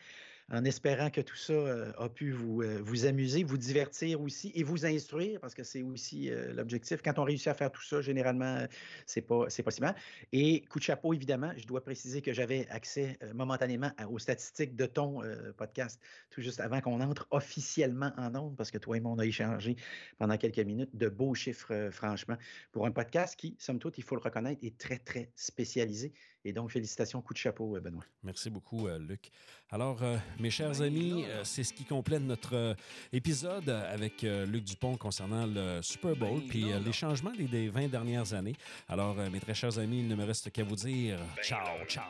en 0.51 0.65
espérant 0.65 1.09
que 1.09 1.21
tout 1.21 1.35
ça 1.35 1.53
euh, 1.53 1.91
a 1.97 2.09
pu 2.09 2.31
vous, 2.31 2.61
euh, 2.61 2.79
vous 2.81 3.05
amuser, 3.05 3.43
vous 3.43 3.57
divertir 3.57 4.21
aussi 4.21 4.51
et 4.55 4.63
vous 4.63 4.85
instruire, 4.85 5.39
parce 5.39 5.53
que 5.53 5.63
c'est 5.63 5.83
aussi 5.83 6.31
euh, 6.31 6.53
l'objectif. 6.53 7.01
Quand 7.03 7.19
on 7.19 7.23
réussit 7.23 7.47
à 7.47 7.53
faire 7.53 7.71
tout 7.71 7.83
ça, 7.83 8.01
généralement, 8.01 8.65
c'est 9.05 9.21
pas, 9.21 9.45
c'est 9.49 9.63
pas 9.63 9.71
si 9.71 9.81
mal. 9.81 9.95
Et 10.31 10.61
coup 10.61 10.79
de 10.79 10.83
chapeau, 10.83 11.13
évidemment, 11.13 11.51
je 11.57 11.65
dois 11.67 11.83
préciser 11.83 12.21
que 12.21 12.33
j'avais 12.33 12.67
accès 12.69 13.17
momentanément 13.33 13.91
aux 14.09 14.19
statistiques 14.19 14.75
de 14.75 14.85
ton 14.85 15.21
podcast 15.57 15.99
tout 16.29 16.41
juste 16.41 16.59
avant 16.59 16.81
qu'on 16.81 17.01
entre 17.01 17.27
officiellement 17.31 18.11
en 18.17 18.35
ondes, 18.35 18.55
parce 18.55 18.71
que 18.71 18.77
toi 18.77 18.97
et 18.97 18.99
moi, 18.99 19.11
on 19.11 19.19
a 19.19 19.25
échangé 19.25 19.75
pendant 20.17 20.37
quelques 20.37 20.59
minutes 20.59 20.95
de 20.95 21.09
beaux 21.09 21.33
chiffres, 21.35 21.89
franchement, 21.91 22.37
pour 22.71 22.85
un 22.85 22.91
podcast 22.91 23.35
qui, 23.35 23.55
somme 23.59 23.79
toute, 23.79 23.97
il 23.97 24.03
faut 24.03 24.15
le 24.15 24.21
reconnaître, 24.21 24.63
est 24.63 24.77
très, 24.77 24.97
très 24.97 25.31
spécialisé 25.35 26.13
et 26.45 26.53
donc, 26.53 26.71
félicitations, 26.71 27.21
coup 27.21 27.33
de 27.33 27.37
chapeau, 27.37 27.75
euh, 27.75 27.81
Benoît. 27.81 28.05
Merci 28.23 28.49
beaucoup, 28.49 28.87
euh, 28.87 28.97
Luc. 28.97 29.29
Alors, 29.71 30.01
euh, 30.01 30.17
mes 30.39 30.49
chers 30.49 30.81
amis, 30.81 31.25
c'est 31.43 31.63
ce 31.63 31.73
qui 31.73 31.83
complète 31.83 32.21
notre 32.21 32.75
épisode 33.11 33.69
avec 33.69 34.23
Luc 34.23 34.63
Dupont 34.63 34.97
concernant 34.97 35.45
le 35.45 35.81
Super 35.83 36.15
Bowl 36.15 36.41
puis 36.47 36.65
les 36.83 36.91
changements 36.91 37.31
des, 37.31 37.45
des, 37.45 37.69
20 37.69 37.87
dernières 37.87 38.33
années. 38.33 38.55
Alors, 38.87 39.15
mes 39.15 39.39
très 39.39 39.53
chers 39.53 39.77
amis, 39.77 39.99
il 39.99 40.07
ne 40.07 40.15
me 40.15 40.25
reste 40.25 40.49
qu'à 40.51 40.63
vous 40.63 40.75
dire 40.75 41.19
ciao, 41.43 41.85
ciao. 41.87 42.03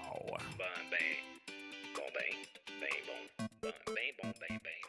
Ben, 0.57 0.65
bon, 1.95 2.03
ben, 2.13 2.29
ben, 2.79 2.87
bon, 3.61 3.71
ben, 3.93 3.93
bon, 4.23 4.33
ben. 4.39 4.88